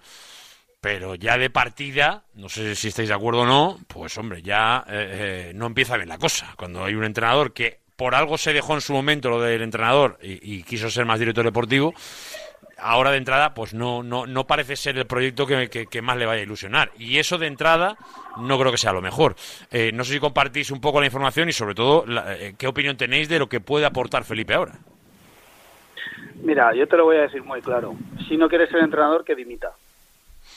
[0.80, 4.86] Pero ya de partida, no sé si estáis de acuerdo o no, pues hombre, ya
[4.88, 6.54] eh, eh, no empieza bien la cosa.
[6.58, 10.20] Cuando hay un entrenador que por algo se dejó en su momento lo del entrenador
[10.22, 11.94] y quiso ser más director deportivo,
[12.78, 16.18] ahora de entrada pues no, no, no parece ser el proyecto que, que- que más
[16.18, 16.92] le vaya a ilusionar.
[16.98, 17.98] Y eso de entrada
[18.38, 19.36] no creo que sea lo mejor.
[19.72, 22.68] Eh, no sé si compartís un poco la información y sobre todo la- eh, qué
[22.68, 24.74] opinión tenéis de lo que puede aportar Felipe ahora.
[26.44, 27.96] Mira, yo te lo voy a decir muy claro.
[28.28, 29.72] Si no quieres ser entrenador, que dimita.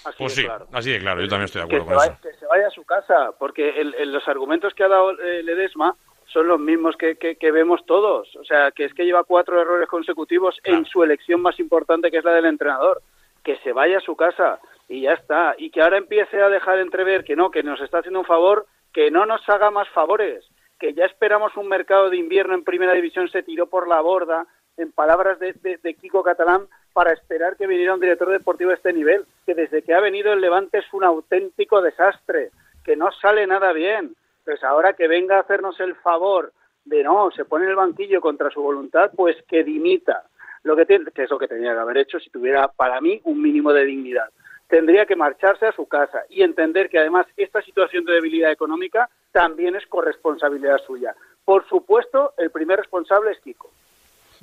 [0.05, 0.69] Así Pues de sí, claro.
[0.73, 2.28] así de claro, yo también estoy de que acuerdo se, con vaya, eso.
[2.31, 5.43] que se vaya a su casa, porque el- el- los argumentos que ha dado eh,
[5.43, 5.95] Ledesma
[6.33, 8.35] son los mismos que, que- que vemos todos.
[8.37, 12.19] O sea, que es que lleva cuatro errores consecutivos en su elección más importante, que
[12.19, 13.01] es la del entrenador.
[13.43, 15.55] Que se vaya a su casa y ya está.
[15.57, 18.67] Y que ahora empiece a dejar entrever que no, que nos está haciendo un favor,
[18.93, 20.45] que no nos haga más favores.
[20.79, 24.47] Que ya esperamos un mercado de invierno en primera división, se tiró por la borda,
[24.77, 28.77] en palabras de, de- de Kiko Catalán, para esperar que viniera un director deportivo de
[28.77, 29.25] este nivel.
[29.47, 32.51] Que desde que ha venido el Levante es un auténtico desastre,
[32.85, 34.15] que no sale nada bien.
[34.49, 36.55] Pues ahora que venga a hacernos el favor
[36.87, 40.23] de no, se pone en el banquillo contra su voluntad, pues que dimita.
[40.62, 43.20] Lo que, tiene, que es lo que tenía que haber hecho si tuviera, para mí,
[43.25, 44.31] un mínimo de dignidad.
[44.66, 49.11] Tendría que marcharse a su casa y entender que además esta situación de debilidad económica
[49.33, 51.15] también es corresponsabilidad suya.
[51.45, 53.70] Por supuesto, el primer responsable es Kiko.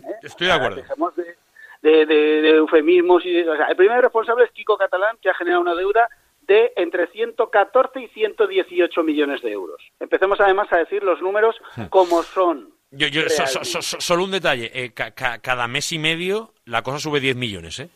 [0.04, 0.14] ¿eh?
[0.22, 0.76] Estoy de acuerdo.
[0.76, 1.36] Dejemos de,
[1.82, 5.34] de- de- de eufemismos y o sea, el primer responsable es Kiko Catalán que ha
[5.34, 6.08] generado una deuda
[6.48, 9.82] de entre 114 y 118 millones de euros.
[10.00, 11.56] Empecemos además a decir los números
[11.90, 12.70] como son.
[12.92, 13.66] Yo, yo, so- so- realmente.
[13.72, 17.20] so- so- solo un detalle, eh, ca- ca- cada mes y medio la cosa sube
[17.20, 17.90] 10 millones, ¿eh?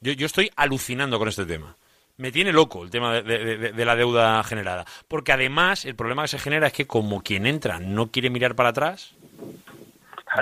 [0.00, 1.76] Yo, yo estoy alucinando con este tema.
[2.18, 4.84] Me tiene loco el tema de, de- de- de la deuda generada.
[5.06, 8.54] Porque además el problema que se genera es que como quien entra no quiere mirar
[8.56, 9.14] para atrás,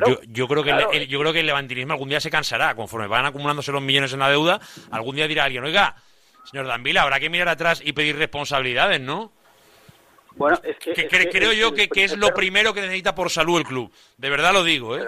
[0.07, 0.93] yo, yo creo que claro.
[0.93, 2.75] el, yo creo que el levantinismo algún día se cansará.
[2.75, 5.95] Conforme van acumulándose los millones en la deuda, algún día dirá alguien, oiga,
[6.45, 9.33] señor Danvila, habrá que mirar atrás y pedir responsabilidades, ¿no?
[10.37, 12.81] Bueno, es que, Que es cre- que creo yo que, que es lo primero que
[12.81, 13.91] necesita por salud el club.
[14.19, 15.05] De verdad lo digo, ¿eh?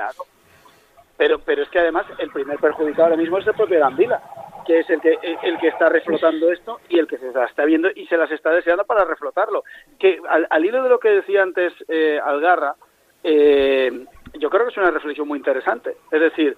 [1.16, 4.22] Pero, pero es que además el primer perjudicado ahora mismo es el propio Gambila,
[4.66, 7.50] que es el que, el, el que está reflotando esto y el que se las
[7.50, 9.64] está viendo y se las está deseando para reflotarlo.
[9.98, 12.76] Que al, al hilo de lo que decía antes eh, Algarra,
[13.24, 14.04] eh,
[14.34, 15.96] yo creo que es una reflexión muy interesante.
[16.10, 16.56] Es decir,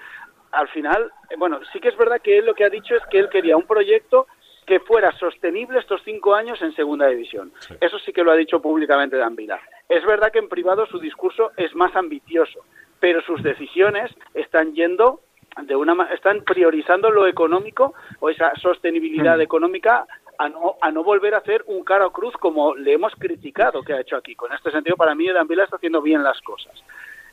[0.53, 3.03] al final, eh, bueno, sí que es verdad que él lo que ha dicho es
[3.11, 4.27] que él quería un proyecto
[4.69, 7.51] que fuera sostenible estos cinco años en segunda división.
[7.81, 9.59] Eso sí que lo ha dicho públicamente Dan Vila.
[9.89, 12.61] Es verdad que en privado su discurso es más ambicioso,
[13.01, 15.21] pero sus decisiones están yendo
[15.63, 21.35] de una están priorizando lo económico o esa sostenibilidad económica a no, a no volver
[21.35, 24.37] a hacer un cara o cruz como le hemos criticado que ha hecho aquí.
[24.37, 26.75] Con este sentido, para mí, Dan Vila está haciendo bien las cosas.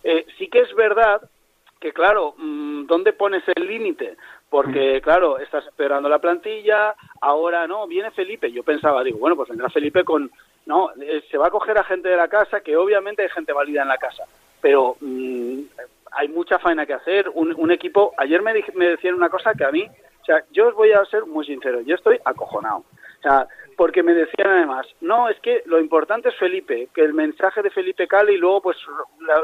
[0.05, 1.21] Eh, sí que es verdad
[1.81, 4.15] que claro, mm, ¿dónde pones el límite?
[4.49, 8.51] Porque claro, estás esperando la plantilla, ahora no, viene Felipe.
[8.51, 10.29] Yo pensaba, digo, bueno, pues vendrá Felipe con,
[10.65, 13.53] no, eh, se va a coger a gente de la casa, que obviamente hay gente
[13.53, 14.23] válida en la casa,
[14.61, 15.59] pero mm,
[16.11, 17.29] hay mucha faena que hacer.
[17.33, 19.83] Un, un equipo, ayer me, dij- me decían una cosa que a mí,
[20.21, 22.77] o sea, yo os voy a ser muy sincero, yo estoy acojonado.
[23.19, 27.13] O sea, porque me decían además, no, es que lo importante es Felipe, que el
[27.13, 28.77] mensaje de Felipe cale y luego pues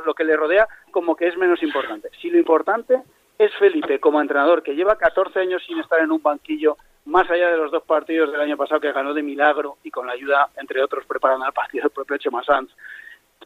[0.06, 2.10] lo que le rodea como que es menos importante.
[2.22, 3.02] Si lo importante
[3.46, 7.50] es Felipe como entrenador, que lleva 14 años sin estar en un banquillo, más allá
[7.50, 10.50] de los dos partidos del año pasado que ganó de milagro y con la ayuda,
[10.58, 12.70] entre otros, preparando el partido del propio Chema Sanz,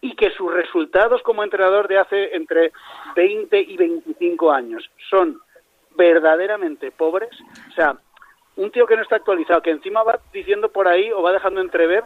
[0.01, 2.73] y que sus resultados como entrenador de hace entre
[3.15, 5.39] 20 y 25 años son
[5.95, 7.29] verdaderamente pobres,
[7.69, 7.95] o sea,
[8.57, 11.61] un tío que no está actualizado, que encima va diciendo por ahí o va dejando
[11.61, 12.03] entrever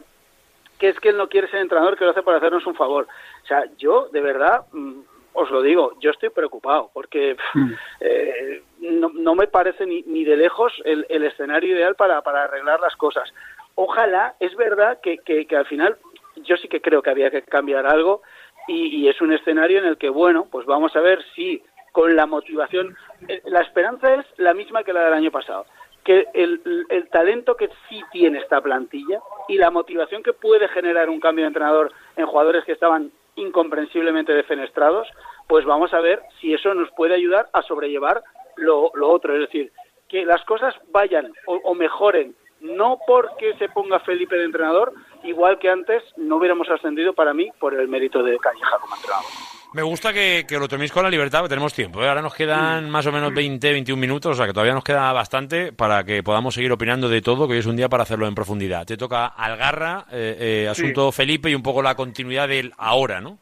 [0.79, 3.05] que es que él no quiere ser entrenador, que lo hace para hacernos un favor.
[3.43, 5.01] O sea, yo, de verdad, mm,
[5.39, 7.73] os lo digo, yo estoy preocupado, porque Mm.
[8.01, 12.43] eh, no, no me parece ni, ni de lejos el, el escenario ideal para, para
[12.43, 13.33] arreglar las cosas.
[13.75, 15.97] Ojalá, es verdad que, que, que al final
[16.37, 18.21] yo sí que creo que había que cambiar algo
[18.67, 22.15] y, y es un escenario en el que, bueno, pues vamos a ver si con
[22.15, 22.95] la motivación,
[23.27, 25.65] eh, la esperanza es la misma que la del año pasado,
[26.03, 31.09] que el, el talento que sí tiene esta plantilla y la motivación que puede generar
[31.09, 35.07] un cambio de entrenador en jugadores que estaban incomprensiblemente defenestrados,
[35.47, 38.23] pues vamos a ver si eso nos puede ayudar a sobrellevar
[38.55, 39.71] lo, lo otro, es decir,
[40.07, 44.93] que las cosas vayan o, o mejoren, no porque se ponga Felipe de entrenador,
[45.23, 49.58] igual que antes no hubiéramos ascendido para mí por el mérito de Calleja como entrenador.
[49.71, 52.01] Me gusta que, que lo toméis con la libertad, porque tenemos tiempo.
[52.01, 52.07] ¿eh?
[52.07, 55.13] Ahora nos quedan más o menos 20, 21 minutos, o sea que todavía nos queda
[55.13, 58.27] bastante para que podamos seguir opinando de todo, que hoy es un día para hacerlo
[58.27, 58.85] en profundidad.
[58.87, 63.37] Te toca Algarra, eh, eh, asunto Felipe y un poco la continuidad del ahora, ¿no?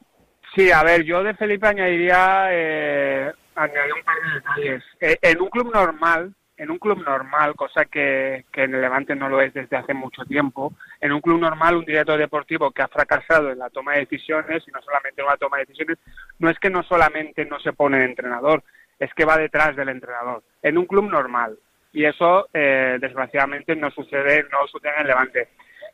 [0.54, 4.84] Sí, a ver, yo de Felipe añadiría, eh, añadiría un par de detalles.
[5.22, 9.42] En un club normal, en un club normal, cosa que, en el Levante no lo
[9.42, 13.52] es desde hace mucho tiempo, en un club normal un director deportivo que ha fracasado
[13.52, 15.98] en la toma de decisiones, y no solamente en la toma de decisiones,
[16.40, 18.64] no es que no solamente no se pone entrenador,
[19.00, 21.58] es que va detrás del entrenador, en un club normal.
[21.94, 25.50] Y eso, eh, desgraciadamente, no sucede, no sucede en el Levante.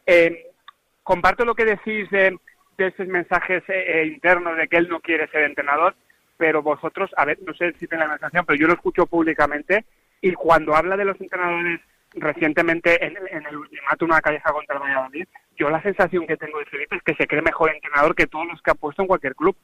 [0.06, 0.48] Eh,
[1.04, 2.38] comparto lo que decís de,
[2.78, 5.96] de esos mensajes eh, eh, internos de que él no quiere ser entrenador,
[6.38, 9.86] pero vosotros, a ver, no sé si tengo la sensación, pero yo lo escucho públicamente
[10.24, 11.82] y cuando habla de los entrenadores
[12.16, 15.28] recientemente en, el- en el ultimátum a Calleja contra el Valladolid,
[15.58, 18.48] yo la sensación que tengo de Felipe es que se cree mejor entrenador que todos
[18.48, 19.56] los que ha puesto en cualquier club.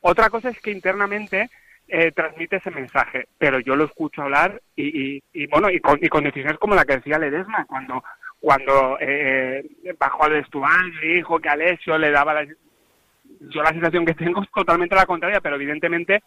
[0.00, 1.48] Otra cosa es que internamente
[1.86, 6.24] eh, transmite ese mensaje, pero yo lo escucho hablar y, y, y, bueno, y con,
[6.24, 8.02] decisiones como la que decía Ledesma, cuando
[8.40, 9.62] cuando eh,
[10.00, 12.44] bajó al vestuario dijo que Alessio le daba la...
[12.44, 16.22] Yo la sensación que tengo es totalmente la contraria, pero evidentemente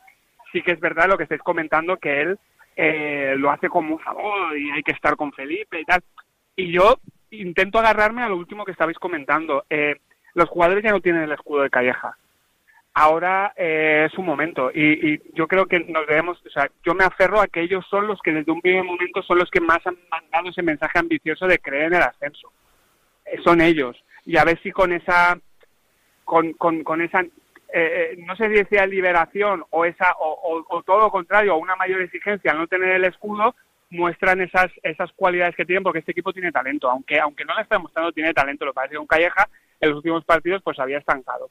[0.53, 2.39] sí que es verdad lo que estáis comentando, que él
[2.75, 6.01] eh, lo hace como un favor y hay que estar con Felipe y tal.
[6.55, 6.97] Y yo
[7.31, 9.65] intento agarrarme a lo último que estabais comentando.
[9.69, 9.95] Eh,
[10.33, 12.17] los jugadores ya no tienen el escudo de Calleja.
[12.93, 16.93] Ahora eh, es un momento y, y yo creo que nos debemos, o sea, yo
[16.93, 19.59] me aferro a que ellos son los que desde un primer momento son los que
[19.59, 22.53] más han mandado ese mensaje ambicioso de creer en el ascenso.
[23.25, 25.37] Eh, son ellos y a ver si con esa,
[26.23, 27.23] con, con, con esa,
[27.73, 32.01] eh, eh, no sé si decía liberación o esa o, todo lo contrario, una mayor
[32.01, 33.55] exigencia al no tener el escudo,
[33.89, 37.61] muestran esas esas cualidades que tienen porque este equipo tiene talento, aunque aunque no le
[37.61, 39.47] está demostrando tiene talento, lo parece un Calleja
[39.79, 41.49] en los últimos partidos pues había estancado.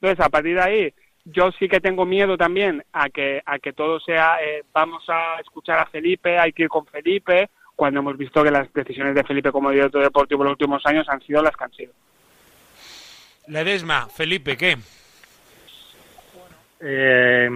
[0.00, 3.72] Entonces, a partir de ahí, yo sí que tengo miedo también a que, a que
[3.72, 8.16] todo sea, eh, vamos a escuchar a Felipe, hay que ir con Felipe, cuando hemos
[8.16, 11.42] visto que las decisiones de Felipe como director deportivo en los últimos años han sido
[11.42, 11.92] las que han sido.
[13.48, 14.76] Ledesma, Felipe, ¿qué?
[16.80, 17.48] Eh,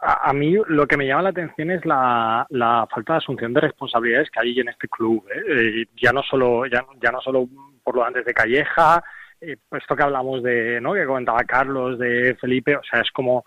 [0.00, 2.46] a, a mí lo que me llama la atención es la,
[2.90, 5.24] falta de asunción de responsabilidades que hay en este club.
[5.34, 5.42] ¿eh?
[5.48, 7.48] Eh, ya no solo ya, ya no solo
[7.82, 9.02] por lo antes de Calleja,
[9.40, 10.94] eh, esto que hablamos de, ¿no?
[10.94, 13.44] Que comentaba Carlos de Felipe, o sea, es como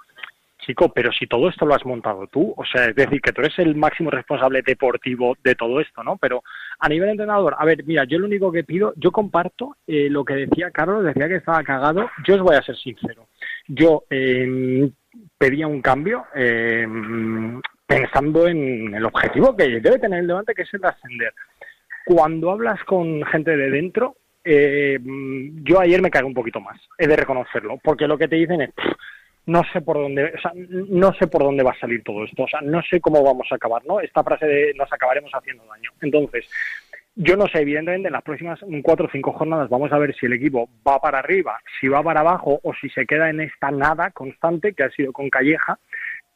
[0.62, 3.42] chico, pero si todo esto lo has montado tú, o sea, es decir, que tú
[3.42, 6.18] eres el máximo responsable deportivo de todo esto, ¿no?
[6.18, 6.44] Pero
[6.80, 10.24] a nivel entrenador, a ver, mira, yo lo único que pido, yo comparto eh, lo
[10.24, 13.28] que decía Carlos, decía que estaba cagado, yo os voy a ser sincero,
[13.74, 14.90] yo eh,
[15.38, 16.86] pedía un cambio eh,
[17.86, 21.34] pensando en el objetivo que debe tener el Levante, que es el de ascender.
[22.06, 25.00] Cuando hablas con gente de dentro, eh,
[25.64, 28.62] yo ayer me cagué un poquito más, he de reconocerlo, porque lo que te dicen
[28.62, 28.94] es, "Pff,
[29.46, 30.34] no sé por dónde,
[30.90, 33.48] no sé por dónde va a salir todo esto, o sea, no sé cómo vamos
[33.52, 34.00] a acabar, ¿no?
[34.00, 35.92] Esta frase de nos acabaremos haciendo daño.
[36.02, 36.48] Entonces,
[37.16, 40.26] yo no sé, evidentemente en las próximas cuatro o cinco jornadas vamos a ver si
[40.26, 43.70] el equipo va para arriba, si va para abajo o si se queda en esta
[43.72, 45.78] nada constante que ha sido con Calleja.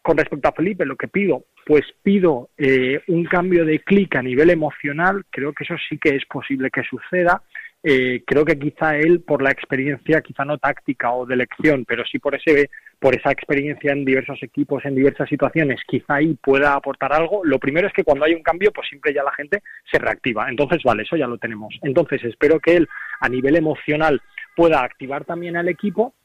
[0.02, 4.22] Con respecto a Felipe, lo que pido, pues pido eh, un cambio de clic a
[4.22, 7.42] nivel emocional, creo que eso sí que es posible que suceda.
[7.88, 12.04] Eh, creo que quizá él, por la experiencia, quizá no táctica o de elección, pero
[12.04, 16.74] sí por ese por esa experiencia en diversos equipos, en diversas situaciones, quizá ahí pueda
[16.74, 17.46] aportar algo.
[17.46, 20.50] Lo primero es que cuando hay un cambio, pues siempre ya la gente se reactiva.
[20.50, 21.76] Entonces, vale, eso ya lo tenemos.
[21.84, 22.88] Entonces, espero que él,
[23.20, 24.20] a nivel emocional,
[24.56, 26.16] pueda activar también al equipo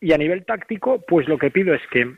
[0.00, 2.14] y a nivel táctico, pues lo que pido es que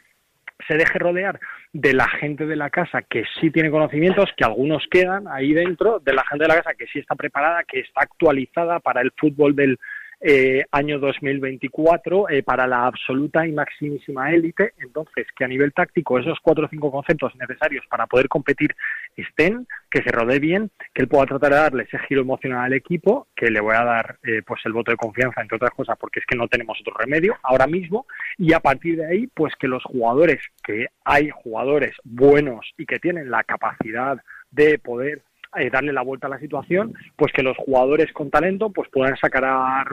[0.67, 1.39] se deje rodear
[1.73, 6.01] de la gente de la casa que sí tiene conocimientos, que algunos quedan ahí dentro,
[6.01, 9.13] de la gente de la casa que sí está preparada, que está actualizada para el
[9.17, 9.79] fútbol del
[10.21, 14.75] eh, año 2024 eh, para la absoluta y maximísima élite.
[14.79, 18.75] Entonces, que a nivel táctico esos cuatro o cinco conceptos necesarios para poder competir
[19.17, 22.73] estén, que se rodee bien, que él pueda tratar de darle ese giro emocional al
[22.75, 25.97] equipo, que le voy a dar eh, pues el voto de confianza, entre otras cosas,
[25.99, 28.07] porque es que no tenemos otro remedio ahora mismo,
[28.39, 32.99] y a partir de ahí, pues que los jugadores, que hay jugadores buenos y que
[32.99, 34.19] tienen la capacidad
[34.51, 35.23] de poder
[35.57, 39.17] eh, darle la vuelta a la situación, pues que los jugadores con talento pues puedan
[39.17, 39.85] sacar a,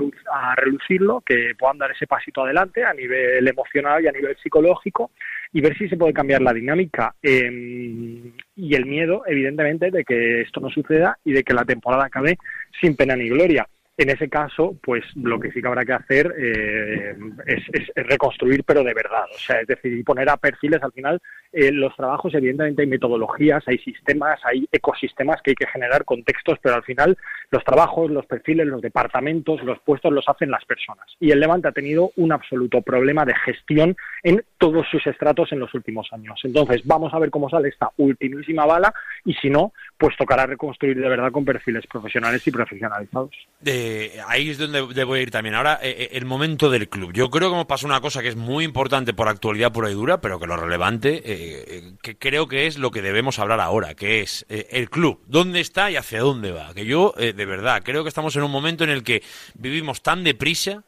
[0.55, 5.11] relucirlo, que puedan dar ese pasito adelante a nivel emocional y a nivel psicológico
[5.53, 10.41] y ver si se puede cambiar la dinámica eh, y el miedo, evidentemente, de que
[10.41, 12.37] esto no suceda y de que la temporada acabe
[12.79, 13.67] sin pena ni gloria.
[13.97, 17.15] En ese caso, pues lo que sí que habrá que hacer eh,
[17.47, 17.63] es,
[17.95, 19.25] reconstruir, pero de verdad.
[19.33, 21.19] O sea, es decir, poner a perfiles al final.
[21.51, 26.59] Eh, los trabajos, evidentemente, hay metodologías, hay sistemas, hay ecosistemas que hay que generar contextos,
[26.61, 27.17] pero al final
[27.49, 31.07] los trabajos, los perfiles, los departamentos, los puestos los hacen las personas.
[31.19, 35.59] Y el Levante ha tenido un absoluto problema de gestión en todos sus estratos en
[35.59, 36.39] los últimos años.
[36.43, 38.93] Entonces, vamos a ver cómo sale esta ultimísima bala
[39.25, 43.31] y si no, pues tocará reconstruir de verdad con perfiles profesionales y profesionalizados.
[43.65, 43.86] Eh,
[44.27, 45.55] ahí es donde debo ir también.
[45.55, 47.11] Ahora, eh, eh, el momento del club.
[47.13, 49.93] Yo creo que me pasa una cosa que es muy importante por actualidad pura y
[49.93, 54.21] dura, pero que lo relevante, que creo que es lo que debemos hablar ahora, que
[54.21, 55.21] es el club.
[55.27, 56.73] ¿Dónde está y hacia dónde va?
[56.73, 59.23] Que yo, de verdad, creo que estamos en un momento en el que
[59.55, 60.83] vivimos tan deprisa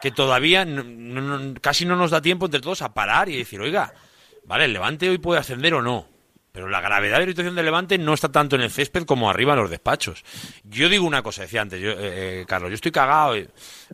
[0.00, 0.66] que todavía
[1.60, 3.94] casi no nos da tiempo entre todos a parar y decir, oiga,
[4.44, 6.11] vale, el Levante hoy puede ascender o no.
[6.52, 9.30] Pero la gravedad de la situación del Levante no está tanto en el césped como
[9.30, 10.22] arriba en los despachos.
[10.64, 13.48] Yo digo una cosa, decía antes, yo, eh, Carlos, yo estoy cagado, eh,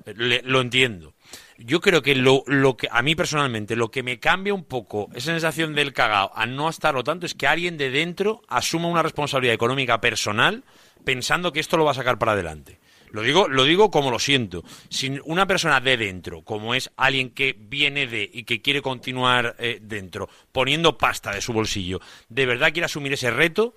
[0.04, 1.14] lo entiendo.
[1.58, 5.08] Yo creo que lo, lo que a mí personalmente lo que me cambia un poco
[5.14, 9.02] esa sensación del cagao a no estarlo tanto es que alguien de dentro asuma una
[9.02, 10.62] responsabilidad económica personal
[11.04, 12.77] pensando que esto lo va a sacar para adelante.
[13.12, 14.64] Lo digo, lo digo como lo siento.
[14.88, 19.56] Si una persona de dentro, como es alguien que viene de y que quiere continuar
[19.58, 23.74] eh, dentro, poniendo pasta de su bolsillo, de verdad quiere asumir ese reto,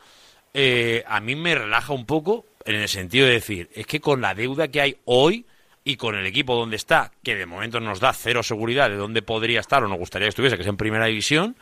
[0.53, 4.21] eh, a mí me relaja un poco en el sentido de decir, es que con
[4.21, 5.45] la deuda que hay hoy
[5.83, 9.21] y con el equipo donde está, que de momento nos da cero seguridad de dónde
[9.21, 11.55] podría estar o nos gustaría que estuviese, que es en primera división,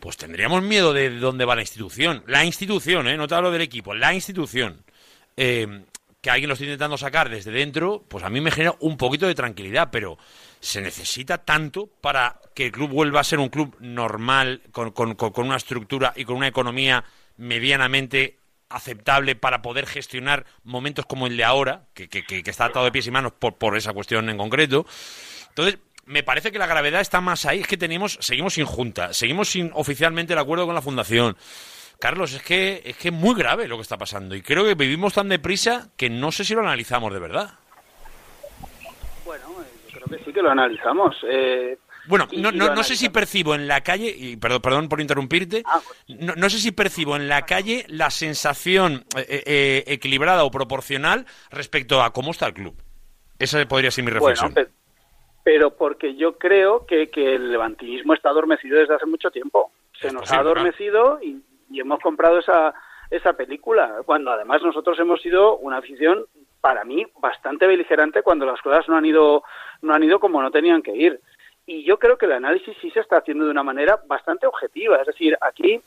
[0.00, 2.24] pues tendríamos miedo de dónde va la institución.
[2.26, 3.16] La institución, ¿eh?
[3.16, 4.82] no te hablo del equipo, la institución.
[6.20, 9.26] Que alguien lo esté intentando sacar desde dentro, pues a mí me genera un poquito
[9.26, 10.18] de tranquilidad, pero
[10.60, 15.14] se necesita tanto para que el club vuelva a ser un club normal, con, con,
[15.14, 17.04] con una estructura y con una economía
[17.38, 18.38] medianamente
[18.68, 22.92] aceptable para poder gestionar momentos como el de ahora, que, que, que está atado de
[22.92, 24.86] pies y manos por, por esa cuestión en concreto.
[25.48, 29.12] Entonces, me parece que la gravedad está más ahí, es que tenemos, seguimos sin junta,
[29.12, 31.36] seguimos sin oficialmente el acuerdo con la fundación.
[32.00, 35.14] Carlos, es que es que muy grave lo que está pasando y creo que vivimos
[35.14, 37.50] tan deprisa que no sé si lo analizamos de verdad.
[39.24, 39.44] Bueno,
[39.88, 41.14] yo creo que sí que lo analizamos.
[41.30, 45.02] Eh, bueno, no, no, no, sé si percibo en la calle, y perdón, perdón por
[45.02, 49.84] interrumpirte, ah, pues no, no, sé si percibo en la calle la sensación eh, eh,
[49.86, 52.74] equilibrada o proporcional respecto a cómo está el club.
[53.38, 54.54] Esa podría ser mi reflexión.
[54.54, 54.70] Bueno,
[55.44, 59.70] pero porque yo creo que, que el levantinismo está adormecido desde hace mucho tiempo.
[60.00, 62.74] Se nos ha adormecido y, y hemos comprado esa,
[63.10, 66.26] esa película, cuando además nosotros hemos sido una afición,
[66.60, 69.42] para mí, bastante beligerante cuando las cosas no han ido,
[69.80, 71.20] no han ido como no tenían que ir.
[71.66, 74.96] Y yo creo que el análisis sí se está haciendo de una manera bastante objetiva.
[74.96, 75.80] Es decir, aquí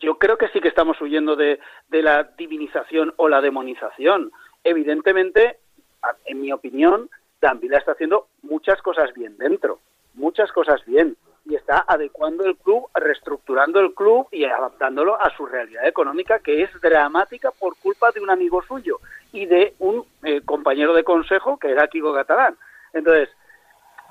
[0.00, 4.32] yo creo que sí que estamos huyendo de, de la divinización o la demonización.
[4.64, 5.58] Evidentemente,
[6.24, 7.10] en mi opinión,
[7.40, 9.78] Dan Vila está haciendo muchas cosas bien dentro,
[10.14, 15.46] muchas cosas bien, y está adecuando el club, reestructurando el club y adaptándolo a su
[15.46, 19.00] realidad económica, que es dramática por culpa de un amigo suyo
[19.32, 22.56] y de un eh, compañero de consejo que era Kiko Catalán.
[22.92, 23.28] Entonces,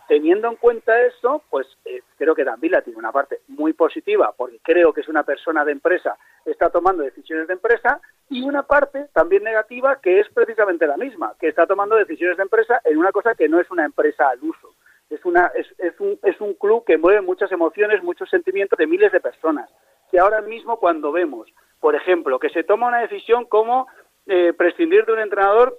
[0.07, 4.33] teniendo en cuenta eso, pues eh, creo que Dan Vila tiene una parte muy positiva,
[4.35, 7.99] porque creo que es una persona de empresa, está tomando decisiones de empresa,
[8.29, 12.43] y una parte también negativa, que es precisamente la misma, que está tomando decisiones de
[12.43, 14.73] empresa en una cosa que no es una empresa al uso.
[15.09, 18.87] Es, una, es, es, un, es un club que mueve muchas emociones, muchos sentimientos de
[18.87, 19.69] miles de personas.
[20.09, 23.87] Que ahora mismo cuando vemos, por ejemplo, que se toma una decisión como
[24.25, 25.77] eh, prescindir de un entrenador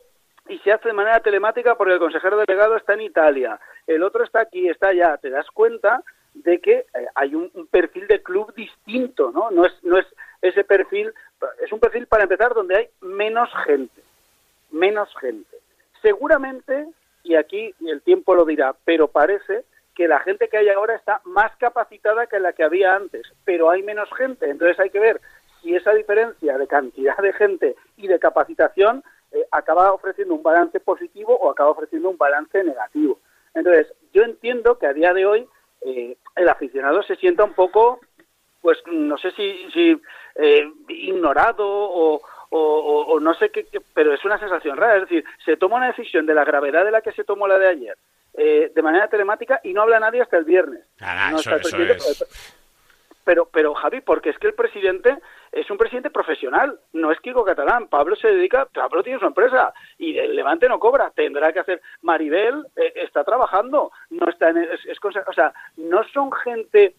[0.48, 4.24] y se hace de manera telemática porque el consejero delegado está en Italia, el otro
[4.24, 6.02] está aquí, está allá, te das cuenta
[6.34, 9.50] de que eh, hay un, un perfil de club distinto, ¿no?
[9.50, 10.06] No es, no es
[10.42, 11.12] ese perfil,
[11.64, 14.02] es un perfil para empezar donde hay menos gente,
[14.70, 15.56] menos gente.
[16.02, 16.86] Seguramente,
[17.24, 19.64] y aquí el tiempo lo dirá, pero parece
[19.94, 23.70] que la gente que hay ahora está más capacitada que la que había antes, pero
[23.70, 25.20] hay menos gente, entonces hay que ver
[25.62, 29.02] si esa diferencia de cantidad de gente y de capacitación
[29.32, 33.18] eh, acaba ofreciendo un balance positivo o acaba ofreciendo un balance negativo.
[33.54, 35.48] Entonces, yo entiendo que a día de hoy
[35.80, 38.00] eh, el aficionado se sienta un poco,
[38.60, 40.00] pues no sé si, si
[40.34, 42.20] eh, ignorado o,
[42.56, 44.96] o, o- o no sé qué, qué- pero es una sensación rara.
[44.96, 47.58] Es decir, se toma una decisión de la gravedad de la que se tomó la
[47.58, 47.96] de ayer
[48.36, 50.84] eh, de manera telemática y no habla nadie hasta el viernes.
[51.00, 52.56] Ah, No eso- está el eso presidente, es.
[53.24, 55.16] pero, pero Javi, porque es que el presidente
[55.52, 57.86] es un presidente profesional, no es Kiko Catalán.
[57.88, 61.80] Pablo se dedica, Pablo tiene su empresa y el Levante no cobra, tendrá que hacer.
[62.02, 66.94] Maribel eh, está trabajando, no está en, es, es cosa- o sea, no son gente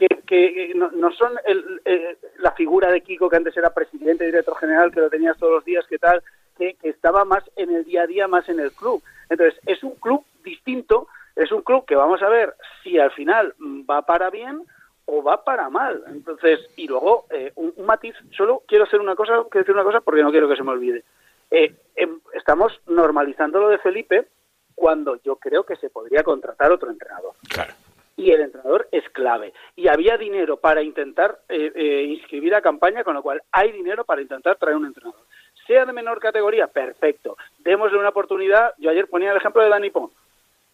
[0.00, 4.24] que, que no, no son el- eh, la figura de Kiko que antes era presidente,
[4.24, 6.22] director general, que lo tenías todos los días, que tal,
[6.56, 9.02] que, estaba más en el día a día, más en el club.
[9.28, 13.54] Entonces, es un club distinto, es un club que vamos a ver si al final
[13.88, 14.62] va para bien
[15.06, 16.02] o va para mal.
[16.08, 20.00] Entonces, y luego, eh, un, matiz, solo quiero hacer una cosa, quiero decir una cosa
[20.00, 21.04] porque no quiero que se me olvide.
[21.50, 24.28] Eh, em, estamos normalizando lo de Felipe
[24.74, 27.34] cuando yo creo que se podría contratar otro entrenador.
[27.48, 27.74] Claro.
[28.20, 29.54] Y el entrenador es clave.
[29.76, 34.04] Y había dinero para intentar eh, eh, inscribir a campaña, con lo cual hay dinero
[34.04, 35.20] para intentar traer un entrenador.
[35.66, 37.38] Sea de menor categoría, perfecto.
[37.60, 38.74] Démosle una oportunidad.
[38.76, 40.12] Yo ayer ponía el ejemplo de Dani Pons.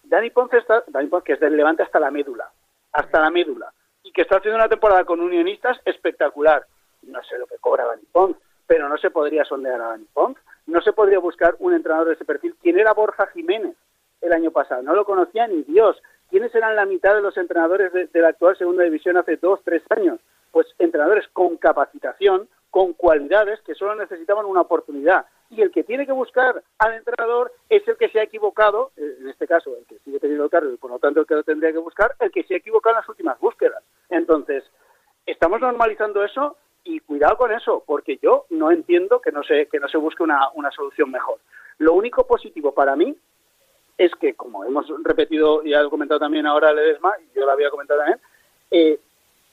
[0.03, 2.51] Dani Pons, está, Dani Pons que es del Levante hasta la médula,
[2.93, 6.65] hasta la médula, y que está haciendo una temporada con unionistas espectacular.
[7.03, 8.37] No sé lo que cobra Dani Pons,
[8.67, 10.37] pero no se podría sondear a Dani Pons,
[10.67, 12.57] no se podría buscar un entrenador de ese perfil.
[12.61, 13.77] ¿Quién era Borja Jiménez
[14.21, 14.83] el año pasado?
[14.83, 16.01] No lo conocía ni Dios.
[16.31, 19.83] ¿Quiénes eran la mitad de los entrenadores de, la actual segunda división hace dos, tres
[19.91, 20.19] años?
[20.51, 25.27] Pues entrenadores con capacitación, con cualidades que solo necesitaban una oportunidad.
[25.51, 29.17] Y el que tiene que buscar al entrenador es el que se ha equivocado, eh,
[29.21, 31.35] en este caso el que sigue teniendo el cargo y por lo tanto el que
[31.35, 33.83] lo tendría que buscar, el que se ha equivocado en las últimas búsquedas.
[34.11, 34.65] Entonces,
[35.27, 39.79] estamos normalizando eso y cuidado con eso, porque yo no entiendo que no se, que
[39.79, 41.39] no se busque una, una solución mejor.
[41.79, 43.17] Lo único positivo para mí
[43.99, 47.71] es que, como hemos repetido y ha comentado también ahora Ledesma, y yo lo había
[47.71, 48.21] comentado también,
[48.71, 48.99] eh,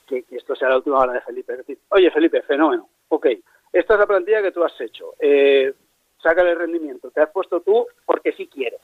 [0.08, 1.54] que, que esto sea la última hora de Felipe.
[1.54, 3.28] Es decir, oye Felipe, fenómeno, ok,
[3.72, 5.74] esta es la plantilla que tú has hecho, eh,
[6.22, 8.82] sácale el rendimiento, te has puesto tú porque sí quieres,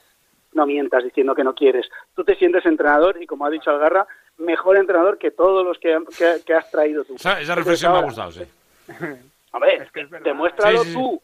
[0.54, 1.88] no mientas diciendo que no quieres.
[2.16, 4.06] Tú te sientes entrenador y, como ha dicho Algarra,
[4.38, 7.14] mejor entrenador que todos los que, que- que has traído tú.
[7.14, 8.42] Esa, esa Entonces, reflexión me ha gustado, sí.
[9.52, 9.88] a ver,
[10.24, 10.98] demuéstralo Sí, sí, sí.
[10.98, 11.22] tú.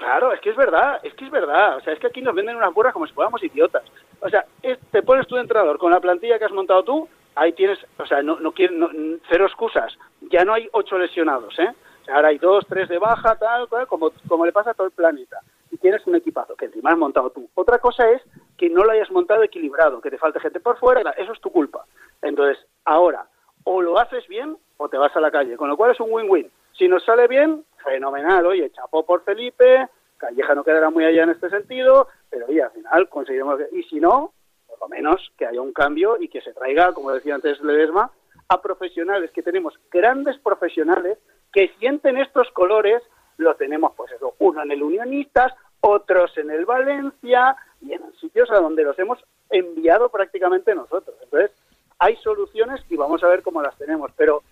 [0.00, 1.76] Claro, es que es verdad, es que es verdad.
[1.76, 3.82] O sea, es que aquí nos venden unas burras como si fuéramos idiotas.
[4.20, 7.52] O sea, es- te pones tu entrenador con la plantilla que has montado tú, ahí
[7.52, 8.88] tienes, o sea, no, no, quiere- no-
[9.28, 9.98] cero excusas.
[10.22, 11.68] Ya no hay ocho lesionados, ¿eh?
[12.00, 14.74] O sea, ahora hay dos, tres de baja, tal, tal, como, como le pasa a
[14.74, 15.38] todo el planeta.
[15.70, 17.50] Y tienes un equipazo que encima has montado tú.
[17.54, 18.22] Otra cosa es
[18.56, 21.50] que no lo hayas montado equilibrado, que te falte gente por fuera, eso es tu
[21.52, 21.84] culpa.
[22.22, 23.26] Entonces, ahora,
[23.64, 26.10] o lo haces bien o te vas a la calle, con lo cual es un
[26.10, 26.50] win-win.
[26.72, 31.30] Si nos sale bien, fenomenal, oye, chapó por Felipe, Calleja no quedará muy allá en
[31.30, 33.60] este sentido, pero oye, al final conseguiremos...
[33.72, 34.32] Y si no,
[34.66, 38.10] por lo menos que haya un cambio y que se traiga, como decía antes Ledesma,
[38.48, 41.18] a profesionales, que tenemos grandes profesionales
[41.52, 43.02] que sienten estos colores,
[43.36, 48.50] los tenemos pues eso, uno en el Unionistas, otros en el Valencia y en sitios
[48.50, 49.18] a donde los hemos
[49.48, 51.16] enviado prácticamente nosotros.
[51.22, 51.50] Entonces,
[51.98, 54.42] hay soluciones y vamos a ver cómo las tenemos, pero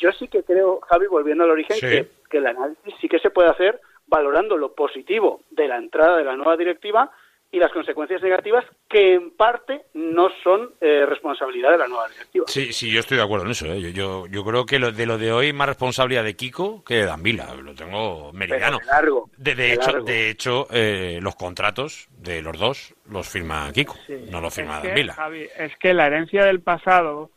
[0.00, 1.86] yo sí que creo, Javi, volviendo al origen, Sí.
[1.86, 6.16] que, que el análisis sí que se puede hacer valorando lo positivo de la entrada
[6.16, 7.10] de la nueva directiva
[7.52, 12.44] y las consecuencias negativas que en parte no son eh, responsabilidad de la nueva directiva.
[12.48, 13.66] Sí, sí, yo estoy de acuerdo en eso.
[13.66, 13.80] ¿eh?
[13.80, 16.94] Yo, yo, yo creo que lo de lo de hoy más responsabilidad de Kiko que
[16.94, 17.52] de Danvila.
[17.56, 18.78] Lo tengo meridiano.
[18.78, 20.06] De largo, De, de de hecho, largo.
[20.06, 23.96] de hecho eh, los contratos de los dos los firma Kiko,
[24.30, 25.14] no los firma Es que, Danvila.
[25.14, 27.30] Javi, es que la herencia del pasado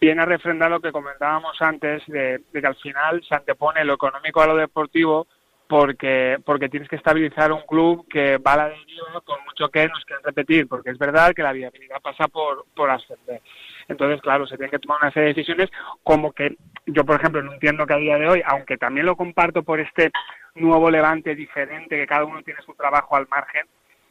[0.00, 3.94] viene a refrendar lo que comentábamos antes de, de que al final se antepone lo
[3.94, 5.26] económico a lo deportivo
[5.66, 9.88] porque porque tienes que estabilizar un club que va a la deriva por mucho que
[9.88, 13.40] nos quieran repetir porque es verdad que la viabilidad pasa por por ascender
[13.88, 15.70] entonces claro se tienen que tomar una serie de decisiones
[16.02, 19.16] como que yo por ejemplo no entiendo que a día de hoy aunque también lo
[19.16, 20.10] comparto por este
[20.54, 23.66] nuevo levante diferente que cada uno tiene su trabajo al margen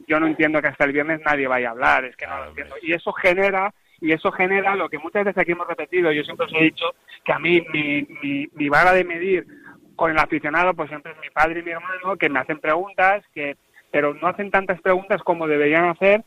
[0.06, 2.48] yo no entiendo que hasta el viernes nadie vaya a hablar, es que no lo
[2.48, 2.76] entiendo.
[2.82, 6.46] Y eso genera, y eso genera lo que muchas veces aquí hemos repetido, yo siempre
[6.46, 6.86] os he dicho
[7.24, 9.46] que a mí mi, mi, mi vara de medir
[9.96, 13.24] con el aficionado pues siempre es mi padre y mi hermano que me hacen preguntas,
[13.34, 13.56] que
[13.90, 16.24] pero no hacen tantas preguntas como deberían hacer,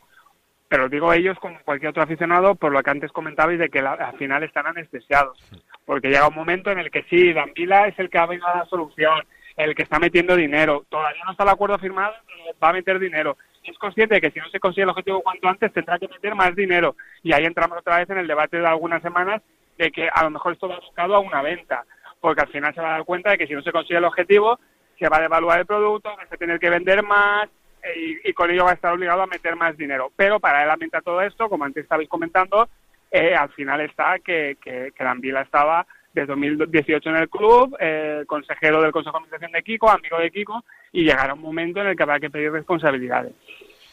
[0.68, 3.92] pero digo ellos como cualquier otro aficionado por lo que antes comentabais de que la-
[3.92, 5.38] al final están anestesiados,
[5.84, 8.56] porque llega un momento en el que sí, Danvila es el que ha venido a
[8.58, 9.20] la solución,
[9.56, 12.14] el que está metiendo dinero, todavía no está el acuerdo firmado,
[12.62, 13.36] va a meter dinero.
[13.68, 16.34] Es consciente de que si no se consigue el objetivo cuanto antes tendrá que meter
[16.34, 16.96] más dinero.
[17.22, 19.42] Y ahí entramos otra vez en el debate de algunas semanas
[19.76, 21.84] de que a lo mejor esto va buscado a una venta,
[22.20, 24.04] porque al final se va a dar cuenta de que si no se consigue el
[24.04, 24.58] objetivo,
[24.98, 27.48] se va a devaluar el producto, que se tiene que vender más
[27.82, 30.10] eh, y, con ello va a estar obligado a meter más dinero.
[30.16, 32.68] Pero paralelamente a todo esto, como antes estabais comentando,
[33.10, 35.86] eh, al final está que, que, que Danvila estaba
[36.20, 40.30] desde 2018 en el club, eh, consejero del Consejo de Administración de Kiko, amigo de
[40.30, 43.32] Kiko, y llegará un momento en el que habrá que pedir responsabilidades.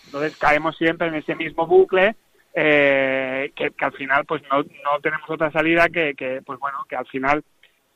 [0.06, 2.16] Entonces caemos siempre en ese mismo bucle
[2.54, 7.06] eh, que, al final pues no, no tenemos otra salida que, pues bueno que al
[7.08, 7.44] final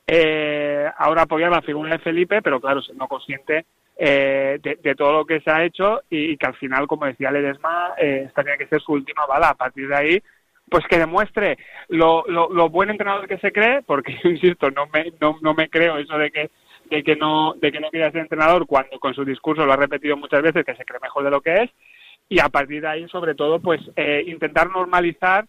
[0.06, 3.64] eh, ahora apoyar la figura de Felipe, pero claro, siendo consciente
[3.96, 7.06] eh, de, de todo lo que se ha hecho y, y que al final, como
[7.06, 9.50] decía Ledesma, eh, esta tiene que ser su última bala.
[9.50, 10.22] A partir de ahí,
[10.70, 15.12] pues que demuestre lo, lo, lo buen entrenador que se cree, porque insisto, no me,
[15.20, 16.50] no, no me creo eso de que
[16.88, 19.76] de que no de que no quiera ser entrenador cuando con su discurso lo ha
[19.76, 21.70] repetido muchas veces que se cree mejor de lo que es
[22.28, 25.46] y a partir de ahí sobre todo pues eh, intentar normalizar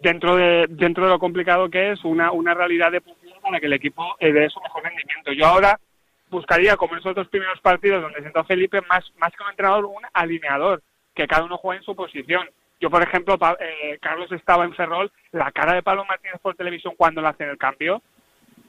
[0.00, 3.72] dentro de dentro de lo complicado que es una una realidad deportiva para que el
[3.72, 5.32] equipo eh, dé su mejor rendimiento.
[5.32, 5.80] Yo ahora
[6.28, 9.86] buscaría como en esos dos primeros partidos donde sentó Felipe más más que un entrenador
[9.86, 10.82] un alineador
[11.14, 12.46] que cada uno juegue en su posición
[12.80, 16.54] yo por ejemplo Pa- eh, Carlos estaba en Ferrol la cara de Pablo Martínez por
[16.56, 18.02] televisión cuando le hacen el cambio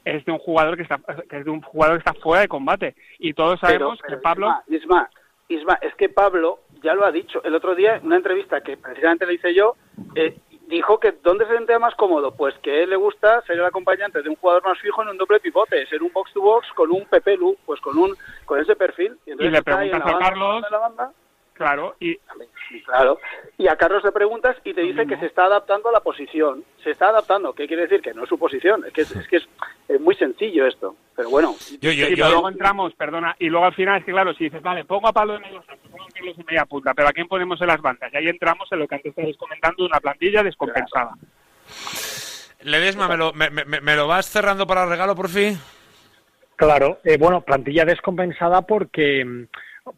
[0.04, 0.98] es de un jugador que está
[1.30, 4.18] que es de un jugador que está fuera de combate y todos sabemos Pero- pero,
[4.18, 5.10] que Pablo Isma, Isma,
[5.48, 8.76] Isma, es que Pablo ya lo ha dicho el otro día en una entrevista que
[8.76, 9.76] precisamente le hice yo,
[10.14, 10.36] eh,
[10.66, 12.34] dijo que ¿dónde se sentía más cómodo?
[12.34, 15.08] Pues que a él le gusta ser el acompañante de un jugador más fijo en
[15.10, 18.16] un doble pivote, ser un box to box con un Pepe Lu, pues con un
[18.46, 19.16] con ese perfil.
[19.26, 21.12] y entonces le ahí en preguntas a Carlos banda,
[21.62, 22.16] claro y
[22.84, 23.18] claro.
[23.58, 26.64] Y a Carlos le preguntas y te dice que se está adaptando a la posición.
[26.82, 27.52] Se está adaptando.
[27.54, 28.00] ¿Qué quiere decir?
[28.00, 28.84] Que no es su posición.
[28.86, 29.48] Es que es, es, que es,
[29.88, 30.96] es muy sencillo esto.
[31.14, 31.54] Pero bueno.
[31.80, 35.08] y luego entramos perdona y luego al final es que claro si dices vale pongo
[35.08, 37.66] a Pablo de medio pongo a Carlos en media punta pero a quién ponemos en
[37.66, 41.12] las bandas y ahí entramos en lo que antes estabais comentando una plantilla descompensada
[42.62, 45.58] Ledesma, ¿me lo, me, me- me lo vas cerrando para regalo, por fin?
[46.56, 49.46] Claro, eh, bueno, plantilla descompensada porque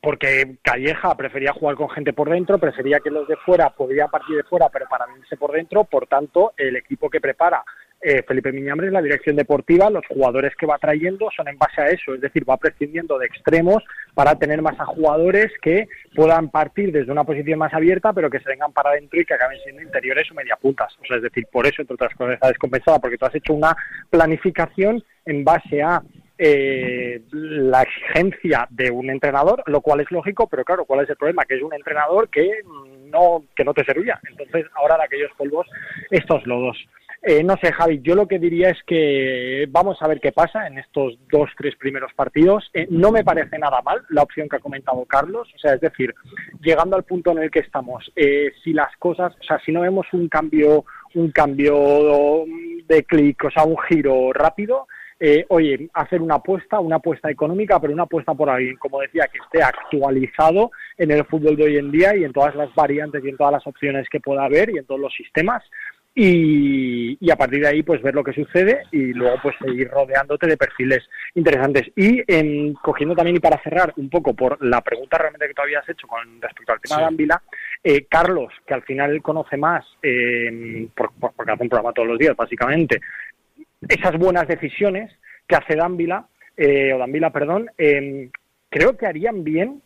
[0.01, 4.37] porque Calleja prefería jugar con gente por dentro, prefería que los de fuera podían partir
[4.37, 7.63] de fuera, pero para venirse por dentro, por tanto, el equipo que prepara
[8.07, 11.89] eh, Felipe Miñambres, la dirección deportiva, los jugadores que va trayendo son en base a
[11.89, 13.83] eso, es decir, va prescindiendo de extremos
[14.13, 18.41] para tener más a jugadores que puedan partir desde una posición más abierta, pero que
[18.41, 20.95] se vengan para adentro y que acaben siendo interiores o media puntas.
[21.03, 23.55] O sea, es decir, por eso, entre otras cosas, está descompensada, porque tú has hecho
[23.55, 23.75] una
[24.11, 26.03] planificación en base a
[26.39, 31.17] eh, la exigencia de un entrenador, lo cual es lógico, pero claro, ¿cuál es el
[31.17, 31.45] problema?
[31.45, 32.51] Que es un entrenador que
[33.11, 34.21] no, que no te servía.
[34.29, 35.67] Entonces, ahora de aquellos polvos,
[36.11, 36.77] estos lodos.
[37.27, 40.67] Eh, no sé, Javi, yo lo que diría es que vamos a ver qué pasa
[40.67, 42.71] en estos dos, tres primeros partidos.
[42.75, 45.81] Eh, no me parece nada mal la opción que ha comentado Carlos, o sea, es
[45.81, 46.15] decir,
[46.61, 49.81] llegando al punto en el que estamos, eh, si las cosas, o sea, si no
[49.81, 50.85] vemos un cambio,
[51.15, 52.45] un cambio
[52.87, 54.87] de clic, o sea, un giro rápido,
[55.21, 59.29] eh, oye, hacer una apuesta, una apuesta económica, pero una apuesta por alguien, como decía,
[59.33, 63.25] que esté actualizado en el fútbol de hoy en día y en todas las variantes
[63.25, 65.63] y en todas las opciones que pueda haber y en todos los sistemas.
[66.17, 69.89] Y, y a partir de ahí, pues ver lo que sucede y luego, pues seguir
[69.91, 71.03] rodeándote de perfiles
[71.35, 71.91] interesantes.
[71.97, 75.63] Y en, cogiendo también, y para cerrar un poco por la pregunta realmente que tú
[75.63, 77.01] habías hecho con respecto al tema Sí.
[77.01, 77.43] de Ávila,
[77.83, 82.07] eh, Carlos, que al final conoce más, eh, por- por- porque hace un programa todos
[82.09, 83.01] los días, básicamente,
[83.89, 85.13] esas buenas decisiones
[85.47, 88.31] que hace Dávila, eh, o Dávila, perdón, eh,
[88.71, 89.83] creo que harían bien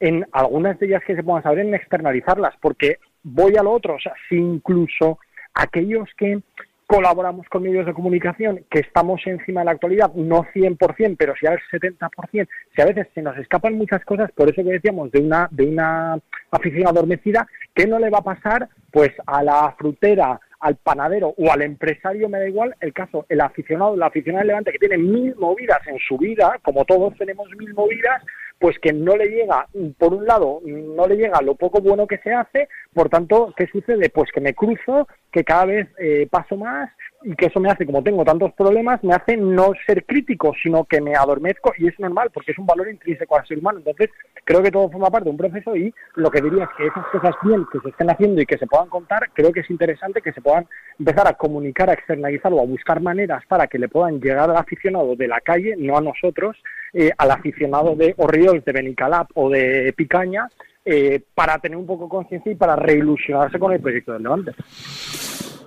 [0.00, 3.94] en algunas de ellas que se puedan saber en externalizarlas, porque voy a lo otro,
[3.94, 5.18] o sea, si incluso
[5.54, 6.40] aquellos que
[6.86, 11.46] colaboramos con medios de comunicación, que estamos encima de la actualidad, no 100%, pero sí
[11.46, 15.20] al 70%, si a veces se nos escapan muchas cosas, por eso que decíamos de
[15.20, 16.18] una, de una
[16.50, 21.52] afición adormecida, ¿qué no le va a pasar pues a la frutera, al panadero o
[21.52, 24.98] al empresario, me da igual, el caso, el aficionado, la aficionada del Levante que tiene
[24.98, 28.20] mil movidas en su vida, como todos tenemos mil movidas,
[28.58, 32.18] pues que no le llega, por un lado, no le llega lo poco bueno que
[32.18, 34.10] se hace, por tanto, ¿qué sucede?
[34.10, 36.90] Pues que me cruzo, que cada vez eh, paso más
[37.26, 40.84] y que eso me hace, como tengo tantos problemas, me hace no ser crítico, sino
[40.84, 43.78] que me adormezco y es normal porque es un valor intrínseco al ser humano.
[43.78, 44.10] Entonces,
[44.44, 47.04] creo que todo forma parte de un proceso y lo que diría es que esas
[47.06, 50.22] cosas bien que se estén haciendo y que se puedan contar, creo que es interesante
[50.22, 50.68] que se puedan
[51.00, 54.56] empezar a comunicar, a externalizar o a buscar maneras para que le puedan llegar al
[54.56, 56.56] aficionado de la calle, no a nosotros,
[56.92, 60.48] eh, al aficionado de Orriols, de Benicalap o de Picaña,
[60.84, 64.52] eh, para tener un poco de conciencia y para reilusionarse con el proyecto del Levante.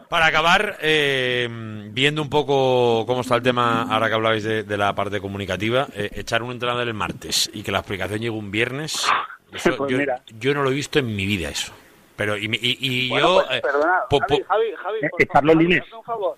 [0.10, 1.48] Para acabar, eh,
[1.91, 5.88] viendo un poco cómo está el tema, ahora que hablabais de, de la parte comunicativa,
[5.94, 9.07] eh, echar un entrenador el martes y que la explicación llegue un viernes,
[9.53, 9.94] eso Pues
[10.40, 11.72] yo, no lo he visto en mi vida eso.
[12.15, 13.45] Pero y, y- y Bueno, yo...
[13.45, 16.38] pues, eh, perdona, po- Javi, po- Javi, Javi, por favor, hazme un favor.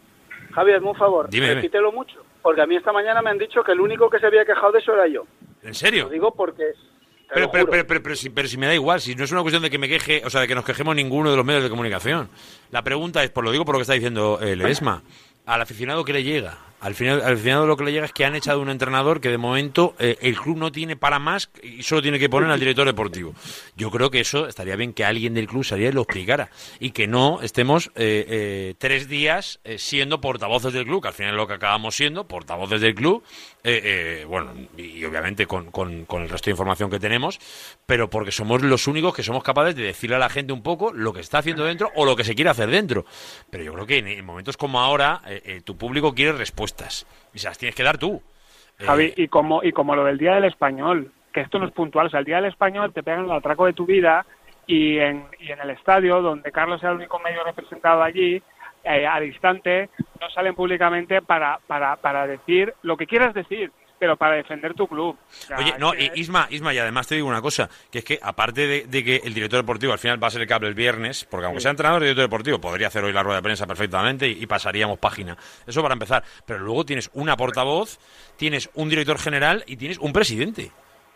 [0.54, 1.56] Javi, hazme un favor, Dime, dime.
[1.56, 4.28] repítelo mucho, porque a mí esta mañana me han dicho que el único que se
[4.28, 5.26] había quejado de eso era yo.
[5.64, 6.04] ¿En serio?
[6.04, 6.74] Lo digo porque...
[7.34, 9.42] Pero, pero, pero, pero, pero si, pero si me da igual, si no es una
[9.42, 11.64] cuestión de que me queje, o sea, de que nos quejemos ninguno de los medios
[11.64, 12.30] de comunicación.
[12.72, 15.04] La pregunta es, por lo digo por lo que está diciendo eh, Ledesma,
[15.46, 16.58] al aficionado que le llega.
[16.82, 19.30] Al final, al aficionado lo que le llega es que han echado un entrenador que
[19.30, 22.60] de momento eh, el club no tiene para más y solo tiene que poner al
[22.60, 23.36] director deportivo.
[23.76, 26.50] Yo creo que eso estaría bien que alguien del club saliera y lo explicara
[26.80, 31.34] y que no estemos eh, eh, tres días siendo portavoces del club, que al final
[31.34, 33.24] es lo que acabamos siendo, portavoces del club,
[33.64, 33.82] eh,
[34.22, 37.40] eh, bueno, y, obviamente con, con- el resto de información que tenemos,
[37.86, 40.92] pero porque somos los únicos que somos capaces de decirle a la gente un poco
[40.94, 43.06] lo que está haciendo dentro o lo que se quiere hacer dentro.
[43.50, 47.06] Pero yo creo que en, en momentos como ahora, eh, eh, tu público quiere respuestas
[47.34, 48.22] y se las tienes que dar tú.
[48.80, 51.72] Eh, Javi, y como, y como lo del Día del Español, que esto no es
[51.74, 54.26] puntual, o sea, el Día del Español te pegan el atraco de tu vida
[54.66, 58.42] y en, y en el estadio, donde Carlos era el único medio representado allí,
[58.84, 59.90] eh, al instante,
[60.20, 64.88] no salen públicamente para, para, para decir lo que quieras decir, pero para defender tu
[64.88, 65.16] club.
[65.16, 68.04] O sea, Oye, no, que- Isma, Isma, y además te digo una cosa, que es
[68.06, 70.68] que aparte de, de que el director deportivo al final va a ser el cable
[70.70, 71.64] el viernes, porque aunque Sí.
[71.64, 74.48] sea entrenador y director deportivo, podría hacer hoy la rueda de prensa perfectamente y, y
[74.48, 75.38] pasaríamos página.
[75.68, 76.24] Eso para empezar.
[76.48, 78.00] Pero luego tienes una portavoz,
[78.38, 80.72] tienes un director general y tienes un presidente.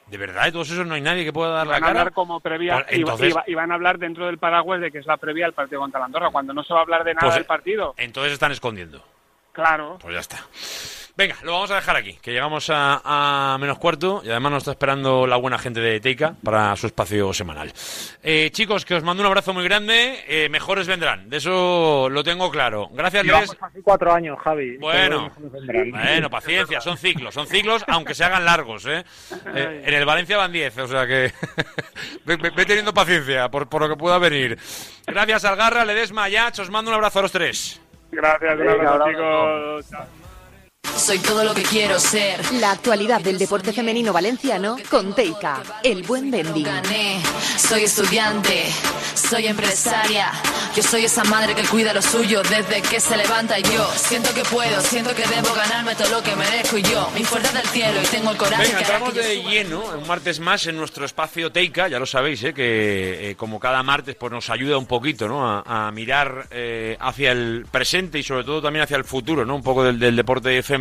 [0.08, 2.00] De verdad, de todos esos no hay nadie que pueda dar la van a cara.
[2.02, 4.92] hablar como previa Pues, entonces- y, va- y van a hablar dentro del paraguas de
[4.92, 7.04] que es la previa al partido contra la Andorra, cuando no se va a hablar
[7.04, 7.94] de nada Pues, del partido.
[7.98, 9.04] Entonces están escondiendo.
[9.52, 9.98] Claro.
[10.02, 10.46] Pues ya está.
[11.18, 14.62] Venga, lo vamos a dejar aquí, que llegamos a, a menos cuarto y además nos
[14.64, 17.72] está esperando la buena gente de Teika para su espacio semanal.
[18.22, 22.22] Eh, chicos, que os mando un abrazo muy grande, eh, mejores vendrán, de eso lo
[22.22, 22.90] tengo claro.
[22.92, 23.58] Gracias, Llevamos Les.
[23.58, 24.76] casi cuatro años, Javi.
[24.76, 25.32] Bueno,
[25.90, 29.06] bueno, paciencia, son ciclos, son ciclos aunque se hagan largos, ¿eh?
[29.56, 31.32] Eh, en el Valencia van 10, o sea que
[32.26, 34.58] ve, ve- ve teniendo paciencia por, por lo que pueda venir.
[35.08, 37.80] Gracias, Algarra, Ledesma, Yach, os mando un abrazo a los tres.
[38.12, 39.10] Gracias, un abrazo.
[39.10, 39.90] chicos.
[39.90, 40.25] Chao.
[40.98, 42.40] Soy todo lo que quiero ser.
[42.54, 46.64] La actualidad del deporte femenino valenciano con Teika, el buen vending.
[46.66, 47.22] Gané,
[47.58, 48.66] soy estudiante,
[49.14, 50.32] soy empresaria.
[50.76, 54.34] Yo soy esa madre que cuida lo suyo desde que se levanta y yo siento
[54.34, 57.66] que puedo, siento que debo ganarme todo lo que merezco y yo, mi fuerza del
[57.68, 59.52] cielo y tengo el coraje Venga, entramos de suba.
[59.52, 62.54] lleno, un martes más en nuestro espacio Teika, ya lo sabéis, ¿eh?
[62.54, 65.48] que eh, como cada martes pues nos ayuda un poquito ¿no?
[65.48, 69.56] a, a mirar eh, hacia el presente y sobre todo también hacia el futuro, ¿no?
[69.56, 70.75] un poco del, del deporte femenino.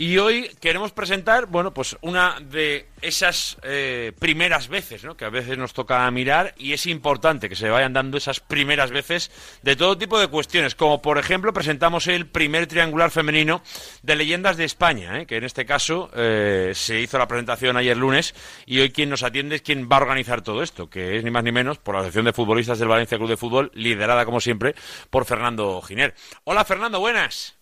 [0.00, 5.16] Y hoy queremos presentar, bueno, pues una de esas eh, primeras veces, ¿no?
[5.16, 8.92] Que a veces nos toca mirar y es importante que se vayan dando esas primeras
[8.92, 9.32] veces
[9.62, 13.60] de todo tipo de cuestiones, como por ejemplo presentamos el primer triangular femenino
[14.04, 15.26] de leyendas de España, ¿eh?
[15.26, 18.36] que en este caso eh, se hizo la presentación ayer lunes
[18.66, 21.32] y hoy quien nos atiende es quien va a organizar todo esto, que es ni
[21.32, 24.40] más ni menos por la Asociación de Futbolistas del Valencia Club de Fútbol, liderada como
[24.40, 24.76] siempre
[25.10, 26.14] por Fernando Giner.
[26.44, 27.57] Hola Fernando, buenas.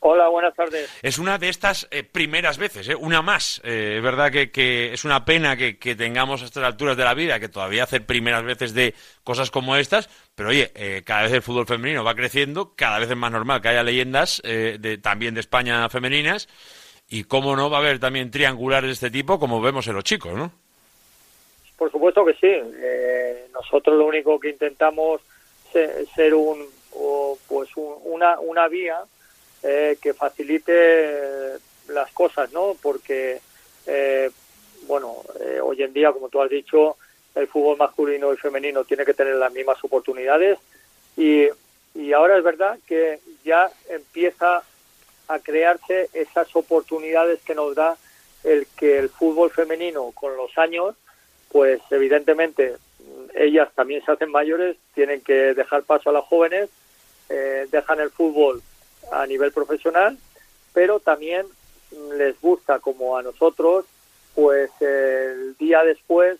[0.00, 0.88] Hola, buenas tardes.
[1.02, 2.94] Es una de estas eh, primeras veces, ¿eh?
[2.94, 3.60] una más.
[3.64, 7.02] Eh, es verdad que, que es una pena que, que tengamos a estas alturas de
[7.04, 8.94] la vida que todavía hacer primeras veces de
[9.24, 10.70] cosas como estas, pero oye,
[11.04, 14.40] cada vez el fútbol femenino va creciendo, cada vez es más normal que haya leyendas
[14.44, 16.48] de, también de España femeninas,
[17.08, 20.04] y cómo no va a haber también triangulares de este tipo como vemos en los
[20.04, 20.52] chicos, ¿no?
[21.76, 22.46] Por supuesto que sí.
[22.46, 25.20] Eh, nosotros lo único que intentamos
[25.74, 28.96] es ser un, o, pues un- una, una vía
[29.62, 31.58] eh, que facilite
[31.88, 32.76] las cosas, ¿no?
[32.80, 33.40] Porque,
[33.86, 34.30] eh,
[34.86, 36.96] bueno, eh, hoy en día, como tú has dicho,
[37.34, 40.58] el fútbol masculino y femenino tiene que tener las mismas oportunidades
[41.16, 41.46] y,
[41.94, 44.62] y ahora es verdad que ya empieza
[45.28, 47.96] a crearse esas oportunidades que nos da
[48.44, 50.94] el que el fútbol femenino con los años,
[51.50, 52.76] pues evidentemente
[53.34, 56.70] ellas también se hacen mayores, tienen que dejar paso a las jóvenes,
[57.28, 58.62] eh, dejan el fútbol
[59.10, 60.18] a nivel profesional,
[60.72, 61.46] pero también
[62.16, 63.84] les gusta, como a nosotros,
[64.34, 66.38] pues el día después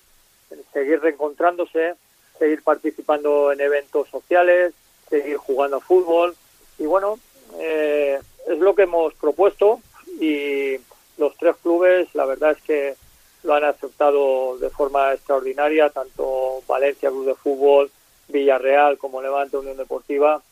[0.73, 1.95] seguir reencontrándose,
[2.39, 4.75] seguir participando en eventos sociales,
[5.09, 6.37] seguir jugando a fútbol.
[6.79, 7.19] Y bueno,
[7.59, 9.81] eh, es lo que hemos propuesto
[10.21, 10.77] y
[11.17, 12.95] los tres clubes la verdad es que
[13.43, 17.91] lo han aceptado de forma extraordinaria, tanto Valencia Club de Fútbol,
[18.29, 20.43] Villarreal como Levante Unión Deportiva,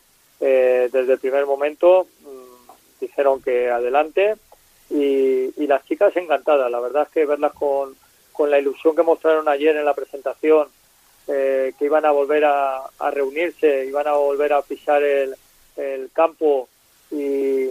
[0.41, 4.37] eh, desde el primer momento mm, dijeron que adelante
[4.91, 7.97] y, y las chicas encantadas, la verdad es que verlas con,
[8.33, 10.69] con la ilusión que mostraron ayer en la presentación,
[11.27, 15.35] eh, que iban a volver a, reunirse, iban a volver a pisar el,
[16.13, 16.69] campo
[17.11, 17.67] y,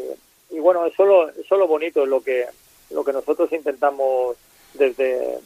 [0.51, 2.45] y bueno, eso lo, eso es lo bonito, es lo que,
[2.91, 4.37] lo que nosotros intentamos
[4.73, 5.39] desde,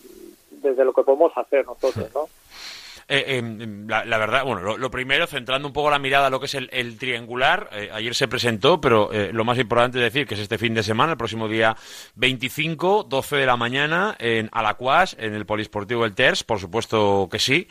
[0.51, 2.29] desde lo que podemos hacer nosotros, ¿no?
[3.11, 6.39] Eh, eh, la, la verdad, bueno, lo, primero, centrando un poco la mirada a lo
[6.39, 10.03] que es el, el triangular, eh, ayer se presentó, pero eh, lo más importante es
[10.03, 11.75] decir que es este fin de semana, el próximo día
[12.13, 17.39] 25, 12 de la mañana, en Alacuas, en el Polisportivo del Terç, por supuesto que
[17.39, 17.67] sí.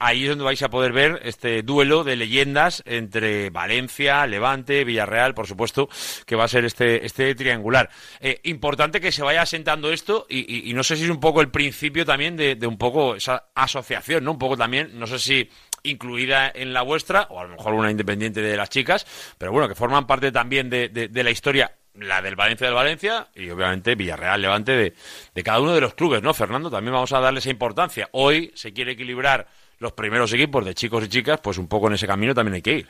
[0.00, 5.34] Ahí es donde vais a poder ver este duelo de leyendas entre Valencia, Levante, Villarreal,
[5.34, 5.88] por supuesto,
[6.26, 7.90] que va a ser este, este triangular.
[8.42, 12.04] Importante que se vaya asentando esto y no sé si es un poco el principio
[12.04, 14.32] también de, de un poco esa asociación, ¿no?
[14.32, 15.50] Un poco también, no sé si
[15.82, 19.68] incluida en la vuestra, o a lo mejor una independiente de las chicas, pero bueno,
[19.68, 23.94] que forman parte también de, de- la historia, la del Valencia del Valencia y obviamente
[23.94, 24.94] Villarreal, Levante, de,
[25.34, 26.70] de cada uno de los clubes, ¿no, Fernando?
[26.70, 28.08] También vamos a darle esa importancia.
[28.12, 29.46] Hoy se quiere equilibrar
[29.78, 32.62] los primeros equipos de chicos y chicas, pues un poco en ese camino también hay
[32.62, 32.88] que ir.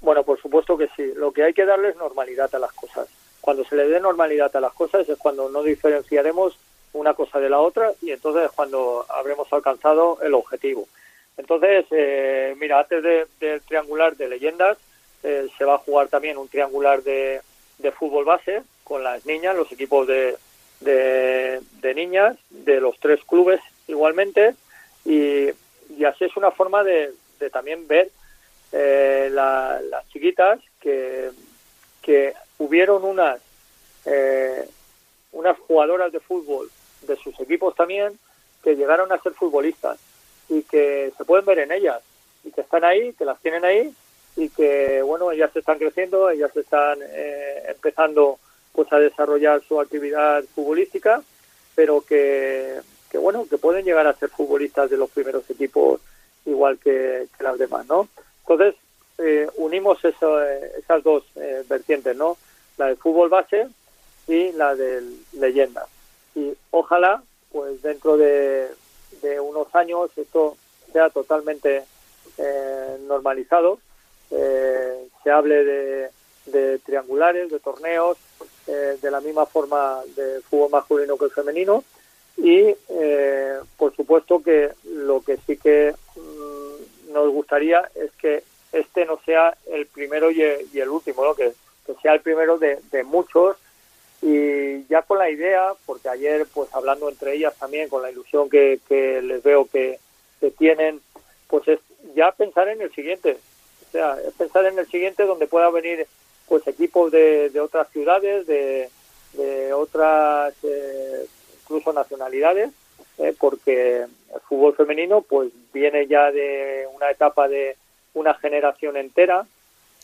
[0.00, 1.12] Bueno, por supuesto que sí.
[1.16, 3.06] Lo que hay que darle es normalidad a las cosas.
[3.40, 6.58] Cuando se le dé normalidad a las cosas es cuando no diferenciaremos
[6.92, 10.86] una cosa de la otra y entonces es cuando habremos alcanzado el objetivo.
[11.36, 14.76] Entonces, eh, mira, antes de- del triangular de leyendas,
[15.22, 17.40] eh, se va a jugar también un triangular de,
[17.78, 20.36] de fútbol base con las niñas, los equipos de,
[20.80, 24.54] de, de niñas, de los tres clubes igualmente,
[25.04, 25.48] y,
[25.96, 28.10] y así es una forma de, de también ver
[28.72, 31.30] eh, la- las chiquitas que,
[32.02, 33.40] que hubieron unas
[34.04, 34.68] eh,
[35.32, 36.70] unas jugadoras de fútbol
[37.06, 38.18] de sus equipos también
[38.62, 39.98] que llegaron a ser futbolistas
[40.48, 42.00] y que se pueden ver en ellas
[42.44, 43.92] y que están ahí, que las tienen ahí
[44.36, 48.38] y que bueno ellas están creciendo, ellas están eh, empezando
[48.72, 51.22] pues a desarrollar su actividad futbolística,
[51.74, 52.80] pero que,
[53.10, 56.00] que bueno que pueden llegar a ser futbolistas de los primeros equipos
[56.44, 58.08] igual que, las demás, ¿no?
[58.40, 58.74] Entonces
[59.18, 62.36] eh, unimos eso, eh, esas dos eh, vertientes, ¿no?
[62.78, 63.68] La del fútbol base
[64.26, 65.86] y la del leyenda.
[66.34, 68.68] Y ojalá, pues dentro de,
[69.40, 70.56] unos años esto
[70.92, 71.84] sea totalmente
[72.38, 73.78] eh, normalizado,
[74.30, 75.64] eh, se hable
[76.46, 78.18] de, triangulares, de torneos,
[78.66, 81.84] eh, de la misma forma de fútbol masculino que el femenino
[82.36, 82.74] y
[83.76, 88.42] por supuesto que lo que sí que mm, nos gustaría es que
[88.72, 91.34] este no sea el primero y, el último, ¿no?
[91.34, 91.52] que,
[92.00, 93.56] sea el primero de muchos
[94.22, 98.48] y ya con la idea, porque ayer pues hablando entre ellas también con la ilusión
[98.48, 99.98] que, que les veo que,
[100.40, 101.00] que tienen,
[101.48, 101.80] pues es
[102.14, 103.38] ya pensar en el siguiente,
[103.88, 106.06] o sea, es pensar en el siguiente donde pueda venir
[106.48, 108.90] pues equipos de, de otras ciudades, de,
[109.32, 111.26] de otras eh,
[111.62, 112.70] incluso nacionalidades,
[113.18, 117.76] eh, porque el fútbol femenino pues viene ya de una etapa de
[118.14, 119.46] una generación entera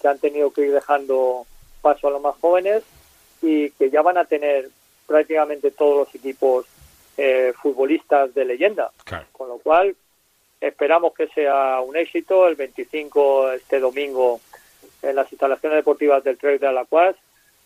[0.00, 1.46] que han tenido que ir dejando
[1.82, 2.82] paso a los más jóvenes
[3.42, 4.68] y que ya van a tener
[5.06, 6.66] prácticamente todos los equipos
[7.16, 8.90] eh, futbolistas de leyenda.
[9.32, 9.96] Con lo cual,
[10.60, 14.40] esperamos que sea un éxito el 25 este domingo
[15.02, 17.16] en las instalaciones deportivas del Trek de Alacuas,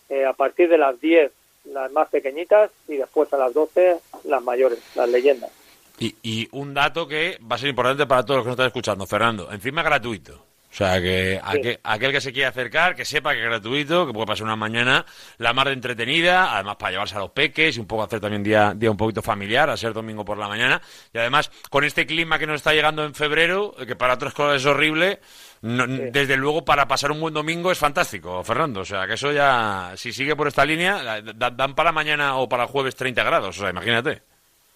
[0.08, 1.32] eh, a partir de las 10
[1.64, 5.50] las más pequeñitas y después a las 12 las mayores, las leyendas.
[5.98, 8.66] Y, y un dato que va a ser importante para todos los que nos están
[8.66, 10.51] escuchando, Fernando, encima gratuito.
[10.72, 14.14] O sea, que aquel, aquel que se quiera acercar, que sepa que es gratuito, que
[14.14, 15.04] puede pasar una mañana
[15.36, 18.42] la más de entretenida, además para llevarse a los peques y un poco hacer también
[18.42, 20.80] día, día un poquito familiar, a ser domingo por la mañana.
[21.12, 24.62] Y además, con este clima que nos está llegando en febrero, que para otras cosas
[24.62, 25.20] es horrible,
[25.60, 28.80] no- desde luego para pasar un buen domingo es fantástico, Fernando.
[28.80, 32.48] O sea, que eso ya, si sigue por esta línea, da- dan para mañana o
[32.48, 33.58] para jueves 30 grados.
[33.58, 34.22] O sea, imagínate.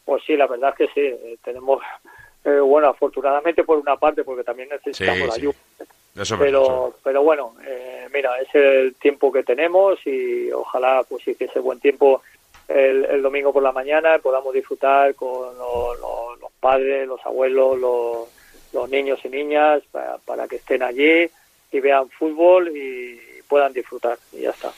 [0.05, 1.81] Pues sí, la verdad es que sí, eh, tenemos,
[2.47, 5.41] eh, bueno, afortunadamente por una parte, porque también necesitamos Sí.
[6.17, 11.05] Eso eso es pero pero bueno eh, mira es el tiempo que tenemos y ojalá
[11.07, 12.23] pues sí que ese buen tiempo
[12.69, 17.79] el, el domingo por la mañana podamos disfrutar con lo- lo- los padres los abuelos
[17.79, 18.29] los,
[18.73, 21.29] los niños y niñas para, para que estén allí
[21.71, 24.19] y vean fútbol y puedan disfrutar.
[24.33, 24.73] Y ya está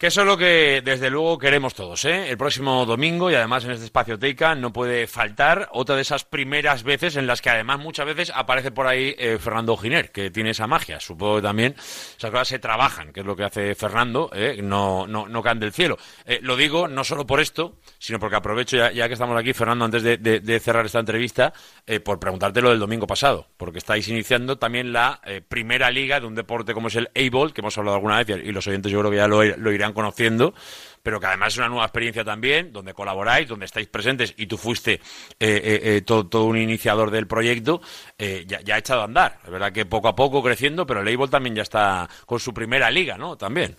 [0.00, 2.30] Que eso es lo que desde luego queremos todos, ¿eh?
[2.30, 6.24] El próximo domingo y además en este espacio Teica no puede faltar otra de esas
[6.24, 10.30] primeras veces en las que además muchas veces aparece por ahí eh, Fernando Giner, que
[10.30, 11.00] tiene esa magia.
[11.00, 11.74] Supongo que también
[12.16, 14.60] esas cosas se trabajan, que es lo que hace Fernando, ¿eh?
[14.62, 15.98] no, no, no caen del cielo.
[16.24, 19.84] Eh, lo digo no solo por esto, sino porque aprovecho ya, que estamos aquí, Fernando,
[19.84, 21.52] antes de, cerrar esta entrevista,
[21.86, 26.26] eh, por preguntarte lo del domingo pasado, porque estáis iniciando también la primera liga de
[26.26, 29.00] un deporte como es el A-Ball, que hemos hablado alguna vez y los oyentes yo
[29.00, 30.54] creo que ya lo irán conociendo,
[31.02, 34.58] pero que además es una nueva experiencia también, donde colaboráis, donde estáis presentes y tú
[34.58, 35.00] fuiste eh,
[35.40, 37.80] eh, eh, todo, todo un iniciador del proyecto,
[38.18, 39.38] eh, ya, ya ha echado a andar.
[39.44, 42.52] Es verdad que poco a poco creciendo, pero el A-Ball también ya está con su
[42.52, 43.36] primera liga, ¿no?
[43.36, 43.76] También.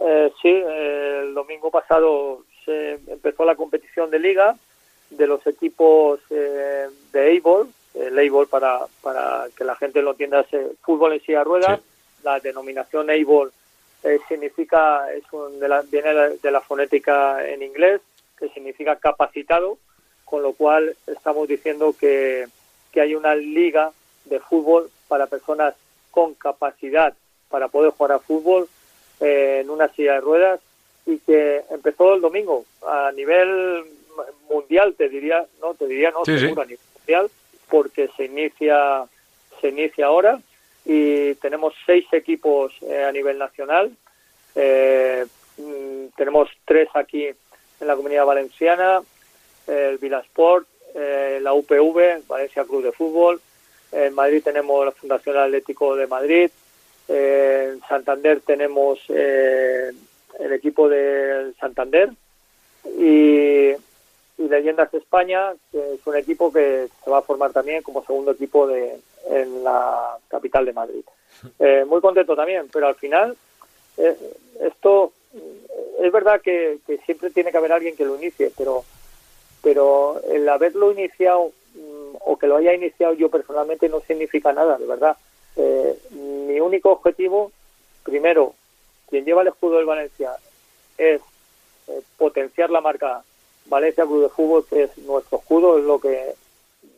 [0.00, 4.56] Eh, sí, el domingo pasado se empezó la competición de liga
[5.10, 10.40] de los equipos eh, de A-Ball, el Eibol para, para que la gente lo entienda,
[10.40, 11.80] es fútbol en silla de ruedas.
[12.22, 13.52] La denominación Eibol
[14.04, 18.00] eh, significa, es un, de la, viene de la fonética en inglés,
[18.38, 19.78] que significa capacitado,
[20.24, 22.46] con lo cual estamos diciendo que,
[22.92, 23.92] que hay una liga
[24.26, 25.74] de fútbol para personas
[26.10, 27.14] con capacidad
[27.48, 28.68] para poder jugar a fútbol
[29.20, 30.60] eh, en una silla de ruedas
[31.06, 33.84] y que empezó el domingo a nivel
[34.50, 36.66] mundial, te diría, no, te diría no, Sí, seguro sí.
[36.66, 37.30] a nivel mundial,
[37.70, 39.04] porque se inicia,
[39.60, 40.40] se inicia ahora
[40.84, 43.90] y tenemos seis equipos eh, a nivel nacional.
[44.54, 45.26] Eh,
[45.56, 49.00] mm, tenemos tres aquí en la comunidad valenciana,
[49.66, 53.40] el Vilasport, eh, la UPV, Valencia Club de Fútbol.
[53.92, 56.50] En Madrid tenemos la Fundación Atlético de Madrid.
[57.08, 59.90] Eh, en Santander tenemos eh,
[60.38, 62.10] el equipo del Santander.
[62.98, 63.72] Y,
[64.38, 68.30] y Leyendas España, que es un equipo que se va a formar también como segundo
[68.32, 71.04] equipo de, en la capital de Madrid.
[71.60, 73.36] Eh, muy contento también, pero al final
[73.96, 74.16] eh,
[74.60, 75.12] esto
[76.00, 78.84] es verdad que, que siempre tiene que haber alguien que lo inicie, pero
[79.62, 84.78] pero el haberlo iniciado mm, o que lo haya iniciado yo personalmente no significa nada,
[84.78, 85.16] de verdad.
[85.56, 87.52] Eh, mi único objetivo,
[88.02, 88.54] primero,
[89.08, 90.32] quien lleva el escudo del Valencia
[90.96, 91.20] es
[91.88, 93.22] eh, potenciar la marca
[93.68, 96.34] Valencia Club de Fútbol, que es nuestro escudo, es lo que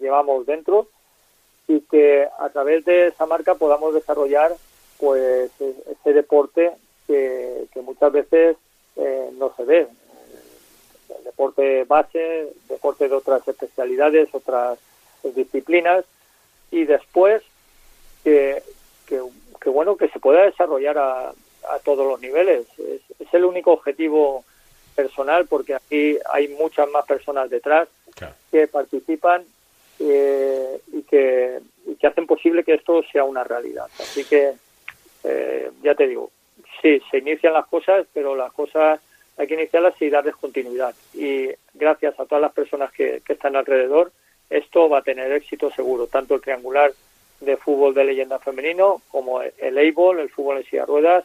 [0.00, 0.86] llevamos dentro,
[1.66, 4.54] y que a través de esa marca podamos desarrollar
[4.98, 6.72] pues e- ese deporte
[7.06, 8.56] que, muchas veces
[8.96, 9.88] eh, no se ve.
[11.18, 14.78] El deporte base, deporte de otras especialidades, otras
[15.22, 16.04] disciplinas,
[16.70, 17.42] y después
[18.22, 18.62] que,
[19.06, 19.20] que,
[19.60, 21.32] que, bueno que se pueda desarrollar a,
[21.84, 22.66] todos los niveles.
[22.78, 24.44] Es, es el único objetivo
[25.02, 27.88] personal porque aquí hay muchas más personas detrás
[28.50, 29.44] que participan
[29.98, 33.86] eh, y, que, y que hacen posible que esto sea una realidad.
[33.98, 34.52] Así que,
[35.24, 36.30] eh, ya te digo,
[36.82, 39.00] sí, se inician las cosas, pero las cosas
[39.38, 40.94] hay que iniciarlas y darles continuidad.
[41.14, 44.12] Y gracias a todas las personas que, que están alrededor,
[44.50, 46.92] esto va a tener éxito seguro, tanto el triangular
[47.40, 51.24] de fútbol de leyenda femenino como el A-ball, el fútbol en silla de ruedas,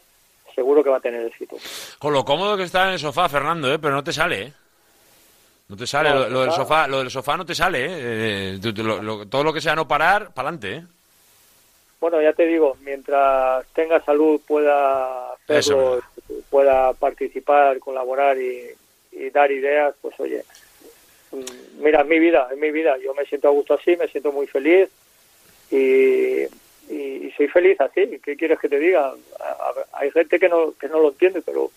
[0.56, 1.58] seguro que va a tener éxito.
[2.00, 3.78] Con lo cómodo que está en el sofá, Fernando, ¿eh?
[3.80, 4.54] pero no te sale, ¿eh?
[5.68, 8.60] No te sale, No, lo, lo del sofá, lo del sofá no te sale, ¿eh?
[8.64, 10.84] Eh, lo- lo- todo lo que sea no parar, para adelante, ¿eh?
[12.00, 16.02] Bueno, ya te digo, mientras tenga salud pueda hacerlo,
[16.52, 18.62] pueda participar, colaborar y,
[19.12, 20.44] y dar ideas, pues oye,
[21.32, 22.96] mm, mira, es mi vida, es mi vida.
[23.04, 24.88] Yo me siento a gusto así, me siento muy feliz
[25.72, 26.44] y,
[26.90, 28.20] y- y soy feliz así.
[28.24, 29.14] ¿Qué quieres que te diga?
[29.94, 31.72] Hay gente que no, que no lo entiende, pero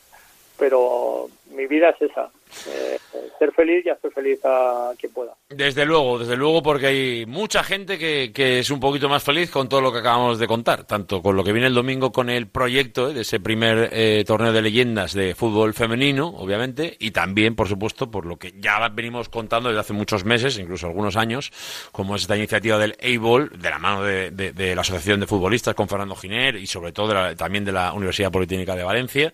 [0.58, 2.30] pero mi vida es esa,
[2.68, 2.98] eh,
[3.38, 5.32] ser feliz y hacer feliz a quien pueda.
[5.50, 9.66] Desde luego, desde luego, porque hay mucha gente que, es un poquito más feliz con
[9.66, 12.48] todo lo que acabamos de contar, tanto con lo que viene el domingo con el
[12.48, 17.54] proyecto eh, de ese primer eh, torneo de leyendas de fútbol femenino, obviamente, y también,
[17.54, 21.50] por supuesto, por lo que ya venimos contando desde hace muchos meses, incluso algunos años,
[21.92, 25.74] como es esta iniciativa del A-Ball, de la mano de, de- la Asociación de Futbolistas
[25.74, 29.32] con Fernando Giner y sobre todo de la- también de la Universidad Politécnica de Valencia.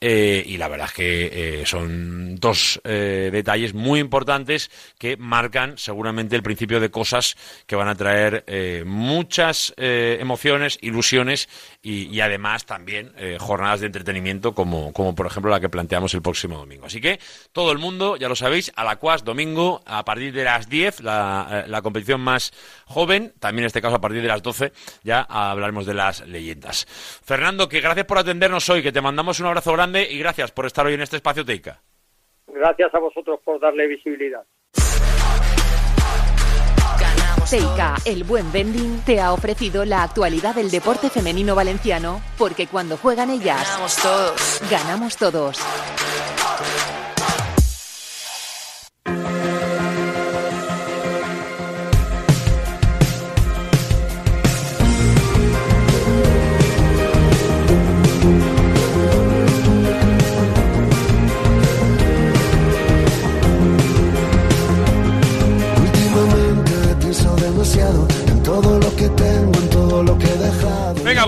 [0.00, 4.68] Eh, y la verdad es que eh, son dos detalles muy importantes
[4.98, 10.78] que marcan seguramente el principio de cosas que van a traer eh, muchas eh, emociones,
[10.80, 11.48] ilusiones
[11.82, 16.22] y, además también eh, jornadas de entretenimiento como, como por ejemplo la que planteamos el
[16.22, 16.86] próximo domingo.
[16.86, 17.18] Así que
[17.52, 21.02] todo el mundo, ya lo sabéis, a la CUAS domingo a partir de las 10,
[21.02, 22.52] la, la competición más
[22.86, 24.72] joven, también en este caso a partir de las 12
[25.02, 26.86] ya hablaremos de las leyendas.
[27.24, 30.66] Fernando, que gracias por atendernos hoy, que te mandamos un abrazo grande y gracias por
[30.66, 31.80] estar hoy en este espacio Teica.
[32.46, 34.44] Gracias a vosotros por darle visibilidad.
[37.50, 42.96] Teica, el buen vending, te ha ofrecido la actualidad del deporte femenino valenciano, porque cuando
[42.96, 44.60] juegan ellas, Ganamos todos.
[44.70, 45.58] ganamos todos.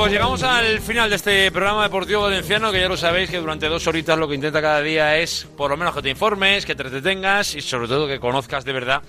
[0.05, 3.71] Pues llegamos al final de este programa deportivo valenciano, que ya lo sabéis que durante
[3.71, 6.75] dos horitas lo que intenta cada día es, por lo menos, que te informes, que
[6.75, 9.03] te entretengas y sobre todo que conozcas de verdad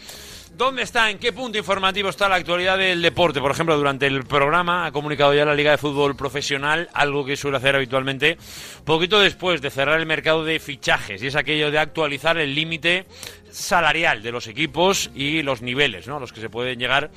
[0.55, 3.41] dónde está, en qué punto informativo está la actualidad del deporte.
[3.41, 7.35] Por ejemplo, durante el programa ha comunicado ya la Liga de Fútbol Profesional, algo que
[7.35, 8.37] suele hacer habitualmente,
[8.85, 13.05] poquito después de cerrar el mercado de fichajes, y es aquello de actualizar el límite
[13.51, 16.21] salarial de los equipos y los niveles, ¿no?
[16.21, 17.11] Los que se pueden llegar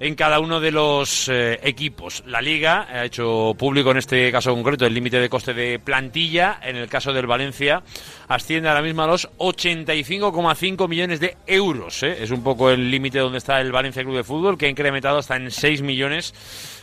[0.00, 2.22] en cada uno de los eh, equipos.
[2.26, 6.60] La Liga ha hecho público en este caso concreto el límite de coste de plantilla.
[6.62, 7.82] En el caso del Valencia
[8.28, 12.02] asciende ahora mismo a los 85,5 millones de euros.
[12.02, 12.22] ¿eh?
[12.22, 15.18] Es un poco el límite donde está el Valencia Club de Fútbol, que ha incrementado
[15.18, 16.34] hasta en 6 millones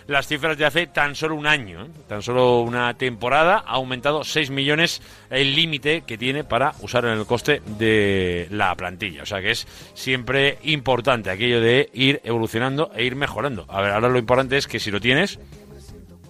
[0.07, 1.89] las cifras de hace tan solo un año, ¿eh?
[2.07, 7.11] tan solo una temporada, ha aumentado 6 millones el límite que tiene para usar en
[7.11, 9.23] el coste de la plantilla.
[9.23, 13.65] O sea que es siempre importante aquello de ir evolucionando e ir mejorando.
[13.69, 15.39] A ver, ahora lo importante es que si lo tienes,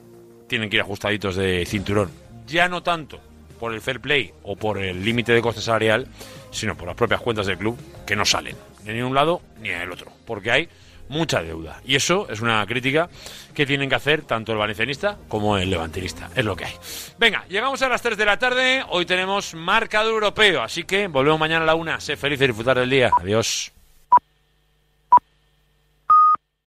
[0.48, 2.10] tienen que ir ajustaditos de cinturón.
[2.47, 3.20] Ya no tanto
[3.59, 6.06] por el fair play o por el límite de coste salarial,
[6.51, 8.56] sino por las propias cuentas del club que no salen
[8.93, 10.68] ni en un lado ni en el otro, porque hay
[11.09, 11.81] mucha deuda.
[11.85, 13.09] Y eso es una crítica
[13.55, 16.31] que tienen que hacer tanto el valencianista como el levantinista.
[16.35, 16.74] Es lo que hay.
[17.18, 18.85] Venga, llegamos a las 3 de la tarde.
[18.89, 22.01] Hoy tenemos marcado europeo, así que volvemos mañana a la una.
[22.01, 23.10] Sé feliz y disfrutar del día.
[23.20, 23.76] Adiós.